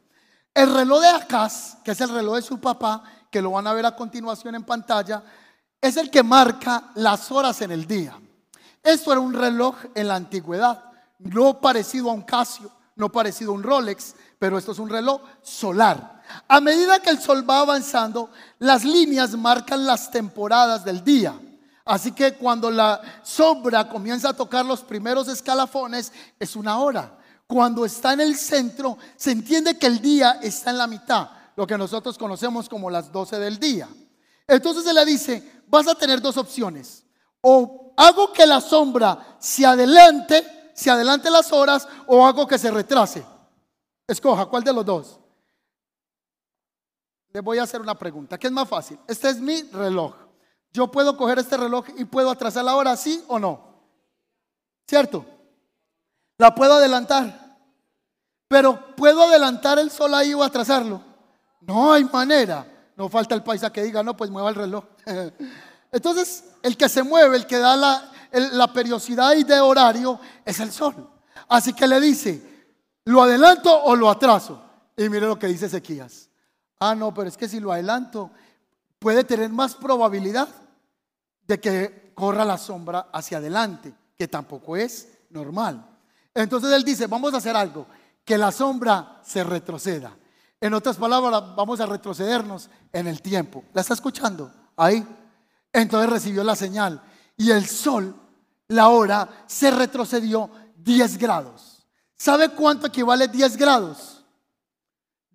El 0.53 0.71
reloj 0.71 1.01
de 1.01 1.07
Acaz, 1.07 1.77
que 1.83 1.91
es 1.91 2.01
el 2.01 2.09
reloj 2.09 2.35
de 2.35 2.41
su 2.43 2.59
papá, 2.59 3.03
que 3.31 3.41
lo 3.41 3.51
van 3.51 3.65
a 3.65 3.73
ver 3.73 3.85
a 3.85 3.95
continuación 3.95 4.53
en 4.53 4.63
pantalla, 4.63 5.23
es 5.79 5.97
el 5.97 6.11
que 6.11 6.21
marca 6.21 6.91
las 6.95 7.31
horas 7.31 7.61
en 7.61 7.71
el 7.71 7.87
día. 7.87 8.19
Esto 8.83 9.11
era 9.11 9.21
un 9.21 9.33
reloj 9.33 9.75
en 9.95 10.07
la 10.07 10.15
antigüedad, 10.15 10.83
no 11.19 11.59
parecido 11.59 12.09
a 12.09 12.13
un 12.13 12.23
Casio, 12.23 12.71
no 12.95 13.11
parecido 13.11 13.51
a 13.51 13.55
un 13.55 13.63
Rolex, 13.63 14.13
pero 14.37 14.57
esto 14.57 14.73
es 14.73 14.79
un 14.79 14.89
reloj 14.89 15.21
solar. 15.41 16.21
A 16.47 16.59
medida 16.61 16.99
que 16.99 17.09
el 17.09 17.19
sol 17.19 17.49
va 17.49 17.59
avanzando, 17.59 18.29
las 18.59 18.83
líneas 18.83 19.31
marcan 19.31 19.85
las 19.85 20.11
temporadas 20.11 20.83
del 20.83 21.03
día. 21.03 21.33
Así 21.85 22.11
que 22.11 22.33
cuando 22.33 22.69
la 22.69 23.01
sombra 23.23 23.89
comienza 23.89 24.29
a 24.29 24.33
tocar 24.33 24.65
los 24.65 24.81
primeros 24.81 25.27
escalafones, 25.27 26.11
es 26.39 26.55
una 26.55 26.77
hora. 26.79 27.17
Cuando 27.47 27.85
está 27.85 28.13
en 28.13 28.21
el 28.21 28.35
centro, 28.35 28.97
se 29.15 29.31
entiende 29.31 29.77
que 29.77 29.87
el 29.87 29.99
día 29.99 30.39
está 30.41 30.69
en 30.69 30.77
la 30.77 30.87
mitad, 30.87 31.29
lo 31.61 31.67
que 31.67 31.77
nosotros 31.77 32.17
conocemos 32.17 32.67
como 32.67 32.89
las 32.89 33.11
12 33.11 33.37
del 33.37 33.59
día. 33.59 33.87
Entonces 34.47 34.83
se 34.83 34.91
le 34.91 35.05
dice, 35.05 35.61
vas 35.67 35.87
a 35.87 35.93
tener 35.93 36.19
dos 36.19 36.35
opciones. 36.37 37.05
O 37.39 37.93
hago 37.95 38.33
que 38.33 38.47
la 38.47 38.59
sombra 38.59 39.37
se 39.37 39.63
adelante, 39.63 40.71
se 40.73 40.89
adelante 40.89 41.29
las 41.29 41.53
horas, 41.53 41.87
o 42.07 42.25
hago 42.25 42.47
que 42.47 42.57
se 42.57 42.71
retrase. 42.71 43.23
Escoja, 44.07 44.47
¿cuál 44.47 44.63
de 44.63 44.73
los 44.73 44.83
dos? 44.83 45.19
Le 47.31 47.41
voy 47.41 47.59
a 47.59 47.63
hacer 47.63 47.79
una 47.79 47.93
pregunta. 47.93 48.39
¿Qué 48.39 48.47
es 48.47 48.53
más 48.53 48.67
fácil? 48.67 48.97
Este 49.07 49.29
es 49.29 49.39
mi 49.39 49.61
reloj. 49.61 50.15
Yo 50.73 50.89
puedo 50.89 51.15
coger 51.15 51.37
este 51.37 51.57
reloj 51.57 51.85
y 51.95 52.05
puedo 52.05 52.31
atrasar 52.31 52.65
la 52.65 52.75
hora, 52.75 52.97
sí 52.97 53.23
o 53.27 53.37
no. 53.37 53.85
¿Cierto? 54.87 55.23
La 56.39 56.55
puedo 56.55 56.73
adelantar. 56.73 57.55
Pero 58.47 58.95
¿puedo 58.95 59.21
adelantar 59.21 59.77
el 59.77 59.91
sol 59.91 60.15
ahí 60.15 60.33
o 60.33 60.41
atrasarlo? 60.41 61.10
No 61.61 61.93
hay 61.93 62.03
manera. 62.05 62.65
No 62.95 63.09
falta 63.09 63.35
el 63.35 63.43
paisa 63.43 63.71
que 63.71 63.83
diga, 63.83 64.03
no, 64.03 64.15
pues 64.15 64.29
mueva 64.29 64.49
el 64.49 64.55
reloj. 64.55 64.85
Entonces, 65.91 66.45
el 66.61 66.77
que 66.77 66.89
se 66.89 67.03
mueve, 67.03 67.37
el 67.37 67.47
que 67.47 67.57
da 67.57 67.75
la, 67.75 68.73
periodicidad 68.73 69.33
y 69.33 69.43
de 69.43 69.59
horario 69.59 70.19
es 70.45 70.59
el 70.59 70.71
sol. 70.71 71.09
Así 71.47 71.73
que 71.73 71.87
le 71.87 71.99
dice, 71.99 72.51
¿Lo 73.05 73.23
adelanto 73.23 73.83
o 73.83 73.95
lo 73.95 74.09
atraso? 74.09 74.61
Y 74.95 75.09
mire 75.09 75.25
lo 75.25 75.39
que 75.39 75.47
dice 75.47 75.65
Ezequías. 75.65 76.29
Ah, 76.79 76.95
no, 76.95 77.13
pero 77.13 77.27
es 77.27 77.37
que 77.37 77.47
si 77.47 77.59
lo 77.59 77.71
adelanto, 77.71 78.31
puede 78.99 79.23
tener 79.23 79.49
más 79.49 79.75
probabilidad 79.75 80.47
de 81.47 81.59
que 81.59 82.11
corra 82.13 82.45
la 82.45 82.57
sombra 82.57 83.09
hacia 83.11 83.39
adelante, 83.39 83.93
que 84.17 84.27
tampoco 84.27 84.75
es 84.75 85.09
normal. 85.29 85.85
Entonces 86.33 86.71
él 86.71 86.83
dice, 86.83 87.07
vamos 87.07 87.33
a 87.33 87.37
hacer 87.37 87.55
algo, 87.55 87.87
que 88.23 88.37
la 88.37 88.51
sombra 88.51 89.19
se 89.23 89.43
retroceda. 89.43 90.15
En 90.61 90.75
otras 90.75 90.97
palabras, 90.97 91.55
vamos 91.55 91.79
a 91.79 91.87
retrocedernos 91.87 92.69
en 92.93 93.07
el 93.07 93.19
tiempo. 93.19 93.63
¿La 93.73 93.81
está 93.81 93.95
escuchando? 93.95 94.51
Ahí. 94.77 95.03
Entonces 95.73 96.07
recibió 96.07 96.43
la 96.43 96.55
señal 96.55 97.01
y 97.35 97.49
el 97.49 97.65
sol, 97.65 98.15
la 98.67 98.89
hora, 98.89 99.27
se 99.47 99.71
retrocedió 99.71 100.51
10 100.75 101.17
grados. 101.17 101.87
¿Sabe 102.15 102.49
cuánto 102.49 102.85
equivale 102.85 103.27
10 103.27 103.57
grados? 103.57 104.23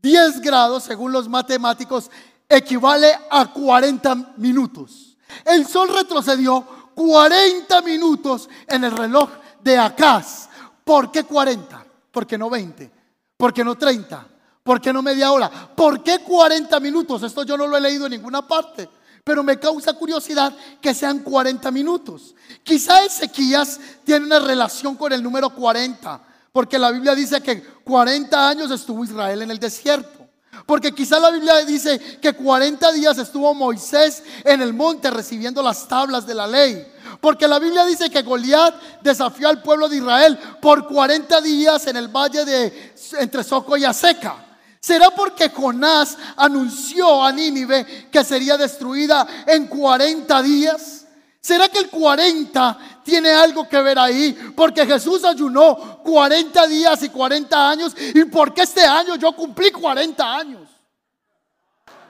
10 0.01 0.41
grados, 0.41 0.85
según 0.85 1.11
los 1.11 1.29
matemáticos, 1.29 2.09
equivale 2.49 3.13
a 3.29 3.53
40 3.53 4.35
minutos. 4.37 5.19
El 5.45 5.67
sol 5.67 5.89
retrocedió 5.93 6.65
40 6.95 7.83
minutos 7.83 8.49
en 8.69 8.85
el 8.85 8.97
reloj 8.97 9.29
de 9.61 9.77
Acaz. 9.77 10.49
¿Por 10.85 11.11
qué 11.11 11.25
40? 11.25 11.85
¿Por 12.13 12.25
qué 12.25 12.39
no 12.39 12.49
20? 12.49 12.93
¿Por 13.37 13.53
qué 13.53 13.65
no 13.65 13.75
30? 13.75 14.36
¿Por 14.67 14.83
qué 14.83 14.93
no 14.93 15.01
media 15.01 15.33
hora? 15.33 15.49
¿Por 15.49 16.03
qué 16.03 16.19
40 16.19 16.79
minutos? 16.81 17.23
Esto 17.23 17.45
yo 17.45 17.57
no 17.57 17.67
lo 17.67 17.79
he 17.79 17.81
leído 17.81 18.05
en 18.05 18.13
ninguna 18.13 18.47
parte 18.47 18.91
pero 19.27 19.43
me 19.43 19.59
causa 19.59 19.93
curiosidad 19.93 20.55
que 20.81 20.95
sean 20.95 21.19
40 21.19 21.73
minutos. 21.73 22.33
Quizá 22.63 23.05
Ezequías 23.05 23.81
tiene 24.05 24.25
una 24.25 24.39
relación 24.39 24.95
con 24.95 25.13
el 25.13 25.21
número 25.21 25.51
40. 25.51 26.21
Porque 26.53 26.79
la 26.79 26.93
Biblia 26.93 27.13
dice 27.13 27.41
que 27.41 27.61
40 27.61 28.49
años 28.49 28.71
estuvo 28.71 29.03
Israel 29.03 29.43
en 29.43 29.51
el 29.51 29.59
desierto. 29.59 30.29
Porque 30.65 30.93
quizá 30.93 31.19
la 31.19 31.33
Biblia 31.33 31.57
dice 31.65 31.99
que 32.23 32.35
40 32.35 32.93
días 32.93 33.19
estuvo 33.19 33.53
Moisés 33.53 34.23
en 34.45 34.63
el 34.63 34.73
monte 34.73 35.11
recibiendo 35.11 35.61
las 35.61 35.89
tablas 35.89 36.25
de 36.25 36.35
la 36.35 36.47
ley. 36.47 36.87
Porque 37.21 37.49
la 37.49 37.59
Biblia 37.59 37.85
dice 37.85 38.09
que 38.09 38.23
Goliat 38.23 39.03
desafió 39.03 39.49
al 39.49 39.61
pueblo 39.61 39.89
de 39.89 39.97
Israel 39.97 40.39
por 40.63 40.87
40 40.87 41.41
días 41.41 41.85
en 41.89 41.97
el 41.97 42.07
valle 42.07 42.45
de 42.45 42.95
entre 43.19 43.43
Soco 43.43 43.77
y 43.77 43.85
Aseca. 43.85 44.46
¿Será 44.87 45.11
porque 45.11 45.49
Jonás 45.49 46.17
anunció 46.37 47.21
a 47.21 47.33
Nínive 47.33 48.09
que 48.09 48.23
sería 48.23 48.57
destruida 48.57 49.27
en 49.45 49.67
40 49.67 50.43
días? 50.43 51.09
¿Será 51.41 51.69
que 51.69 51.81
el 51.81 51.91
40 51.91 53.01
tiene 53.03 53.31
algo 53.31 53.69
que 53.69 53.83
ver 53.83 53.99
ahí? 53.99 54.33
Porque 54.55 54.87
Jesús 54.87 55.25
ayunó 55.25 56.01
40 56.05 56.69
días 56.69 57.03
y 57.03 57.09
40 57.09 57.69
años 57.69 57.97
y 57.99 58.27
porque 58.27 58.63
este 58.63 58.85
año 58.85 59.17
yo 59.17 59.35
cumplí 59.35 59.73
40 59.73 60.37
años. 60.37 60.69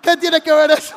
¿Qué 0.02 0.14
tiene 0.18 0.42
que 0.42 0.52
ver 0.52 0.72
eso? 0.72 0.96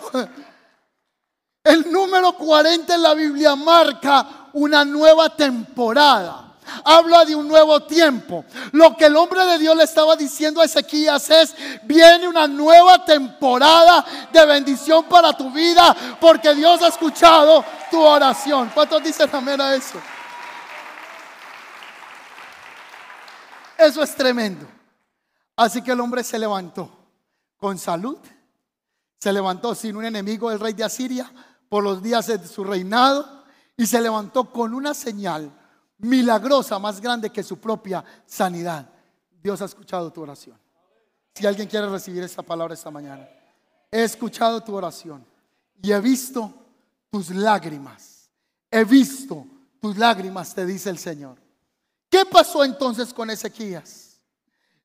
El 1.63 1.89
número 1.89 2.33
40 2.33 2.93
en 2.93 3.01
la 3.01 3.13
Biblia 3.13 3.55
marca 3.55 4.49
una 4.51 4.83
nueva 4.83 5.33
temporada 5.33 6.48
habla 6.83 7.25
de 7.25 7.35
un 7.35 7.47
nuevo 7.47 7.81
tiempo. 7.83 8.45
Lo 8.71 8.95
que 8.95 9.05
el 9.05 9.15
hombre 9.15 9.45
de 9.45 9.59
Dios 9.59 9.75
le 9.75 9.83
estaba 9.83 10.15
diciendo 10.15 10.61
a 10.61 10.65
Ezequías 10.65 11.29
es, 11.29 11.55
viene 11.83 12.27
una 12.27 12.47
nueva 12.47 13.03
temporada 13.05 14.05
de 14.31 14.45
bendición 14.45 15.05
para 15.05 15.33
tu 15.33 15.51
vida 15.51 15.95
porque 16.19 16.53
Dios 16.53 16.81
ha 16.81 16.87
escuchado 16.87 17.63
tu 17.89 18.01
oración. 18.01 18.71
¿Cuántos 18.73 19.03
dicen 19.03 19.29
amén 19.31 19.59
a 19.61 19.75
eso? 19.75 19.99
Eso 23.77 24.03
es 24.03 24.13
tremendo. 24.15 24.67
Así 25.55 25.81
que 25.81 25.91
el 25.91 25.99
hombre 25.99 26.23
se 26.23 26.37
levantó 26.37 26.89
con 27.57 27.77
salud, 27.77 28.17
se 29.19 29.33
levantó 29.33 29.75
sin 29.75 29.95
un 29.97 30.05
enemigo 30.05 30.49
del 30.49 30.59
rey 30.59 30.73
de 30.73 30.83
Asiria 30.83 31.31
por 31.69 31.83
los 31.83 32.01
días 32.01 32.27
de 32.27 32.45
su 32.47 32.63
reinado 32.63 33.43
y 33.77 33.85
se 33.85 34.01
levantó 34.01 34.51
con 34.51 34.73
una 34.73 34.93
señal 34.93 35.51
milagrosa 35.99 36.79
más 36.79 36.99
grande 36.99 37.29
que 37.29 37.43
su 37.43 37.57
propia 37.57 38.03
sanidad. 38.25 38.89
Dios 39.41 39.61
ha 39.61 39.65
escuchado 39.65 40.11
tu 40.11 40.21
oración. 40.21 40.57
Si 41.33 41.45
alguien 41.45 41.67
quiere 41.67 41.87
recibir 41.87 42.23
esta 42.23 42.41
palabra 42.41 42.73
esta 42.73 42.91
mañana, 42.91 43.27
he 43.91 44.03
escuchado 44.03 44.61
tu 44.61 44.75
oración 44.75 45.25
y 45.81 45.91
he 45.91 45.99
visto 45.99 46.53
tus 47.09 47.29
lágrimas. 47.29 48.29
He 48.71 48.83
visto 48.83 49.45
tus 49.79 49.97
lágrimas, 49.97 50.53
te 50.53 50.65
dice 50.65 50.89
el 50.89 50.97
Señor. 50.97 51.37
¿Qué 52.09 52.25
pasó 52.25 52.63
entonces 52.63 53.13
con 53.13 53.29
Ezequías? 53.29 54.19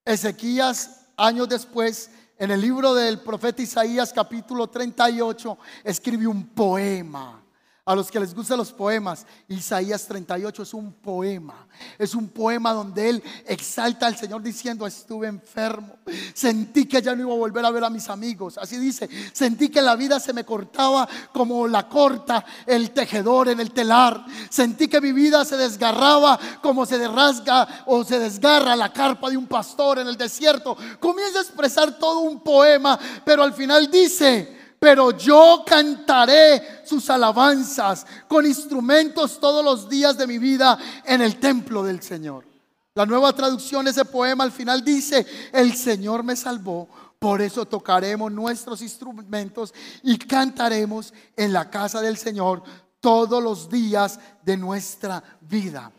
Ezequías, 0.04 1.06
años 1.16 1.48
después, 1.48 2.10
en 2.38 2.50
el 2.50 2.60
libro 2.60 2.94
del 2.94 3.20
profeta 3.20 3.62
Isaías 3.62 4.12
capítulo 4.12 4.68
38, 4.68 5.58
escribe 5.84 6.26
un 6.26 6.48
poema 6.48 7.43
a 7.86 7.94
los 7.94 8.10
que 8.10 8.18
les 8.18 8.34
gustan 8.34 8.56
los 8.56 8.72
poemas, 8.72 9.26
Isaías 9.46 10.06
38 10.06 10.62
es 10.62 10.72
un 10.72 10.90
poema. 10.90 11.66
Es 11.98 12.14
un 12.14 12.28
poema 12.28 12.72
donde 12.72 13.10
él 13.10 13.22
exalta 13.46 14.06
al 14.06 14.16
Señor 14.16 14.42
diciendo, 14.42 14.86
estuve 14.86 15.26
enfermo. 15.26 15.98
Sentí 16.32 16.86
que 16.86 17.02
ya 17.02 17.14
no 17.14 17.22
iba 17.22 17.32
a 17.32 17.36
volver 17.36 17.62
a 17.62 17.70
ver 17.70 17.84
a 17.84 17.90
mis 17.90 18.08
amigos. 18.08 18.56
Así 18.56 18.78
dice, 18.78 19.06
sentí 19.34 19.68
que 19.68 19.82
la 19.82 19.96
vida 19.96 20.18
se 20.18 20.32
me 20.32 20.44
cortaba 20.44 21.06
como 21.34 21.68
la 21.68 21.86
corta 21.86 22.42
el 22.66 22.92
tejedor 22.92 23.50
en 23.50 23.60
el 23.60 23.72
telar. 23.72 24.24
Sentí 24.48 24.88
que 24.88 25.02
mi 25.02 25.12
vida 25.12 25.44
se 25.44 25.58
desgarraba 25.58 26.40
como 26.62 26.86
se 26.86 27.06
rasga 27.06 27.84
o 27.84 28.02
se 28.02 28.18
desgarra 28.18 28.76
la 28.76 28.94
carpa 28.94 29.28
de 29.28 29.36
un 29.36 29.46
pastor 29.46 29.98
en 29.98 30.08
el 30.08 30.16
desierto. 30.16 30.74
Comienza 30.98 31.40
a 31.40 31.42
expresar 31.42 31.98
todo 31.98 32.20
un 32.20 32.40
poema, 32.40 32.98
pero 33.26 33.42
al 33.42 33.52
final 33.52 33.90
dice, 33.90 34.63
pero 34.84 35.12
yo 35.12 35.64
cantaré 35.66 36.82
sus 36.84 37.08
alabanzas 37.08 38.04
con 38.28 38.44
instrumentos 38.44 39.40
todos 39.40 39.64
los 39.64 39.88
días 39.88 40.18
de 40.18 40.26
mi 40.26 40.36
vida 40.36 40.78
en 41.06 41.22
el 41.22 41.40
templo 41.40 41.82
del 41.82 42.02
Señor. 42.02 42.46
La 42.94 43.06
nueva 43.06 43.32
traducción 43.32 43.86
de 43.86 43.92
ese 43.92 44.04
poema 44.04 44.44
al 44.44 44.52
final 44.52 44.84
dice, 44.84 45.26
el 45.54 45.74
Señor 45.74 46.22
me 46.22 46.36
salvó, 46.36 46.86
por 47.18 47.40
eso 47.40 47.64
tocaremos 47.64 48.30
nuestros 48.30 48.82
instrumentos 48.82 49.72
y 50.02 50.18
cantaremos 50.18 51.14
en 51.34 51.54
la 51.54 51.70
casa 51.70 52.02
del 52.02 52.18
Señor 52.18 52.62
todos 53.00 53.42
los 53.42 53.70
días 53.70 54.20
de 54.42 54.58
nuestra 54.58 55.24
vida. 55.40 55.90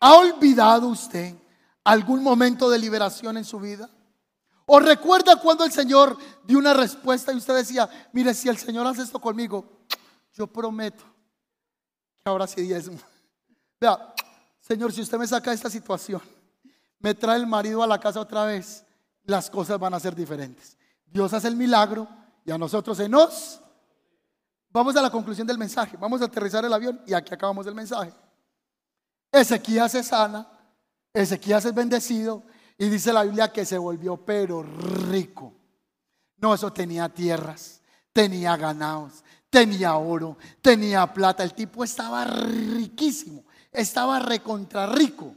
¿Ha 0.00 0.12
olvidado 0.12 0.88
usted 0.88 1.36
algún 1.84 2.20
momento 2.20 2.68
de 2.68 2.80
liberación 2.80 3.36
en 3.36 3.44
su 3.44 3.60
vida? 3.60 3.88
¿O 4.66 4.80
recuerda 4.80 5.36
cuando 5.36 5.64
el 5.64 5.72
Señor 5.72 6.16
dio 6.44 6.58
una 6.58 6.72
respuesta 6.72 7.32
y 7.32 7.36
usted 7.36 7.54
decía, 7.54 7.88
mire, 8.12 8.32
si 8.32 8.48
el 8.48 8.56
Señor 8.56 8.86
hace 8.86 9.02
esto 9.02 9.20
conmigo, 9.20 9.84
yo 10.32 10.46
prometo 10.46 11.04
que 12.22 12.30
ahora 12.30 12.46
sí 12.46 12.62
diezmo. 12.62 12.98
Vea, 13.80 14.14
Señor, 14.60 14.92
si 14.92 15.02
usted 15.02 15.18
me 15.18 15.26
saca 15.26 15.50
de 15.50 15.56
esta 15.56 15.68
situación, 15.68 16.22
me 16.98 17.14
trae 17.14 17.36
el 17.36 17.46
marido 17.46 17.82
a 17.82 17.86
la 17.86 18.00
casa 18.00 18.20
otra 18.20 18.44
vez, 18.44 18.84
las 19.24 19.50
cosas 19.50 19.78
van 19.78 19.92
a 19.92 20.00
ser 20.00 20.14
diferentes. 20.14 20.78
Dios 21.04 21.32
hace 21.34 21.48
el 21.48 21.56
milagro 21.56 22.08
y 22.44 22.50
a 22.50 22.58
nosotros 22.58 22.96
se 22.96 23.08
nos... 23.08 23.60
Vamos 24.70 24.96
a 24.96 25.02
la 25.02 25.10
conclusión 25.10 25.46
del 25.46 25.56
mensaje, 25.56 25.96
vamos 25.96 26.20
a 26.20 26.24
aterrizar 26.24 26.64
el 26.64 26.72
avión 26.72 27.00
y 27.06 27.14
aquí 27.14 27.32
acabamos 27.32 27.64
el 27.68 27.76
mensaje. 27.76 28.12
Ezequías 29.30 29.94
es 29.94 30.08
sana, 30.08 30.48
Ezequías 31.12 31.64
es 31.64 31.72
bendecido, 31.72 32.42
y 32.76 32.88
dice 32.88 33.12
la 33.12 33.22
Biblia 33.24 33.52
que 33.52 33.64
se 33.64 33.78
volvió 33.78 34.16
pero 34.16 34.62
rico. 34.62 35.52
No, 36.38 36.54
eso 36.54 36.72
tenía 36.72 37.08
tierras, 37.08 37.80
tenía 38.12 38.56
ganados, 38.56 39.24
tenía 39.48 39.94
oro, 39.96 40.36
tenía 40.60 41.12
plata. 41.12 41.42
El 41.42 41.54
tipo 41.54 41.84
estaba 41.84 42.24
riquísimo, 42.24 43.44
estaba 43.72 44.18
recontra 44.18 44.86
rico. 44.86 45.34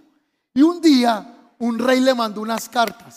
Y 0.54 0.62
un 0.62 0.82
día 0.82 1.54
un 1.60 1.80
rey 1.80 2.00
le 2.00 2.14
mandó 2.14 2.42
unas 2.42 2.68
cartas 2.70 3.16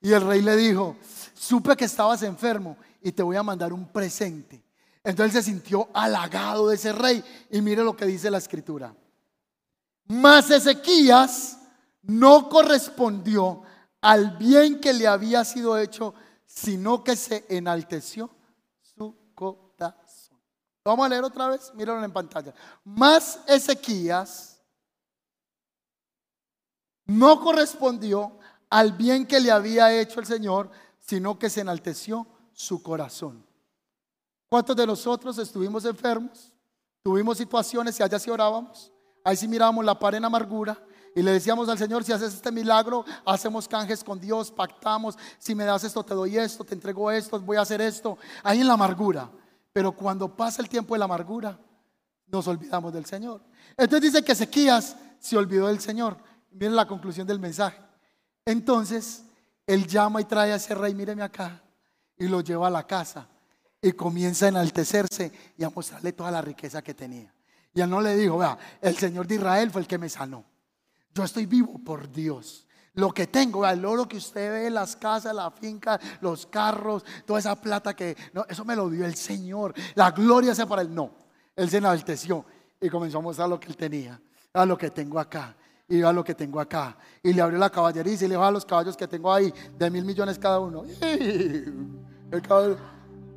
y 0.00 0.12
el 0.12 0.22
rey 0.22 0.42
le 0.42 0.56
dijo, 0.56 0.96
supe 1.34 1.76
que 1.76 1.84
estabas 1.84 2.22
enfermo 2.22 2.76
y 3.02 3.12
te 3.12 3.22
voy 3.22 3.36
a 3.36 3.42
mandar 3.42 3.72
un 3.72 3.86
presente. 3.88 4.62
Entonces 5.04 5.44
se 5.44 5.50
sintió 5.50 5.88
halagado 5.94 6.68
de 6.68 6.74
ese 6.74 6.92
rey 6.92 7.22
y 7.50 7.60
mire 7.60 7.84
lo 7.84 7.96
que 7.96 8.06
dice 8.06 8.30
la 8.30 8.38
escritura. 8.38 8.94
Mas 10.06 10.50
Ezequías 10.50 11.58
no 12.02 12.48
correspondió 12.48 13.62
al 14.00 14.36
bien 14.36 14.80
que 14.80 14.92
le 14.92 15.06
había 15.06 15.44
sido 15.44 15.76
hecho, 15.78 16.14
sino 16.46 17.04
que 17.04 17.16
se 17.16 17.44
enalteció 17.48 18.30
su 18.80 19.16
corazón. 19.34 20.38
Vamos 20.84 21.06
a 21.06 21.08
leer 21.08 21.24
otra 21.24 21.48
vez, 21.48 21.72
mírenlo 21.74 22.04
en 22.04 22.12
pantalla. 22.12 22.54
Más 22.84 23.40
Ezequías 23.46 24.62
no 27.04 27.40
correspondió 27.40 28.38
al 28.70 28.92
bien 28.92 29.26
que 29.26 29.40
le 29.40 29.50
había 29.50 29.92
hecho 29.92 30.20
el 30.20 30.26
Señor, 30.26 30.70
sino 30.98 31.38
que 31.38 31.50
se 31.50 31.60
enalteció 31.60 32.26
su 32.52 32.82
corazón. 32.82 33.44
¿Cuántos 34.48 34.76
de 34.76 34.86
nosotros 34.86 35.36
estuvimos 35.38 35.84
enfermos? 35.84 36.52
Tuvimos 37.02 37.38
situaciones 37.38 37.98
y 37.98 38.02
allá 38.02 38.18
sí 38.18 38.30
orábamos. 38.30 38.92
Ahí 39.24 39.36
sí 39.36 39.46
mirábamos 39.46 39.84
la 39.84 39.98
pared 39.98 40.18
en 40.18 40.24
amargura 40.24 40.82
y 41.18 41.22
le 41.22 41.32
decíamos 41.32 41.68
al 41.68 41.76
Señor, 41.76 42.04
si 42.04 42.12
haces 42.12 42.32
este 42.32 42.52
milagro, 42.52 43.04
hacemos 43.26 43.66
canjes 43.66 44.04
con 44.04 44.20
Dios, 44.20 44.52
pactamos, 44.52 45.18
si 45.36 45.52
me 45.52 45.64
das 45.64 45.82
esto, 45.82 46.04
te 46.04 46.14
doy 46.14 46.38
esto, 46.38 46.62
te 46.62 46.74
entrego 46.74 47.10
esto, 47.10 47.40
voy 47.40 47.56
a 47.56 47.62
hacer 47.62 47.80
esto, 47.80 48.16
ahí 48.44 48.60
en 48.60 48.68
la 48.68 48.74
amargura. 48.74 49.28
Pero 49.72 49.90
cuando 49.90 50.32
pasa 50.36 50.62
el 50.62 50.68
tiempo 50.68 50.94
de 50.94 51.00
la 51.00 51.06
amargura, 51.06 51.58
nos 52.28 52.46
olvidamos 52.46 52.92
del 52.92 53.04
Señor. 53.04 53.42
Entonces 53.76 54.12
dice 54.12 54.24
que 54.24 54.30
Ezequías 54.30 54.94
se 55.18 55.36
olvidó 55.36 55.66
del 55.66 55.80
Señor. 55.80 56.18
Miren 56.52 56.76
la 56.76 56.86
conclusión 56.86 57.26
del 57.26 57.40
mensaje. 57.40 57.80
Entonces, 58.44 59.24
él 59.66 59.88
llama 59.88 60.20
y 60.20 60.24
trae 60.24 60.52
a 60.52 60.54
ese 60.54 60.72
rey, 60.72 60.94
míreme 60.94 61.24
acá, 61.24 61.60
y 62.16 62.28
lo 62.28 62.42
lleva 62.42 62.68
a 62.68 62.70
la 62.70 62.86
casa 62.86 63.26
y 63.82 63.90
comienza 63.90 64.46
a 64.46 64.50
enaltecerse 64.50 65.32
y 65.56 65.64
a 65.64 65.70
mostrarle 65.70 66.12
toda 66.12 66.30
la 66.30 66.42
riqueza 66.42 66.80
que 66.80 66.94
tenía. 66.94 67.34
Y 67.74 67.80
él 67.80 67.90
no 67.90 68.00
le 68.00 68.14
dijo, 68.14 68.38
vea, 68.38 68.56
el 68.80 68.96
Señor 68.96 69.26
de 69.26 69.34
Israel 69.34 69.72
fue 69.72 69.80
el 69.80 69.88
que 69.88 69.98
me 69.98 70.08
sanó. 70.08 70.44
Yo 71.14 71.24
estoy 71.24 71.46
vivo 71.46 71.78
por 71.84 72.10
Dios. 72.10 72.66
Lo 72.94 73.12
que 73.12 73.28
tengo, 73.28 73.64
el 73.64 73.84
oro 73.84 74.08
que 74.08 74.16
usted 74.16 74.50
ve, 74.50 74.70
las 74.70 74.96
casas, 74.96 75.32
la 75.32 75.52
finca, 75.52 76.00
los 76.20 76.46
carros, 76.46 77.04
toda 77.24 77.38
esa 77.38 77.54
plata 77.54 77.94
que, 77.94 78.16
no, 78.32 78.44
eso 78.48 78.64
me 78.64 78.74
lo 78.74 78.90
dio 78.90 79.04
el 79.04 79.14
Señor. 79.14 79.72
La 79.94 80.10
gloria 80.10 80.54
sea 80.54 80.66
para 80.66 80.82
él. 80.82 80.92
No, 80.92 81.12
él 81.54 81.70
se 81.70 81.76
enalteció 81.76 82.44
y 82.80 82.88
comenzó 82.88 83.18
a 83.18 83.20
mostrar 83.20 83.48
lo 83.48 83.60
que 83.60 83.68
él 83.68 83.76
tenía. 83.76 84.20
A 84.52 84.66
lo 84.66 84.76
que 84.76 84.90
tengo 84.90 85.20
acá 85.20 85.54
y 85.88 86.02
a 86.02 86.12
lo 86.12 86.24
que 86.24 86.34
tengo 86.34 86.58
acá. 86.60 86.96
Y 87.22 87.32
le 87.32 87.40
abrió 87.40 87.58
la 87.58 87.70
caballería 87.70 88.14
y 88.14 88.18
le 88.18 88.30
dijo 88.30 88.42
a 88.42 88.50
los 88.50 88.64
caballos 88.64 88.96
que 88.96 89.06
tengo 89.06 89.32
ahí, 89.32 89.54
de 89.78 89.90
mil 89.90 90.04
millones 90.04 90.36
cada 90.38 90.58
uno. 90.58 90.82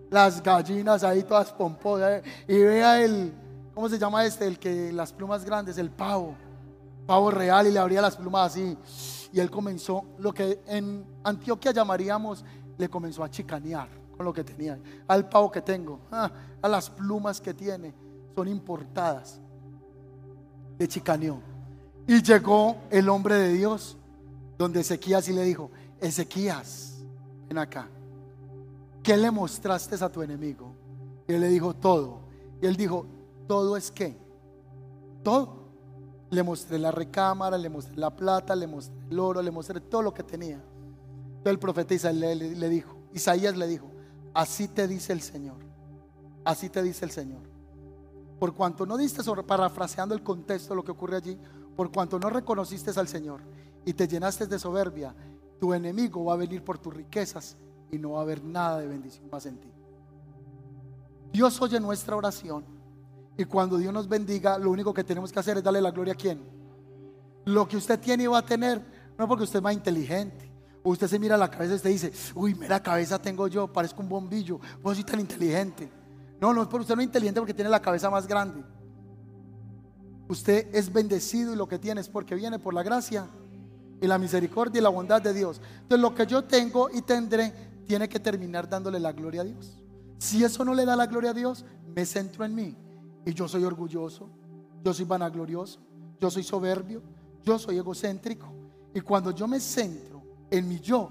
las 0.09 0.41
gallinas 0.41 1.03
ahí 1.03 1.21
todas 1.23 1.53
pomposas. 1.53 2.23
Y 2.47 2.57
vea 2.57 2.99
el, 3.01 3.31
¿cómo 3.73 3.87
se 3.87 3.99
llama 3.99 4.25
este? 4.25 4.47
El 4.47 4.57
que 4.59 4.91
las 4.91 5.13
plumas 5.13 5.45
grandes, 5.45 5.77
el 5.77 5.91
pavo 5.91 6.35
pavo 7.11 7.29
real 7.29 7.67
y 7.67 7.71
le 7.71 7.79
abría 7.79 8.01
las 8.01 8.15
plumas 8.15 8.51
así. 8.51 8.77
Y 9.33 9.39
él 9.41 9.51
comenzó 9.51 10.05
lo 10.19 10.33
que 10.33 10.61
en 10.65 11.05
Antioquia 11.25 11.73
llamaríamos, 11.73 12.45
le 12.77 12.87
comenzó 12.87 13.21
a 13.21 13.29
chicanear 13.29 13.89
con 14.15 14.25
lo 14.25 14.31
que 14.31 14.45
tenía. 14.45 14.79
Al 15.09 15.27
pavo 15.27 15.51
que 15.51 15.61
tengo, 15.61 15.99
ah, 16.09 16.31
a 16.61 16.69
las 16.69 16.89
plumas 16.89 17.41
que 17.41 17.53
tiene, 17.53 17.93
son 18.33 18.47
importadas. 18.47 19.41
de 20.77 20.87
chicaneó. 20.87 21.41
Y 22.07 22.23
llegó 22.23 22.77
el 22.89 23.09
hombre 23.09 23.35
de 23.35 23.53
Dios, 23.55 23.97
donde 24.57 24.79
Ezequías 24.79 25.27
y 25.27 25.33
le 25.33 25.43
dijo, 25.43 25.69
Ezequías, 25.99 27.03
ven 27.49 27.57
acá, 27.57 27.89
¿qué 29.03 29.17
le 29.17 29.29
mostraste 29.31 30.01
a 30.01 30.09
tu 30.09 30.21
enemigo? 30.21 30.73
Y 31.27 31.33
él 31.33 31.41
le 31.41 31.49
dijo, 31.49 31.73
todo. 31.73 32.21
Y 32.61 32.67
él 32.67 32.77
dijo, 32.77 33.05
¿todo 33.47 33.75
es 33.75 33.91
qué? 33.91 34.17
Todo. 35.23 35.60
Le 36.31 36.43
mostré 36.43 36.79
la 36.79 36.91
recámara, 36.91 37.57
le 37.57 37.69
mostré 37.69 37.95
la 37.97 38.09
plata, 38.09 38.55
le 38.55 38.65
mostré 38.65 38.95
el 39.09 39.19
oro, 39.19 39.41
le 39.41 39.51
mostré 39.51 39.79
todo 39.79 40.01
lo 40.01 40.13
que 40.13 40.23
tenía. 40.23 40.55
Entonces 40.55 41.51
el 41.51 41.59
profeta 41.59 41.93
Isaías 41.93 42.37
le, 42.37 42.69
dijo, 42.69 42.95
Isaías 43.13 43.55
le 43.57 43.67
dijo, 43.67 43.91
así 44.33 44.67
te 44.67 44.87
dice 44.87 45.13
el 45.13 45.21
Señor, 45.21 45.57
así 46.45 46.69
te 46.69 46.81
dice 46.81 47.05
el 47.05 47.11
Señor. 47.11 47.41
Por 48.39 48.53
cuanto 48.55 48.85
no 48.85 48.97
diste 48.97 49.21
sobre, 49.23 49.43
parafraseando 49.43 50.15
el 50.15 50.23
contexto 50.23 50.69
de 50.69 50.77
lo 50.77 50.83
que 50.83 50.91
ocurre 50.91 51.17
allí, 51.17 51.37
por 51.75 51.91
cuanto 51.91 52.17
no 52.17 52.29
reconociste 52.29 52.91
al 52.99 53.07
Señor 53.07 53.41
y 53.85 53.93
te 53.93 54.07
llenaste 54.07 54.47
de 54.47 54.59
soberbia, 54.59 55.13
tu 55.59 55.73
enemigo 55.73 56.25
va 56.25 56.33
a 56.33 56.37
venir 56.37 56.63
por 56.63 56.77
tus 56.77 56.93
riquezas 56.93 57.57
y 57.91 57.97
no 57.97 58.11
va 58.11 58.19
a 58.19 58.21
haber 58.23 58.43
nada 58.43 58.79
de 58.79 58.87
bendición 58.87 59.29
más 59.29 59.45
en 59.45 59.59
ti. 59.59 59.71
Dios 61.31 61.61
oye 61.61 61.79
nuestra 61.79 62.15
oración 62.15 62.65
y 63.37 63.45
cuando 63.45 63.77
Dios 63.77 63.93
nos 63.93 64.07
bendiga, 64.07 64.57
lo 64.57 64.71
único 64.71 64.93
que 64.93 65.03
tenemos 65.03 65.31
que 65.31 65.39
hacer 65.39 65.57
es 65.57 65.63
darle 65.63 65.81
la 65.81 65.91
gloria 65.91 66.13
a 66.13 66.17
quién. 66.17 66.41
Lo 67.45 67.67
que 67.67 67.77
usted 67.77 67.99
tiene 67.99 68.23
y 68.23 68.27
va 68.27 68.39
a 68.39 68.45
tener, 68.45 68.81
no 69.17 69.27
porque 69.27 69.43
usted 69.43 69.59
es 69.59 69.63
más 69.63 69.73
inteligente. 69.73 70.51
Usted 70.83 71.07
se 71.07 71.19
mira 71.19 71.37
la 71.37 71.49
cabeza 71.49 71.73
y 71.73 71.75
usted 71.75 71.89
dice, 71.89 72.13
uy, 72.35 72.55
mira 72.55 72.81
cabeza 72.81 73.21
tengo 73.21 73.47
yo, 73.47 73.71
parezco 73.71 74.01
un 74.01 74.09
bombillo, 74.09 74.59
vos 74.81 74.95
soy 74.95 75.03
tan 75.03 75.19
inteligente. 75.19 75.91
No, 76.39 76.53
no, 76.53 76.67
por 76.67 76.81
usted 76.81 76.95
no 76.95 77.01
es 77.01 77.07
inteligente 77.07 77.39
porque 77.39 77.53
tiene 77.53 77.69
la 77.69 77.81
cabeza 77.81 78.09
más 78.09 78.27
grande. 78.27 78.63
Usted 80.27 80.73
es 80.73 80.91
bendecido 80.91 81.53
y 81.53 81.55
lo 81.55 81.67
que 81.67 81.77
tiene 81.77 82.01
es 82.01 82.09
porque 82.09 82.35
viene 82.35 82.57
por 82.57 82.73
la 82.73 82.83
gracia 82.83 83.27
y 84.01 84.07
la 84.07 84.17
misericordia 84.17 84.79
y 84.79 84.81
la 84.81 84.89
bondad 84.89 85.21
de 85.21 85.33
Dios. 85.33 85.61
Entonces 85.81 85.99
lo 85.99 86.15
que 86.15 86.25
yo 86.25 86.43
tengo 86.43 86.89
y 86.89 87.01
tendré 87.01 87.53
tiene 87.85 88.09
que 88.09 88.19
terminar 88.19 88.67
dándole 88.67 88.99
la 88.99 89.11
gloria 89.11 89.41
a 89.41 89.43
Dios. 89.43 89.77
Si 90.17 90.43
eso 90.43 90.65
no 90.65 90.73
le 90.73 90.85
da 90.85 90.95
la 90.95 91.05
gloria 91.05 91.31
a 91.31 91.33
Dios, 91.33 91.65
me 91.95 92.05
centro 92.05 92.43
en 92.45 92.55
mí. 92.55 92.75
Y 93.25 93.33
yo 93.33 93.47
soy 93.47 93.63
orgulloso, 93.63 94.29
yo 94.83 94.93
soy 94.93 95.05
vanaglorioso, 95.05 95.79
yo 96.19 96.29
soy 96.31 96.43
soberbio, 96.43 97.01
yo 97.43 97.59
soy 97.59 97.77
egocéntrico. 97.77 98.47
Y 98.93 99.01
cuando 99.01 99.31
yo 99.31 99.47
me 99.47 99.59
centro 99.59 100.21
en 100.49 100.67
mi 100.67 100.79
yo, 100.79 101.09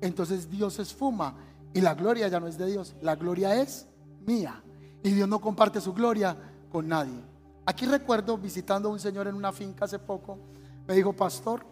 entonces 0.00 0.50
Dios 0.50 0.78
esfuma 0.78 1.34
y 1.72 1.80
la 1.80 1.94
gloria 1.94 2.28
ya 2.28 2.40
no 2.40 2.46
es 2.46 2.58
de 2.58 2.66
Dios, 2.66 2.94
la 3.00 3.16
gloria 3.16 3.60
es 3.60 3.86
mía. 4.26 4.62
Y 5.02 5.10
Dios 5.10 5.28
no 5.28 5.40
comparte 5.40 5.80
su 5.80 5.92
gloria 5.92 6.36
con 6.70 6.88
nadie. 6.88 7.24
Aquí 7.64 7.86
recuerdo 7.86 8.36
visitando 8.36 8.88
a 8.88 8.92
un 8.92 8.98
señor 8.98 9.28
en 9.28 9.34
una 9.34 9.52
finca 9.52 9.84
hace 9.84 9.98
poco, 9.98 10.38
me 10.86 10.94
dijo, 10.94 11.12
pastor, 11.12 11.64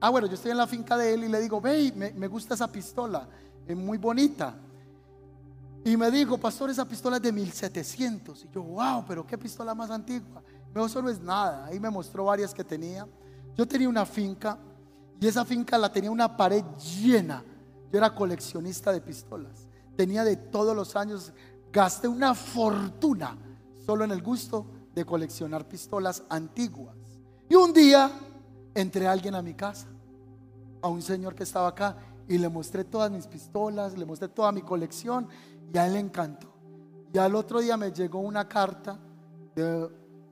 ah, 0.00 0.10
bueno, 0.10 0.26
yo 0.26 0.34
estoy 0.34 0.50
en 0.50 0.56
la 0.56 0.66
finca 0.66 0.96
de 0.96 1.14
él 1.14 1.24
y 1.24 1.28
le 1.28 1.40
digo, 1.40 1.60
ve, 1.60 1.92
me, 1.94 2.12
me 2.12 2.28
gusta 2.28 2.54
esa 2.54 2.70
pistola, 2.70 3.28
es 3.66 3.76
muy 3.76 3.98
bonita. 3.98 4.56
Y 5.84 5.96
me 5.96 6.10
dijo, 6.10 6.38
pastor, 6.38 6.70
esa 6.70 6.86
pistola 6.86 7.16
es 7.16 7.22
de 7.22 7.32
1700. 7.32 8.44
Y 8.44 8.48
yo, 8.50 8.62
wow, 8.62 9.04
pero 9.06 9.26
qué 9.26 9.36
pistola 9.36 9.74
más 9.74 9.90
antigua. 9.90 10.42
No, 10.74 10.86
eso 10.86 11.02
no 11.02 11.10
es 11.10 11.20
nada. 11.20 11.66
Ahí 11.66 11.80
me 11.80 11.90
mostró 11.90 12.26
varias 12.26 12.54
que 12.54 12.62
tenía. 12.62 13.06
Yo 13.56 13.66
tenía 13.66 13.88
una 13.88 14.06
finca 14.06 14.58
y 15.20 15.26
esa 15.26 15.44
finca 15.44 15.76
la 15.78 15.92
tenía 15.92 16.10
una 16.10 16.36
pared 16.36 16.64
llena. 17.00 17.44
Yo 17.92 17.98
era 17.98 18.14
coleccionista 18.14 18.92
de 18.92 19.00
pistolas. 19.00 19.68
Tenía 19.96 20.24
de 20.24 20.36
todos 20.36 20.74
los 20.74 20.96
años, 20.96 21.32
gasté 21.72 22.08
una 22.08 22.34
fortuna 22.34 23.36
solo 23.84 24.04
en 24.04 24.12
el 24.12 24.22
gusto 24.22 24.66
de 24.94 25.04
coleccionar 25.04 25.68
pistolas 25.68 26.22
antiguas. 26.28 26.96
Y 27.48 27.54
un 27.54 27.72
día 27.72 28.10
entré 28.74 29.06
a 29.06 29.12
alguien 29.12 29.34
a 29.34 29.42
mi 29.42 29.54
casa, 29.54 29.86
a 30.80 30.88
un 30.88 31.02
señor 31.02 31.34
que 31.34 31.42
estaba 31.42 31.68
acá, 31.68 31.96
y 32.28 32.38
le 32.38 32.48
mostré 32.48 32.84
todas 32.84 33.10
mis 33.10 33.26
pistolas, 33.26 33.96
le 33.98 34.06
mostré 34.06 34.28
toda 34.28 34.52
mi 34.52 34.62
colección, 34.62 35.28
y 35.72 35.78
a 35.78 35.86
él 35.86 35.94
le 35.94 35.98
encantó. 36.00 36.48
Y 37.12 37.18
al 37.18 37.34
otro 37.34 37.60
día 37.60 37.76
me 37.76 37.92
llegó 37.92 38.20
una 38.20 38.48
carta 38.48 38.98
de 39.54 39.88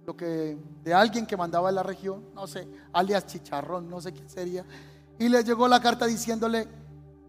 lo 0.07 0.17
que 0.17 0.59
de 0.83 0.95
alguien 0.95 1.27
que 1.27 1.37
mandaba 1.37 1.69
en 1.69 1.75
la 1.75 1.83
región, 1.83 2.25
no 2.35 2.47
sé, 2.47 2.67
alias 2.93 3.27
Chicharrón, 3.27 3.89
no 3.89 4.01
sé 4.01 4.13
quién 4.13 4.29
sería, 4.29 4.65
y 5.19 5.29
le 5.29 5.45
llegó 5.45 5.69
la 5.69 5.81
carta 5.81 6.07
diciéndole 6.07 6.67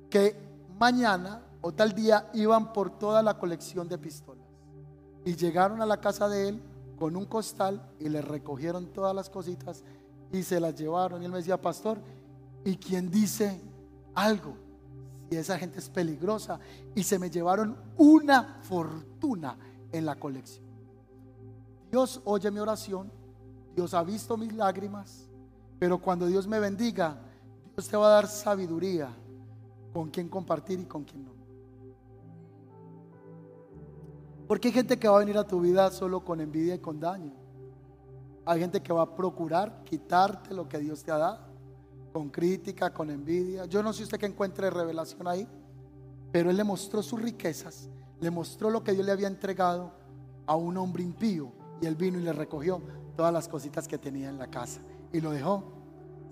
que 0.09 0.36
mañana 0.80 1.41
o 1.62 1.74
tal 1.74 1.93
día 1.93 2.30
iban 2.34 2.74
por 2.74 2.97
toda 2.97 3.22
la 3.22 3.38
colección 3.38 3.88
de 3.88 3.97
pistolas. 3.97 4.45
Y 5.26 5.36
llegaron 5.36 5.82
a 5.82 5.86
la 5.86 5.99
casa 5.99 6.28
de 6.28 6.49
él 6.49 6.62
con 6.97 7.16
un 7.16 7.26
costal 7.26 7.82
y 7.99 8.09
le 8.09 8.22
recogieron 8.22 8.88
todas 8.88 9.14
las 9.14 9.30
cositas 9.30 9.84
y 10.32 10.43
se 10.43 10.59
las 10.59 10.76
llevaron. 10.76 11.22
Y 11.22 11.26
él 11.26 11.32
me 11.32 11.38
decía, 11.38 11.62
pastor, 11.62 11.99
¿y 12.64 12.78
quién 12.78 13.12
dice 13.12 13.62
algo? 14.16 14.55
Y 15.32 15.38
esa 15.38 15.58
gente 15.58 15.80
es 15.80 15.90
peligrosa. 15.90 16.60
Y 16.94 17.04
se 17.04 17.18
me 17.18 17.30
llevaron 17.30 17.78
una 17.98 18.60
fortuna 18.64 19.58
en 19.92 20.06
la 20.06 20.16
colección. 20.16 20.66
Dios 21.90 22.22
oye 22.26 22.52
mi 22.52 22.60
oración, 22.60 23.10
Dios 23.74 23.94
ha 23.94 24.04
visto 24.04 24.36
mis 24.38 24.54
lágrimas, 24.54 25.30
pero 25.80 25.98
cuando 26.00 26.28
Dios 26.28 26.48
me 26.48 26.60
bendiga, 26.60 27.22
Dios 27.76 27.88
te 27.88 27.98
va 27.98 28.08
a 28.08 28.16
dar 28.16 28.28
sabiduría 28.28 29.10
con 29.94 30.10
quién 30.10 30.28
compartir 30.28 30.82
y 30.82 30.86
con 30.86 31.06
quién 31.06 31.24
no. 31.24 31.32
Porque 34.48 34.68
hay 34.68 34.74
gente 34.74 35.00
que 35.00 35.08
va 35.08 35.16
a 35.16 35.20
venir 35.20 35.38
a 35.38 35.48
tu 35.48 35.62
vida 35.62 35.90
solo 35.92 36.26
con 36.26 36.42
envidia 36.42 36.76
y 36.76 36.80
con 36.80 37.00
daño. 37.00 37.34
Hay 38.46 38.60
gente 38.60 38.82
que 38.82 38.92
va 38.92 39.04
a 39.04 39.16
procurar 39.16 39.84
quitarte 39.86 40.54
lo 40.54 40.68
que 40.68 40.78
Dios 40.80 41.04
te 41.04 41.12
ha 41.12 41.18
dado 41.18 41.51
con 42.12 42.30
crítica, 42.30 42.93
con 42.93 43.09
envidia. 43.09 43.66
Yo 43.66 43.82
no 43.82 43.93
sé 43.93 44.03
usted 44.03 44.20
que 44.20 44.26
encuentre 44.26 44.70
revelación 44.70 45.28
ahí, 45.28 45.47
pero 46.32 46.49
él 46.49 46.57
le 46.57 46.64
mostró 46.64 47.01
sus 47.01 47.22
riquezas, 47.22 47.89
le 48.20 48.32
mostró 48.32 48.70
lo 48.70 48.84
que 48.84 48.93
Dios 48.93 49.05
le 49.05 49.12
había 49.12 49.28
entregado 49.28 49.91
a 50.45 50.55
un 50.55 50.78
hombre 50.78 51.03
impío 51.03 51.51
y 51.82 51.86
él 51.86 51.95
vino 51.95 52.20
y 52.20 52.24
le 52.24 52.34
recogió 52.34 52.82
todas 53.16 53.34
las 53.34 53.47
cositas 53.47 53.88
que 53.88 53.97
tenía 53.97 54.30
en 54.30 54.38
la 54.38 54.47
casa 54.47 54.82
y 55.12 55.22
lo 55.22 55.32
dejó 55.32 55.64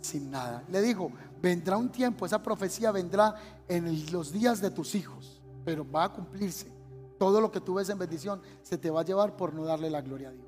sin 0.02 0.32
nada. 0.32 0.64
Le 0.70 0.82
dijo, 0.82 1.12
vendrá 1.42 1.78
un 1.78 1.90
tiempo, 1.90 2.26
esa 2.26 2.42
profecía 2.42 2.92
vendrá 2.92 3.36
en 3.68 4.12
los 4.12 4.32
días 4.32 4.62
de 4.62 4.72
tus 4.72 4.96
hijos, 4.96 5.42
pero 5.66 5.90
va 5.90 6.06
a 6.06 6.14
cumplirse. 6.14 6.72
Todo 7.18 7.42
lo 7.42 7.52
que 7.52 7.60
tú 7.60 7.76
ves 7.76 7.90
en 7.90 8.00
bendición 8.00 8.42
se 8.62 8.78
te 8.78 8.90
va 8.90 9.02
a 9.02 9.06
llevar 9.06 9.36
por 9.36 9.54
no 9.54 9.66
darle 9.66 9.90
la 9.90 10.02
gloria 10.02 10.30
a 10.30 10.32
Dios. 10.32 10.48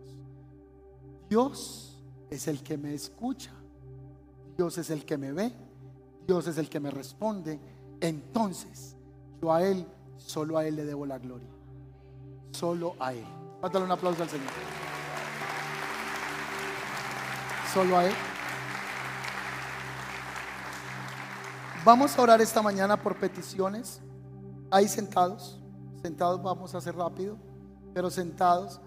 Dios 1.29 2.01
es 2.29 2.47
el 2.47 2.63
que 2.63 2.77
me 2.77 2.93
escucha. 2.93 3.51
Dios 4.57 4.77
es 4.77 4.89
el 4.89 5.05
que 5.05 5.17
me 5.17 5.31
ve, 5.31 5.53
Dios 6.27 6.47
es 6.47 6.57
el 6.57 6.69
que 6.69 6.79
me 6.79 6.91
responde, 6.91 7.59
entonces 7.99 8.95
yo 9.41 9.51
a 9.51 9.63
Él, 9.63 9.87
solo 10.17 10.57
a 10.57 10.65
Él 10.65 10.75
le 10.75 10.85
debo 10.85 11.05
la 11.05 11.17
gloria. 11.17 11.49
Solo 12.51 12.95
a 12.99 13.13
Él. 13.13 13.25
Dale 13.61 13.85
un 13.85 13.91
aplauso 13.91 14.23
al 14.23 14.29
Señor. 14.29 14.49
Solo 17.73 17.97
a 17.97 18.05
Él. 18.05 18.13
Vamos 21.83 22.15
a 22.15 22.21
orar 22.21 22.41
esta 22.41 22.61
mañana 22.61 23.01
por 23.01 23.17
peticiones. 23.17 24.01
Ahí 24.69 24.87
sentados, 24.87 25.59
sentados 26.01 26.41
vamos 26.41 26.75
a 26.75 26.77
hacer 26.77 26.95
rápido, 26.95 27.37
pero 27.93 28.11
sentados. 28.11 28.79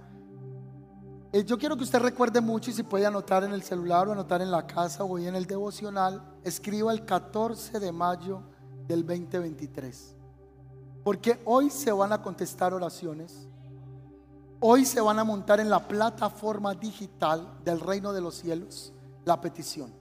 Eh, 1.35 1.45
yo 1.45 1.59
quiero 1.59 1.76
que 1.76 1.82
usted 1.82 1.99
recuerde 1.99 2.41
mucho 2.41 2.70
y 2.70 2.74
si 2.74 2.85
puede 2.85 3.07
anotar 3.07 3.43
en 3.43 3.53
el 3.53 3.64
celular 3.64 4.07
o 4.07 4.12
anotar 4.12 4.41
en 4.41 4.53
la 4.53 4.68
casa 4.68 5.03
o 5.03 5.18
en 5.18 5.35
el 5.35 5.47
devocional, 5.47 6.22
escriba 6.45 6.93
el 6.93 7.05
14 7.05 7.80
de 7.80 7.91
mayo 7.91 8.45
del 8.87 9.05
2023. 9.05 10.14
Porque 11.03 11.41
hoy 11.45 11.70
se 11.70 11.91
van 11.91 12.12
a 12.12 12.22
contestar 12.22 12.72
oraciones. 12.72 13.49
Hoy 14.61 14.85
se 14.85 15.01
van 15.01 15.18
a 15.18 15.24
montar 15.24 15.59
en 15.59 15.68
la 15.68 15.89
plataforma 15.89 16.72
digital 16.72 17.59
del 17.64 17.80
reino 17.80 18.12
de 18.12 18.20
los 18.20 18.37
cielos 18.37 18.93
la 19.24 19.41
petición. 19.41 19.93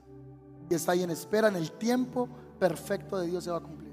Y 0.70 0.74
está 0.76 0.92
ahí 0.92 1.02
en 1.02 1.10
espera, 1.10 1.48
en 1.48 1.56
el 1.56 1.72
tiempo 1.72 2.28
perfecto 2.60 3.18
de 3.18 3.26
Dios 3.26 3.42
se 3.42 3.50
va 3.50 3.56
a 3.56 3.60
cumplir. 3.60 3.92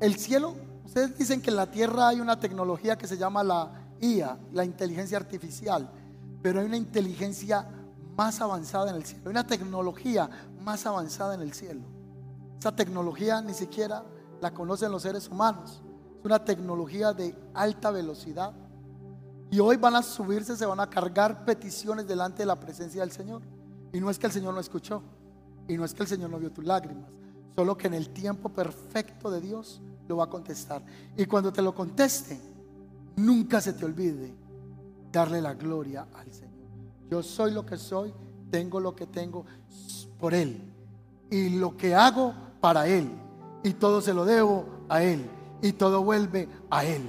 El 0.00 0.16
cielo, 0.16 0.56
ustedes 0.84 1.16
dicen 1.16 1.42
que 1.42 1.50
en 1.50 1.56
la 1.56 1.70
tierra 1.70 2.08
hay 2.08 2.20
una 2.20 2.40
tecnología 2.40 2.98
que 2.98 3.06
se 3.06 3.16
llama 3.16 3.44
la 3.44 3.70
IA, 4.00 4.36
la 4.50 4.64
inteligencia 4.64 5.16
artificial 5.16 5.88
pero 6.42 6.60
hay 6.60 6.66
una 6.66 6.76
inteligencia 6.76 7.68
más 8.16 8.40
avanzada 8.40 8.90
en 8.90 8.96
el 8.96 9.04
cielo, 9.04 9.22
hay 9.26 9.30
una 9.30 9.46
tecnología 9.46 10.28
más 10.62 10.86
avanzada 10.86 11.34
en 11.34 11.40
el 11.40 11.52
cielo. 11.52 11.82
Esa 12.58 12.74
tecnología 12.76 13.40
ni 13.40 13.54
siquiera 13.54 14.04
la 14.40 14.52
conocen 14.52 14.92
los 14.92 15.02
seres 15.02 15.28
humanos. 15.28 15.82
Es 16.18 16.24
una 16.24 16.44
tecnología 16.44 17.12
de 17.12 17.34
alta 17.54 17.90
velocidad. 17.90 18.52
Y 19.50 19.58
hoy 19.60 19.78
van 19.78 19.96
a 19.96 20.02
subirse, 20.02 20.56
se 20.56 20.66
van 20.66 20.80
a 20.80 20.88
cargar 20.88 21.44
peticiones 21.44 22.06
delante 22.06 22.42
de 22.42 22.46
la 22.46 22.60
presencia 22.60 23.00
del 23.00 23.10
Señor. 23.10 23.42
Y 23.92 24.00
no 24.00 24.10
es 24.10 24.18
que 24.18 24.26
el 24.26 24.32
Señor 24.32 24.52
no 24.52 24.60
escuchó. 24.60 25.02
Y 25.66 25.76
no 25.76 25.84
es 25.84 25.94
que 25.94 26.02
el 26.02 26.08
Señor 26.08 26.30
no 26.30 26.38
vio 26.38 26.52
tus 26.52 26.64
lágrimas. 26.64 27.10
Solo 27.56 27.76
que 27.76 27.86
en 27.86 27.94
el 27.94 28.10
tiempo 28.10 28.50
perfecto 28.50 29.30
de 29.30 29.40
Dios 29.40 29.80
lo 30.06 30.18
va 30.18 30.24
a 30.24 30.30
contestar. 30.30 30.82
Y 31.16 31.24
cuando 31.24 31.52
te 31.52 31.62
lo 31.62 31.74
conteste, 31.74 32.38
nunca 33.16 33.60
se 33.60 33.72
te 33.72 33.84
olvide 33.84 34.34
darle 35.10 35.40
la 35.40 35.54
gloria 35.54 36.06
al 36.14 36.32
Señor. 36.32 36.50
Yo 37.10 37.22
soy 37.22 37.52
lo 37.52 37.66
que 37.66 37.76
soy 37.76 38.12
tengo 38.50 38.80
lo 38.80 38.94
que 38.94 39.06
tengo 39.06 39.46
por 40.18 40.34
Él. 40.34 40.60
Y 41.30 41.50
lo 41.50 41.76
que 41.76 41.94
hago 41.94 42.34
para 42.60 42.86
Él. 42.86 43.10
Y 43.62 43.74
todo 43.74 44.00
se 44.00 44.12
lo 44.12 44.24
debo 44.24 44.66
a 44.88 45.02
Él. 45.02 45.24
Y 45.62 45.72
todo 45.72 46.02
vuelve 46.02 46.48
a 46.68 46.84
Él. 46.84 47.08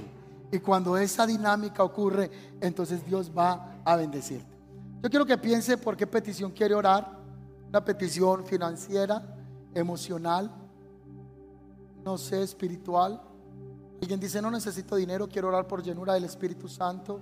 Y 0.50 0.58
cuando 0.60 0.96
esa 0.96 1.26
dinámica 1.26 1.82
ocurre, 1.82 2.30
entonces 2.60 3.04
Dios 3.04 3.30
va 3.36 3.80
a 3.84 3.96
bendecirte. 3.96 4.52
Yo 5.02 5.10
quiero 5.10 5.26
que 5.26 5.36
piense 5.36 5.76
por 5.76 5.96
qué 5.96 6.06
petición 6.06 6.52
quiere 6.52 6.74
orar. 6.74 7.20
Una 7.68 7.84
petición 7.84 8.44
financiera, 8.44 9.22
emocional, 9.74 10.50
no 12.04 12.18
sé, 12.18 12.42
espiritual. 12.42 13.20
Alguien 14.00 14.20
dice, 14.20 14.42
no 14.42 14.50
necesito 14.50 14.94
dinero, 14.96 15.28
quiero 15.28 15.48
orar 15.48 15.66
por 15.66 15.82
llenura 15.82 16.12
del 16.12 16.24
Espíritu 16.24 16.68
Santo, 16.68 17.20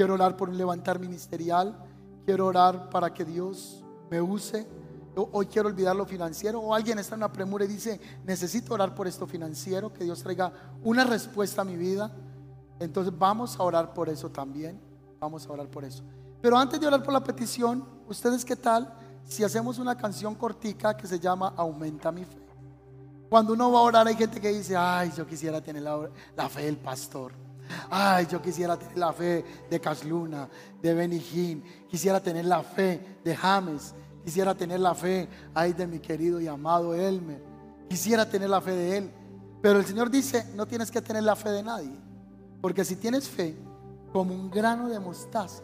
quiero 0.00 0.14
orar 0.14 0.34
por 0.34 0.48
un 0.48 0.56
levantar 0.56 0.98
ministerial, 0.98 1.76
quiero 2.24 2.46
orar 2.46 2.88
para 2.88 3.12
que 3.12 3.22
Dios 3.22 3.84
me 4.10 4.18
use. 4.18 4.66
Hoy 5.14 5.44
quiero 5.44 5.68
olvidar 5.68 5.94
lo 5.94 6.06
financiero. 6.06 6.58
O 6.58 6.74
alguien 6.74 6.98
está 6.98 7.16
en 7.16 7.18
una 7.18 7.30
premura 7.30 7.66
y 7.66 7.68
dice, 7.68 8.00
necesito 8.24 8.72
orar 8.72 8.94
por 8.94 9.06
esto 9.06 9.26
financiero, 9.26 9.92
que 9.92 10.04
Dios 10.04 10.22
traiga 10.22 10.54
una 10.82 11.04
respuesta 11.04 11.60
a 11.60 11.64
mi 11.66 11.76
vida. 11.76 12.10
Entonces 12.78 13.12
vamos 13.18 13.60
a 13.60 13.62
orar 13.62 13.92
por 13.92 14.08
eso 14.08 14.30
también. 14.30 14.80
Vamos 15.20 15.46
a 15.46 15.52
orar 15.52 15.68
por 15.68 15.84
eso. 15.84 16.02
Pero 16.40 16.56
antes 16.56 16.80
de 16.80 16.86
orar 16.86 17.02
por 17.02 17.12
la 17.12 17.22
petición, 17.22 17.84
¿ustedes 18.08 18.42
qué 18.42 18.56
tal 18.56 18.94
si 19.26 19.44
hacemos 19.44 19.78
una 19.78 19.98
canción 19.98 20.34
cortica 20.34 20.96
que 20.96 21.06
se 21.06 21.20
llama 21.20 21.52
Aumenta 21.58 22.10
mi 22.10 22.24
fe? 22.24 22.40
Cuando 23.28 23.52
uno 23.52 23.70
va 23.70 23.80
a 23.80 23.82
orar 23.82 24.08
hay 24.08 24.16
gente 24.16 24.40
que 24.40 24.48
dice, 24.48 24.74
ay, 24.74 25.12
yo 25.14 25.26
quisiera 25.26 25.60
tener 25.60 25.82
la, 25.82 26.48
fe 26.48 26.64
del 26.64 26.78
pastor. 26.78 27.49
Ay, 27.90 28.26
yo 28.30 28.40
quisiera 28.40 28.78
tener 28.78 28.98
la 28.98 29.12
fe 29.12 29.44
de 29.68 29.80
Casluna, 29.80 30.48
de 30.80 30.94
Benijín. 30.94 31.62
Quisiera 31.88 32.20
tener 32.20 32.44
la 32.44 32.62
fe 32.62 33.18
de 33.24 33.36
James. 33.36 33.94
Quisiera 34.24 34.54
tener 34.54 34.80
la 34.80 34.94
fe 34.94 35.28
ay, 35.54 35.72
de 35.72 35.86
mi 35.86 35.98
querido 35.98 36.40
y 36.40 36.46
amado 36.46 36.94
Elmer. 36.94 37.42
Quisiera 37.88 38.28
tener 38.28 38.50
la 38.50 38.60
fe 38.60 38.72
de 38.72 38.96
él. 38.98 39.10
Pero 39.62 39.78
el 39.78 39.84
Señor 39.84 40.10
dice, 40.10 40.46
no 40.54 40.66
tienes 40.66 40.90
que 40.90 41.02
tener 41.02 41.22
la 41.22 41.36
fe 41.36 41.50
de 41.50 41.62
nadie. 41.62 41.92
Porque 42.60 42.84
si 42.84 42.96
tienes 42.96 43.28
fe 43.28 43.56
como 44.12 44.34
un 44.34 44.50
grano 44.50 44.88
de 44.88 44.98
mostaza, 44.98 45.62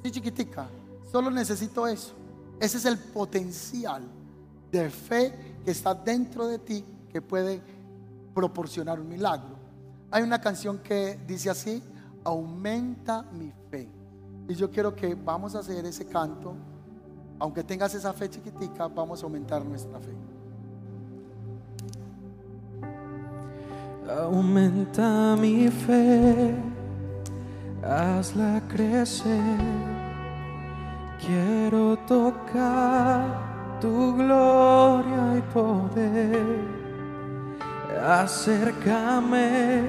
así 0.00 0.10
chiquitica, 0.10 0.68
solo 1.10 1.30
necesito 1.30 1.86
eso. 1.86 2.14
Ese 2.60 2.78
es 2.78 2.84
el 2.84 2.98
potencial 2.98 4.02
de 4.70 4.88
fe 4.88 5.34
que 5.64 5.70
está 5.70 5.94
dentro 5.94 6.46
de 6.46 6.58
ti 6.58 6.84
que 7.10 7.20
puede 7.20 7.60
proporcionar 8.34 9.00
un 9.00 9.08
milagro. 9.08 9.61
Hay 10.12 10.22
una 10.22 10.38
canción 10.38 10.78
que 10.78 11.18
dice 11.26 11.48
así, 11.48 11.82
aumenta 12.22 13.22
mi 13.32 13.50
fe. 13.70 13.88
Y 14.46 14.54
yo 14.54 14.70
quiero 14.70 14.94
que 14.94 15.14
vamos 15.14 15.54
a 15.54 15.60
hacer 15.60 15.86
ese 15.86 16.04
canto, 16.04 16.54
aunque 17.38 17.64
tengas 17.64 17.94
esa 17.94 18.12
fe 18.12 18.28
chiquitica, 18.28 18.88
vamos 18.88 19.22
a 19.22 19.24
aumentar 19.24 19.64
nuestra 19.64 19.98
fe. 19.98 20.12
Aumenta 24.06 25.34
mi 25.40 25.68
fe, 25.68 26.54
hazla 27.82 28.60
crecer. 28.68 29.40
Quiero 31.24 31.96
tocar 32.06 33.78
tu 33.80 34.14
gloria 34.14 35.38
y 35.38 35.42
poder. 35.54 36.81
Acércame, 38.04 39.82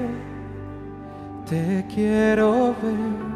te 1.49 1.85
quiero 1.93 2.75
ver 2.81 3.33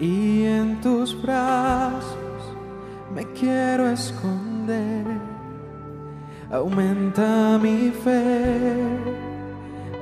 y 0.00 0.44
en 0.44 0.80
tus 0.80 1.20
brazos 1.22 2.16
me 3.14 3.24
quiero 3.32 3.88
esconder. 3.88 5.04
Aumenta 6.50 7.58
mi 7.58 7.90
fe, 7.90 8.82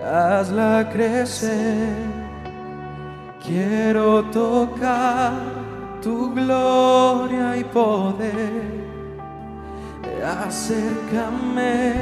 hazla 0.02 0.88
crecer. 0.90 2.08
Quiero 3.44 4.24
tocar 4.30 5.32
tu 6.02 6.32
gloria 6.34 7.56
y 7.56 7.64
poder 7.64 8.80
acércame, 10.22 11.94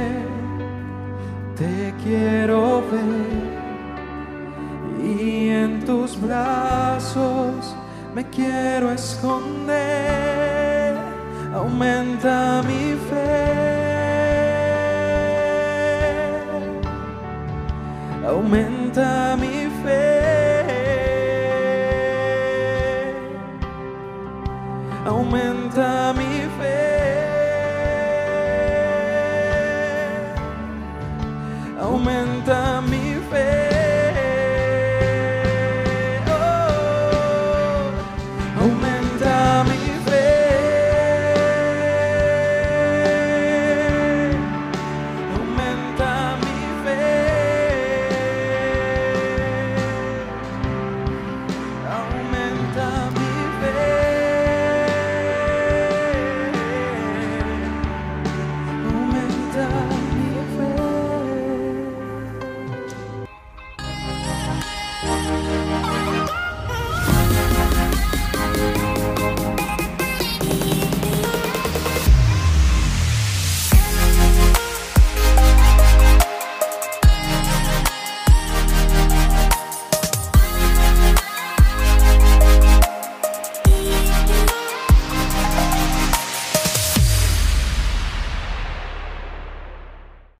quiero 2.09 2.81
ver 2.91 3.29
y 5.05 5.49
en 5.49 5.85
tus 5.85 6.19
brazos 6.19 7.75
me 8.15 8.27
quiero 8.29 8.91
esconder, 8.91 9.77
aumenta 11.53 12.63
mi 12.67 12.95
fe. 13.09 13.59
Aumenta 18.27 19.35
mi 19.39 19.47
fe. 19.47 19.68